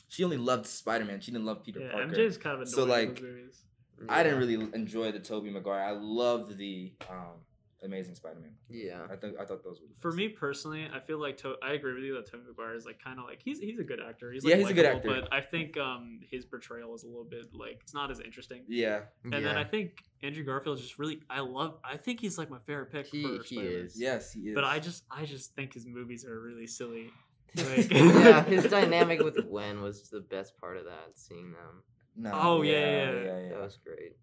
she 0.09 0.23
only 0.25 0.37
loved 0.37 0.67
Spider 0.67 1.05
Man. 1.05 1.21
She 1.21 1.31
didn't 1.33 1.47
love 1.47 1.63
Peter 1.65 1.81
Yeah, 1.81 1.91
Parker. 1.93 2.07
MJ 2.15 2.19
is 2.27 2.37
kind 2.39 2.55
of 2.55 2.61
annoying 2.61 2.69
So, 2.75 2.85
like, 2.85 3.15
those 3.17 3.23
movies. 3.23 3.63
I 4.09 4.23
didn't 4.23 4.39
really 4.39 4.69
enjoy 4.75 5.11
the 5.13 5.19
Tobey 5.21 5.51
Maguire. 5.51 5.81
I 5.83 5.91
loved 5.93 6.57
the 6.59 6.93
um 7.11 7.41
Amazing 7.85 8.15
Spider 8.15 8.41
Man. 8.41 8.53
Yeah. 8.69 9.03
I 9.11 9.17
think 9.17 9.37
I 9.39 9.45
thought 9.45 9.63
those 9.63 9.81
were 9.81 9.87
the 9.89 10.01
For 10.01 10.11
best. 10.11 10.17
me 10.19 10.29
personally, 10.29 10.89
I 10.93 11.01
feel 11.01 11.19
like 11.21 11.37
to- 11.39 11.57
I 11.63 11.73
agree 11.73 11.95
with 11.95 12.05
you 12.05 12.15
that 12.15 12.31
Tobey 12.31 12.45
Maguire 12.49 12.75
is 12.75 12.87
like 12.87 12.99
kind 13.03 13.19
of 13.19 13.27
like 13.27 13.41
he's 13.45 13.59
he's 13.61 13.79
a 13.79 13.85
good 13.85 14.01
actor. 14.01 14.33
He's 14.33 14.45
like, 14.45 14.53
Yeah, 14.53 14.57
he's 14.57 14.71
a 14.71 14.75
good 14.75 14.87
actor. 14.87 15.09
But 15.09 15.33
I 15.33 15.41
think 15.41 15.77
um 15.77 16.21
his 16.31 16.45
portrayal 16.45 16.95
is 16.95 17.03
a 17.05 17.07
little 17.07 17.25
bit 17.25 17.47
like 17.55 17.81
it's 17.83 17.95
not 17.95 18.11
as 18.11 18.21
interesting. 18.21 18.63
Yeah, 18.69 19.03
And 19.25 19.33
then 19.33 19.57
I 19.57 19.65
think 19.65 20.03
Andrew 20.23 20.45
Garfield 20.45 20.79
is 20.79 20.85
just 20.85 20.99
really 20.99 21.21
I 21.29 21.41
love 21.41 21.79
I 21.85 21.97
think 21.97 22.21
he's 22.21 22.39
like 22.39 22.51
my 22.51 22.59
favorite 22.67 22.91
pick 22.93 23.07
He- 23.07 23.23
for 23.23 23.43
he 23.45 23.57
Spider-Man. 23.57 23.85
is. 23.87 24.01
yes, 24.01 24.33
he 24.33 24.41
is. 24.49 24.55
But 24.55 24.65
I 24.65 24.79
just 24.79 25.05
I 25.11 25.25
just 25.25 25.55
think 25.55 25.75
his 25.75 25.87
movies 25.87 26.25
are 26.25 26.41
really 26.41 26.67
silly. 26.67 27.11
Like- 27.57 27.89
yeah, 27.93 28.43
his 28.45 28.65
dynamic 28.79 29.23
with 29.23 29.37
Gwen 29.49 29.81
was 29.81 30.09
the 30.11 30.21
best 30.21 30.59
part 30.59 30.77
of 30.77 30.87
that. 30.87 31.11
Seeing 31.15 31.53
them, 31.53 31.83
no, 32.17 32.31
Oh, 32.35 32.63
yeah, 32.63 33.13
yeah, 33.13 33.39
yeah, 33.43 33.49
that 33.51 33.61
was 33.61 33.77
great. 33.85 34.17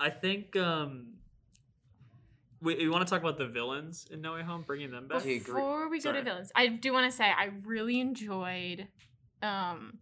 I 0.00 0.10
think 0.10 0.56
um 0.56 1.14
we, 2.62 2.76
we 2.76 2.88
want 2.88 3.06
to 3.06 3.10
talk 3.10 3.20
about 3.20 3.36
the 3.38 3.46
villains 3.48 4.06
in 4.10 4.20
No 4.22 4.34
Way 4.34 4.42
Home, 4.42 4.62
bringing 4.66 4.90
them 4.90 5.08
back. 5.08 5.24
Before 5.24 5.88
we 5.88 5.98
go 5.98 6.04
Sorry. 6.04 6.18
to 6.18 6.22
villains, 6.24 6.52
I 6.54 6.68
do 6.68 6.92
want 6.92 7.10
to 7.10 7.16
say 7.16 7.24
I 7.24 7.50
really 7.64 8.00
enjoyed. 8.00 8.88
Um, 9.42 9.98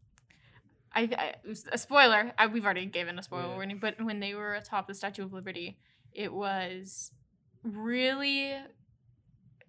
I, 0.94 1.02
I 1.16 1.34
a 1.72 1.78
spoiler. 1.78 2.32
I, 2.36 2.46
we've 2.48 2.64
already 2.64 2.86
given 2.86 3.18
a 3.18 3.22
spoiler 3.22 3.44
Yeah. 3.48 3.54
warning, 3.54 3.78
but 3.80 4.00
when 4.02 4.20
they 4.20 4.34
were 4.34 4.54
atop 4.54 4.86
the 4.88 4.94
Statue 4.94 5.24
of 5.24 5.32
Liberty, 5.32 5.78
it 6.12 6.32
was 6.32 7.12
really 7.62 8.56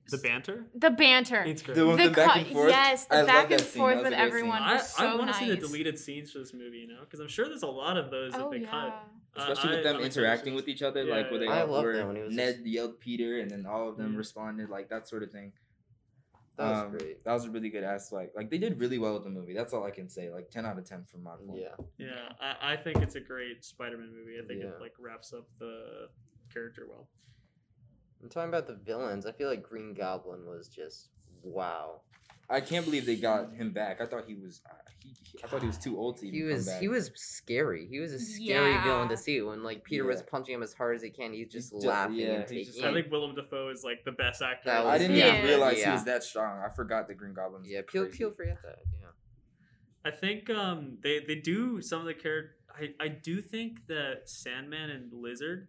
The 0.09 0.17
banter. 0.17 0.65
the 0.75 0.89
banter. 0.89 1.43
It's 1.43 1.61
great. 1.61 1.75
The 1.75 1.85
one- 1.87 1.97
the 1.97 2.09
back 2.09 2.31
co- 2.33 2.39
and 2.39 2.47
forth? 2.47 2.69
Yes, 2.71 3.05
the 3.05 3.17
I 3.17 3.23
back 3.25 3.51
and 3.51 3.61
forth 3.61 3.97
That 3.97 4.03
with 4.03 4.13
everyone 4.13 4.57
scene. 4.59 4.67
I, 4.67 4.73
was 4.73 4.89
so 4.89 5.03
I 5.05 5.15
want 5.15 5.21
to 5.21 5.25
nice. 5.27 5.39
see 5.39 5.49
the 5.49 5.55
deleted 5.57 5.99
scenes 5.99 6.31
for 6.31 6.39
this 6.39 6.53
movie, 6.53 6.79
you 6.79 6.87
know, 6.87 7.01
because 7.01 7.19
I'm 7.19 7.27
sure 7.27 7.47
there's 7.47 7.63
a 7.63 7.67
lot 7.67 7.97
of 7.97 8.09
those 8.11 8.33
that 8.33 8.41
oh 8.41 8.49
they 8.51 8.59
yeah. 8.59 8.69
cut. 8.71 9.07
Uh, 9.35 9.41
Especially 9.49 9.71
I- 9.71 9.75
with 9.75 9.83
them 9.83 9.95
I'm 9.97 10.01
interacting 10.03 10.55
with 10.55 10.67
each 10.67 10.81
other, 10.81 11.03
Yeah, 11.03 11.15
like 11.15 11.31
where 11.31 11.39
they 11.39 11.45
yeah. 11.45 11.51
I 11.53 11.61
all 11.61 11.67
loved 11.73 11.85
were 11.85 11.95
that 11.97 12.07
when 12.07 12.15
he 12.17 12.21
was 12.23 12.35
Ned 12.35 12.55
just- 12.55 12.65
yelled 12.67 12.99
Peter, 12.99 13.39
and 13.39 13.49
then 13.49 13.65
all 13.65 13.87
of 13.87 13.97
them 13.97 14.11
Yeah. 14.13 14.17
responded, 14.17 14.69
like 14.69 14.89
that 14.89 15.07
sort 15.07 15.23
of 15.23 15.31
thing. 15.31 15.53
That 16.57 16.69
was 16.69 16.79
Um, 16.79 16.91
great. 16.97 17.23
That 17.23 17.31
was 17.33 17.45
a 17.45 17.49
really 17.49 17.69
good 17.69 17.85
aspect. 17.85 18.35
Like 18.35 18.49
they 18.49 18.57
did 18.57 18.77
really 18.79 18.99
well 18.99 19.13
with 19.13 19.23
the 19.23 19.29
movie. 19.29 19.53
That's 19.53 19.73
all 19.73 19.85
I 19.85 19.91
can 19.91 20.09
say. 20.09 20.29
Like 20.29 20.49
ten 20.49 20.65
out 20.65 20.77
of 20.77 20.83
ten 20.85 21.05
from 21.05 21.23
my 21.23 21.35
point. 21.37 21.59
Yeah. 21.61 21.75
Yeah, 21.97 22.33
I, 22.41 22.73
I 22.73 22.77
think 22.77 22.97
it's 22.97 23.15
a 23.15 23.21
great 23.21 23.63
Spider-Man 23.63 24.11
movie. 24.13 24.37
I 24.37 24.45
think 24.45 24.61
Yeah. 24.61 24.71
it 24.71 24.81
like 24.81 24.93
wraps 24.99 25.31
up 25.33 25.47
the 25.59 26.09
character 26.53 26.85
well. 26.89 27.07
I'm 28.21 28.29
talking 28.29 28.49
about 28.49 28.67
the 28.67 28.75
villains. 28.75 29.25
I 29.25 29.31
feel 29.31 29.47
like 29.47 29.63
Green 29.63 29.93
Goblin 29.93 30.45
was 30.45 30.67
just 30.67 31.09
wow. 31.41 32.01
I 32.51 32.61
can't 32.61 32.85
believe 32.85 33.05
they 33.05 33.15
got 33.15 33.53
him 33.53 33.71
back. 33.71 34.01
I 34.01 34.05
thought 34.05 34.25
he 34.27 34.35
was. 34.35 34.61
Uh, 34.69 34.73
he, 34.99 35.09
he- 35.23 35.43
I 35.43 35.47
thought 35.47 35.61
he 35.61 35.67
was 35.67 35.77
too 35.77 35.97
old 35.97 36.17
to 36.17 36.27
even 36.27 36.35
He 36.39 36.43
was 36.43 36.65
come 36.65 36.73
back. 36.73 36.81
he 36.81 36.87
was 36.89 37.09
scary. 37.15 37.87
He 37.89 37.99
was 37.99 38.11
a 38.13 38.19
scary 38.19 38.77
villain 38.83 39.07
to 39.09 39.17
see. 39.17 39.41
When 39.41 39.63
like 39.63 39.83
Peter 39.83 40.03
was 40.05 40.21
punching 40.21 40.53
him 40.53 40.61
as 40.61 40.73
hard 40.73 40.95
as 40.97 41.01
he 41.01 41.09
can, 41.09 41.31
he's 41.33 41.49
just 41.51 41.71
ju- 41.71 41.87
laughing 41.87 42.17
yeah, 42.17 42.27
and 42.27 42.41
he's 42.41 42.49
taking. 42.67 42.73
just 42.73 42.83
I 42.85 42.93
think 42.93 43.09
Willem 43.11 43.33
Dafoe 43.33 43.69
is 43.69 43.83
like 43.83 44.03
the 44.05 44.11
best 44.11 44.41
actor. 44.41 44.69
That 44.69 44.81
in 44.81 44.87
I 44.87 44.97
didn't 44.97 45.15
movie. 45.15 45.27
even 45.27 45.41
Yeah. 45.41 45.47
realize 45.47 45.81
he 45.83 45.89
was 45.89 46.03
that 46.05 46.23
strong. 46.23 46.61
I 46.63 46.69
forgot 46.75 47.07
the 47.07 47.13
Green 47.15 47.33
Goblin. 47.33 47.63
yeah, 47.65 47.81
people 47.87 48.07
people 48.07 48.31
forget 48.31 48.57
that. 48.63 48.79
Yeah. 48.99 49.07
I 50.05 50.11
think 50.11 50.49
um 50.49 50.97
they 51.01 51.19
they 51.25 51.35
do 51.35 51.81
some 51.81 52.01
of 52.01 52.05
the 52.05 52.13
character. 52.13 52.55
I 52.75 52.93
I 52.99 53.07
do 53.07 53.41
think 53.41 53.87
that 53.87 54.23
Sandman 54.29 54.89
and 54.89 55.11
Lizard, 55.13 55.67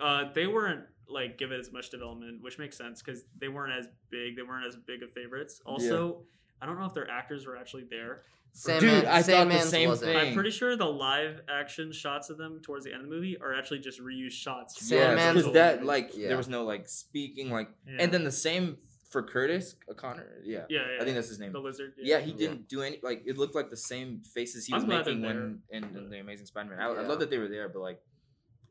uh, 0.00 0.32
they 0.34 0.46
weren't 0.46 0.84
like 1.12 1.38
give 1.38 1.52
it 1.52 1.60
as 1.60 1.72
much 1.72 1.90
development, 1.90 2.42
which 2.42 2.58
makes 2.58 2.76
sense 2.76 3.02
because 3.02 3.24
they 3.38 3.48
weren't 3.48 3.72
as 3.78 3.88
big. 4.10 4.36
They 4.36 4.42
weren't 4.42 4.66
as 4.66 4.76
big 4.76 5.02
of 5.02 5.12
favorites. 5.12 5.60
Also, 5.66 6.22
I 6.60 6.66
don't 6.66 6.78
know 6.78 6.86
if 6.86 6.94
their 6.94 7.10
actors 7.10 7.46
were 7.46 7.56
actually 7.56 7.84
there. 7.90 8.22
Sandman, 8.54 8.96
Dude, 9.00 9.04
I 9.06 9.22
thought 9.22 9.48
the 9.48 9.58
same 9.60 9.88
wasn't. 9.88 10.12
thing. 10.12 10.28
I'm 10.28 10.34
pretty 10.34 10.50
sure 10.50 10.76
the 10.76 10.84
live 10.84 11.40
action 11.48 11.90
shots 11.90 12.28
of 12.28 12.36
them 12.36 12.60
towards 12.62 12.84
the 12.84 12.92
end 12.92 13.02
of 13.02 13.08
the 13.08 13.14
movie 13.14 13.38
are 13.38 13.54
actually 13.54 13.78
just 13.78 13.98
reused 13.98 14.32
shots. 14.32 14.76
from 14.76 14.98
Yeah, 14.98 15.04
Sandman's 15.16 15.36
because 15.38 15.52
that 15.54 15.84
like 15.86 16.10
Yeah. 16.14 16.28
there 16.28 16.36
was 16.36 16.48
no 16.48 16.62
like 16.64 16.86
speaking 16.86 17.50
like, 17.50 17.70
Yeah. 17.86 17.96
and 18.00 18.12
then 18.12 18.24
the 18.24 18.30
same 18.32 18.76
for 19.08 19.22
Curtis 19.22 19.74
O'Connor. 19.90 20.40
Yeah, 20.44 20.64
yeah, 20.68 20.80
yeah, 20.80 21.00
I 21.00 21.04
think 21.04 21.14
that's 21.16 21.28
his 21.28 21.38
name. 21.38 21.52
the 21.52 21.60
lizard. 21.60 21.94
Yeah, 21.98 22.20
he 22.20 22.32
didn't 22.32 22.68
do 22.68 22.82
any 22.82 22.98
like 23.02 23.22
it 23.26 23.38
looked 23.38 23.54
like 23.54 23.70
the 23.70 23.76
same 23.76 24.20
faces 24.20 24.66
he 24.66 24.74
I'm 24.74 24.86
was 24.86 25.06
making 25.06 25.22
when 25.22 25.60
in, 25.70 25.84
in 25.96 26.10
the 26.10 26.18
Amazing 26.18 26.44
Spider-Man. 26.46 26.78
I, 26.78 26.88
I 26.88 27.06
love 27.06 27.20
that 27.20 27.30
they 27.30 27.38
were 27.38 27.48
there, 27.48 27.68
but 27.70 27.80
like 27.80 28.02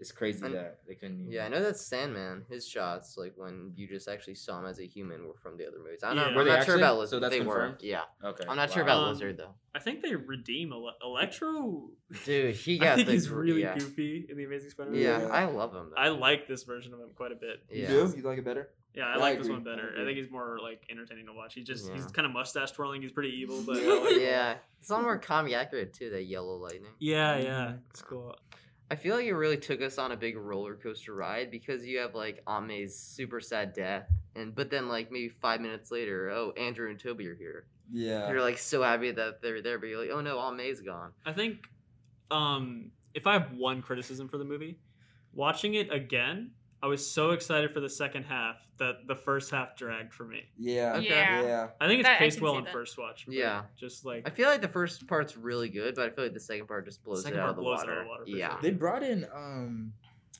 it's 0.01 0.11
crazy 0.11 0.43
And- 0.43 0.55
that 0.55 0.79
they 0.87 0.95
couldn't. 0.95 1.21
Even, 1.21 1.31
Yeah, 1.31 1.45
I 1.45 1.49
know 1.49 1.61
that 1.61 1.77
Sandman. 1.77 2.43
His 2.49 2.67
shots, 2.67 3.15
like 3.17 3.33
when 3.37 3.71
you 3.77 3.87
just 3.87 4.09
actually 4.09 4.35
saw 4.35 4.59
him 4.59 4.65
as 4.65 4.79
a 4.79 4.85
human, 4.85 5.25
were 5.27 5.35
from 5.35 5.55
the 5.57 5.65
other 5.67 5.77
movies. 5.79 6.01
I'm 6.03 6.17
Yeah. 6.17 6.23
not, 6.23 6.33
Were 6.35 6.41
I'm 6.41 6.47
they 6.47 6.51
not 6.53 6.65
sure 6.65 6.73
actually? 6.75 6.81
about 6.81 6.93
So 6.95 6.99
Lizard. 6.99 7.23
that's 7.23 7.33
they 7.35 7.39
were. 7.41 7.45
confirmed? 7.53 7.77
Yeah, 7.81 8.01
Okay. 8.23 8.43
I'm 8.49 8.57
not 8.57 8.71
sure 8.71 8.81
about 8.83 9.03
Um, 9.03 9.09
Lizard 9.09 9.37
though. 9.37 9.53
I 9.73 9.79
think 9.79 10.01
they 10.01 10.15
redeem 10.15 10.73
Ele- 10.73 10.97
Electro. 11.01 11.91
Dude, 12.25 12.55
he 12.55 12.77
got. 12.77 12.85
I 12.85 12.89
got 12.89 12.95
think 12.97 13.07
the 13.07 13.13
he's 13.13 13.29
really 13.29 13.61
yeah. 13.61 13.77
goofy 13.77 14.25
in 14.29 14.35
the 14.35 14.43
Amazing 14.43 14.71
Spider-Man. 14.71 14.99
Yeah, 14.99 15.21
Yeah. 15.21 15.27
I 15.27 15.45
love 15.45 15.73
him. 15.73 15.91
Though. 15.91 15.95
I 16.01 16.09
like 16.09 16.47
this 16.47 16.63
version 16.63 16.93
of 16.93 16.99
him 16.99 17.09
quite 17.15 17.31
a 17.31 17.35
bit. 17.35 17.61
You 17.71 17.87
do? 17.87 18.13
You 18.17 18.23
like 18.23 18.39
it 18.39 18.43
better? 18.43 18.69
Yeah, 18.93 19.05
I 19.05 19.09
Yeah, 19.11 19.13
I 19.15 19.17
like 19.19 19.37
this 19.37 19.47
one 19.47 19.63
better. 19.63 19.93
I 19.97 20.01
I, 20.01 20.05
think 20.05 20.17
he's 20.17 20.29
more 20.29 20.59
like 20.61 20.81
entertaining 20.89 21.27
to 21.27 21.33
watch. 21.33 21.53
He's 21.53 21.65
just 21.65 21.89
he's 21.93 22.05
kind 22.07 22.25
of 22.25 22.33
mustache 22.33 22.71
twirling. 22.71 23.01
He's 23.01 23.13
pretty 23.13 23.29
evil, 23.29 23.63
but 23.65 23.77
Yeah. 23.81 23.93
like 23.93 24.19
yeah, 24.19 24.55
it's 24.81 24.89
a 24.89 24.93
lot 24.95 25.03
more 25.03 25.17
comic 25.17 25.53
accurate 25.53 25.93
too. 25.93 26.09
That 26.09 26.23
yellow 26.23 26.57
lightning. 26.57 26.91
yeah, 26.99 27.37
yeah, 27.37 27.65
Mhm. 27.67 27.79
it's 27.91 28.01
cool. 28.01 28.35
I 28.91 28.95
feel 28.95 29.15
like 29.15 29.25
it 29.25 29.33
really 29.33 29.55
took 29.55 29.81
us 29.81 29.97
on 29.97 30.11
a 30.11 30.17
big 30.17 30.35
roller 30.35 30.75
coaster 30.75 31.15
ride 31.15 31.49
because 31.49 31.85
you 31.85 31.99
have 31.99 32.13
like 32.13 32.43
Ame's 32.45 32.93
super 32.93 33.39
sad 33.39 33.71
death, 33.71 34.09
and 34.35 34.53
but 34.53 34.69
then 34.69 34.89
like 34.89 35.09
maybe 35.09 35.29
five 35.29 35.61
minutes 35.61 35.91
later, 35.91 36.29
oh 36.29 36.51
Andrew 36.57 36.89
and 36.89 36.99
Tobey 36.99 37.25
are 37.29 37.35
here. 37.35 37.67
Yeah. 37.89 38.29
You're 38.29 38.41
like 38.41 38.57
so 38.57 38.83
happy 38.83 39.11
that 39.11 39.41
they're 39.41 39.61
there, 39.61 39.79
but 39.79 39.87
you're 39.87 40.01
like, 40.01 40.09
oh 40.11 40.19
no, 40.19 40.39
Aunt 40.39 40.57
May's 40.57 40.81
gone. 40.81 41.13
I 41.25 41.31
think 41.31 41.69
um, 42.31 42.91
if 43.13 43.27
I 43.27 43.31
have 43.31 43.53
one 43.53 43.81
criticism 43.81 44.27
for 44.27 44.37
the 44.37 44.43
movie, 44.43 44.77
watching 45.33 45.75
it 45.75 45.89
again, 45.93 46.51
I 46.83 46.87
was 46.87 47.07
so 47.09 47.31
excited 47.31 47.71
for 47.71 47.79
the 47.79 47.89
second 47.89 48.23
half 48.23 48.55
that 48.79 49.07
the 49.07 49.15
first 49.15 49.51
half 49.51 49.75
dragged 49.77 50.13
for 50.13 50.23
me. 50.25 50.45
Yeah. 50.57 50.95
Okay. 50.95 51.09
Yeah. 51.09 51.41
Yeah. 51.43 51.67
I 51.79 51.87
think 51.87 51.99
it's 51.99 52.07
That- 52.09 52.17
paced 52.19 52.41
well 52.41 52.53
see 52.53 52.57
on 52.57 52.63
that. 52.63 52.73
first 52.73 52.97
watch. 52.97 53.25
but 53.27 53.35
Yeah. 53.35 53.63
just 53.79 54.03
like 54.05 54.27
I 54.27 54.31
feel 54.31 54.49
like 54.49 54.61
the 54.61 54.67
first 54.67 55.05
part's 55.07 55.37
really 55.37 55.69
good, 55.69 55.93
but 55.95 56.05
I 56.07 56.09
feel 56.09 56.23
like 56.25 56.33
the 56.33 56.39
second 56.39 56.67
part 56.67 56.85
just 56.85 57.03
blows 57.03 57.21
Second 57.23 57.37
it 57.37 57.41
out 57.41 57.43
part 57.43 57.49
of 57.51 57.55
the 57.57 57.61
blows 57.61 57.83
it 57.83 57.89
out 57.89 57.97
of 57.97 58.03
the 58.03 58.09
water, 58.09 58.23
yeah. 58.25 58.49
sure. 58.53 58.59
They 58.63 58.71
brought 58.71 59.03
in 59.03 59.25
um 59.33 59.93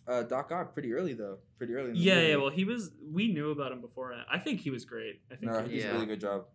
uh 0.08 0.24
Doc 0.24 0.52
Ock 0.52 0.74
pretty 0.74 0.94
early 0.94 1.14
though. 1.14 1.38
Pretty 1.60 1.76
early 1.76 1.90
in 1.90 1.94
the 1.94 2.00
yeah, 2.00 2.16
movie. 2.16 2.28
yeah. 2.30 2.36
Well, 2.38 2.50
he 2.50 2.66
was. 2.66 2.92
We 3.08 3.32
knew 3.32 3.52
about 3.52 3.72
him 3.72 3.82
before. 3.82 4.16
I 4.30 4.40
think 4.40 4.62
he 4.62 4.72
was 4.72 4.84
great. 4.84 5.22
I 5.32 5.36
think 5.36 5.52
no, 5.52 5.60
he 5.62 5.70
he 5.70 5.76
did 5.76 5.84
Yeah. 5.86 5.92
a 5.92 5.94
really 5.94 6.08
good 6.08 6.22
job. 6.22 6.46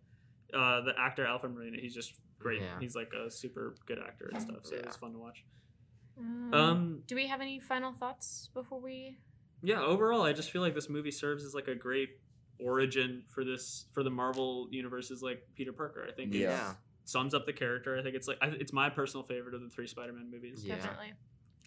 uh, 0.53 0.81
the 0.81 0.93
actor 0.99 1.25
Alfred 1.25 1.53
Molina, 1.53 1.77
he's 1.79 1.93
just 1.95 2.13
great. 2.39 2.61
Yeah. 2.61 2.77
He's 2.79 2.95
like 2.95 3.11
a 3.13 3.29
super 3.31 3.75
good 3.85 3.99
actor 3.99 4.29
and 4.33 4.41
stuff, 4.41 4.65
so 4.65 4.75
Yeah. 4.75 4.81
it's 4.81 4.95
fun 4.97 5.11
to 5.13 5.17
watch. 5.19 5.43
Um, 6.17 6.53
Um, 6.53 7.03
do 7.07 7.15
we 7.15 7.27
have 7.27 7.41
any 7.41 7.59
final 7.59 7.93
thoughts 7.93 8.49
before 8.53 8.79
we? 8.79 9.17
Yeah, 9.63 9.81
overall, 9.81 10.21
I 10.23 10.33
just 10.33 10.51
feel 10.51 10.61
like 10.61 10.75
this 10.75 10.89
movie 10.89 11.11
serves 11.11 11.43
as 11.43 11.53
like 11.53 11.67
a 11.67 11.75
great 11.75 12.09
origin 12.59 13.23
for 13.27 13.43
this 13.43 13.85
for 13.91 14.03
the 14.03 14.09
Marvel 14.09 14.67
universe's 14.71 15.21
like 15.21 15.43
Peter 15.55 15.71
Parker. 15.73 16.05
I 16.07 16.11
think 16.11 16.33
Yeah. 16.33 16.71
it 16.71 16.77
sums 17.05 17.33
up 17.33 17.45
the 17.45 17.53
character. 17.53 17.97
I 17.97 18.03
think 18.03 18.15
it's 18.15 18.27
like 18.27 18.37
I, 18.41 18.47
it's 18.47 18.73
my 18.73 18.89
personal 18.89 19.23
favorite 19.23 19.53
of 19.55 19.61
the 19.61 19.69
three 19.69 19.87
Spider-Man 19.87 20.29
movies. 20.31 20.63
Yeah. 20.65 20.75
Definitely. 20.75 21.13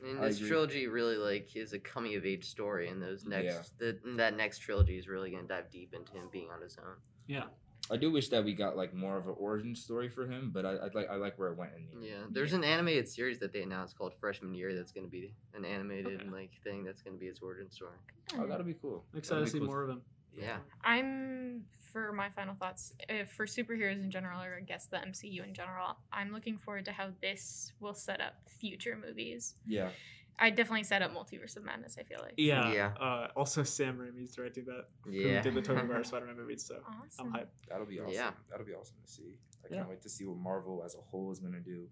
And 0.03 0.23
this 0.23 0.39
trilogy 0.39 0.87
really 0.87 1.17
like 1.19 1.55
is 1.55 1.75
a 1.75 1.79
coming 1.79 2.15
of 2.17 2.25
age 2.25 2.47
story, 2.47 2.89
and 2.89 3.03
those 3.03 3.25
next 3.27 3.73
Yeah. 3.81 3.93
the, 4.03 4.15
that 4.17 4.35
next 4.37 4.59
trilogy 4.61 4.99
is 4.99 5.07
really 5.09 5.31
gonna 5.31 5.43
dive 5.47 5.71
deep 5.71 5.93
into 5.95 6.13
him 6.13 6.29
being 6.33 6.49
on 6.51 6.63
his 6.63 6.79
own. 6.79 6.95
Yeah, 7.27 7.45
I 7.91 7.97
do 7.97 8.11
wish 8.13 8.29
that 8.29 8.45
we 8.45 8.55
got 8.55 8.77
like 8.77 8.95
more 8.95 9.17
of 9.17 9.27
an 9.27 9.35
origin 9.39 9.75
story 9.75 10.09
for 10.09 10.27
him, 10.27 10.51
but 10.55 10.65
I, 10.65 10.71
I 10.75 10.89
like 10.95 11.09
I 11.11 11.17
like 11.17 11.39
where 11.39 11.49
it 11.49 11.59
went 11.59 11.73
in 11.77 11.85
the 11.87 11.93
end. 11.93 12.05
Yeah, 12.05 12.27
there's 12.31 12.53
an 12.53 12.63
animated 12.65 13.09
series 13.09 13.39
that 13.41 13.53
they 13.53 13.63
announced 13.63 13.99
called 13.99 14.15
Freshman 14.21 14.55
Year 14.55 14.75
that's 14.75 14.93
gonna 14.93 15.09
be 15.09 15.33
an 15.55 15.65
animated 15.65 16.21
Okay. 16.21 16.31
like 16.31 16.51
thing 16.63 16.85
that's 16.85 17.03
gonna 17.03 17.17
be 17.17 17.27
his 17.27 17.41
origin 17.41 17.71
story. 17.71 17.97
Oh, 18.39 18.47
that'll 18.47 18.65
be 18.65 18.75
cool. 18.75 19.05
I'm 19.13 19.19
excited 19.19 19.39
That'll 19.43 19.47
to 19.47 19.53
see 19.53 19.59
cool. 19.59 19.67
more 19.67 19.83
of 19.83 19.91
him. 19.91 20.03
Yeah. 20.33 20.59
I'm 20.85 21.65
for 21.93 22.13
my 22.13 22.29
final 22.31 22.55
thoughts 22.55 22.93
uh, 23.11 23.25
for 23.25 23.47
superheroes 23.47 24.01
in 24.01 24.13
general, 24.13 24.41
or 24.41 24.57
I 24.59 24.61
guess 24.61 24.87
the 24.87 24.99
MCU 24.99 25.45
in 25.45 25.53
general. 25.55 25.97
I'm 26.13 26.33
looking 26.33 26.57
forward 26.57 26.85
to 26.85 26.93
how 26.93 27.09
this 27.21 27.73
will 27.81 27.95
set 27.95 28.21
up 28.21 28.35
future 28.47 28.97
movies. 29.05 29.57
Yeah. 29.67 29.89
I 30.39 30.51
definitely 30.51 30.85
set 30.85 31.03
up 31.03 31.13
Multiverse 31.15 31.57
of 31.57 31.65
Madness. 31.65 31.97
I 31.99 32.03
feel 32.05 32.21
like. 32.23 32.35
Yeah. 32.37 32.73
Yeah. 32.73 32.93
Uh, 33.01 33.29
also, 33.37 33.63
Sam 33.63 33.99
Raimi's 33.99 34.35
directing 34.35 34.65
that. 34.67 34.85
Who 35.05 35.13
Yeah. 35.13 35.43
did 35.43 35.55
the 35.55 35.63
Tobey 35.63 35.83
Maguire 35.83 36.05
Spider-Man 36.05 36.37
movies? 36.37 36.65
So 36.65 36.77
Awesome. 36.87 37.27
I'm 37.35 37.41
hyped. 37.41 37.47
That'll 37.69 37.87
be 37.87 38.01
awesome. 38.01 38.15
Yeah. 38.15 38.31
That'll 38.51 38.67
be 38.67 38.73
awesome 38.73 38.97
to 39.05 39.11
see. 39.11 39.39
I 39.65 39.69
Yeah. 39.71 39.77
can't 39.79 39.89
wait 39.91 40.01
to 40.03 40.09
see 40.09 40.25
what 40.25 40.39
Marvel 40.39 40.83
as 40.85 40.95
a 40.95 41.01
whole 41.01 41.31
is 41.31 41.41
gonna 41.41 41.61
do. 41.61 41.89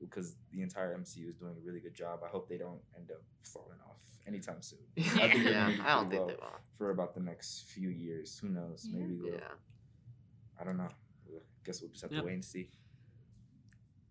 Because 0.00 0.36
the 0.52 0.62
entire 0.62 0.94
MCU 0.96 1.28
is 1.28 1.36
doing 1.36 1.56
a 1.56 1.60
really 1.66 1.80
good 1.80 1.94
job. 1.94 2.20
I 2.24 2.28
hope 2.28 2.48
they 2.48 2.58
don't 2.58 2.80
end 2.96 3.10
up 3.10 3.22
falling 3.42 3.78
off 3.88 3.96
anytime 4.28 4.62
soon. 4.62 4.78
I 4.98 5.02
think 5.02 5.44
Yeah, 5.44 5.70
gonna 5.72 5.82
I 5.82 5.94
don't 5.94 6.08
think 6.10 6.20
well 6.20 6.26
they 6.28 6.34
will. 6.34 6.60
for 6.76 6.90
about 6.90 7.14
the 7.14 7.20
next 7.20 7.64
few 7.70 7.88
years. 7.88 8.38
Who 8.38 8.48
knows? 8.50 8.86
Yeah. 8.88 8.98
Maybe 9.00 9.14
we'll, 9.16 9.32
Yeah. 9.32 9.40
I 10.60 10.64
don't 10.64 10.76
know. 10.76 10.88
We'll- 11.26 11.42
guess 11.64 11.80
we'll 11.80 11.90
just 11.90 12.02
have 12.02 12.12
Yep. 12.12 12.20
to 12.20 12.26
wait 12.26 12.34
and 12.34 12.44
see. 12.44 12.70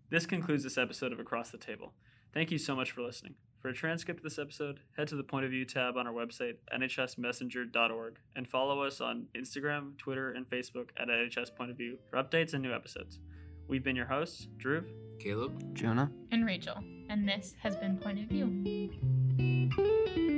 This 0.10 0.26
concludes 0.26 0.64
this 0.64 0.78
episode 0.78 1.14
of 1.14 1.20
Across 1.20 1.52
the 1.52 1.58
Table. 1.58 1.94
Thank 2.34 2.52
you 2.52 2.58
so 2.58 2.76
much 2.76 2.92
for 2.92 3.02
listening. 3.02 3.36
For 3.62 3.70
a 3.70 3.74
transcript 3.74 4.20
of 4.20 4.24
this 4.24 4.38
episode, 4.38 4.82
head 4.96 5.08
to 5.08 5.16
the 5.16 5.24
Point 5.24 5.46
of 5.46 5.52
View 5.52 5.66
tab 5.66 5.98
on 5.98 6.06
our 6.06 6.14
website, 6.14 6.58
nhsmessenger.org, 6.74 8.20
and 8.36 8.48
follow 8.48 8.84
us 8.84 9.02
on 9.02 9.26
Instagram, 9.36 9.98
Twitter, 9.98 10.32
and 10.32 10.48
Facebook 10.48 10.90
at 10.98 11.08
NHS 11.08 11.56
Point 11.56 11.72
of 11.72 11.78
View 11.78 11.98
for 12.10 12.22
updates 12.22 12.54
and 12.54 12.62
new 12.62 12.74
episodes. 12.74 13.20
We've 13.68 13.84
been 13.84 13.96
your 13.96 14.06
hosts, 14.06 14.48
Drew, 14.58 14.84
Caleb. 15.20 15.74
Jonah. 15.74 16.12
And 16.32 16.46
Rachel. 16.46 16.78
And 17.10 17.28
this 17.28 17.56
has 17.62 17.76
been 17.76 17.98
Point 17.98 18.20
of 18.20 18.30
View. 18.30 20.37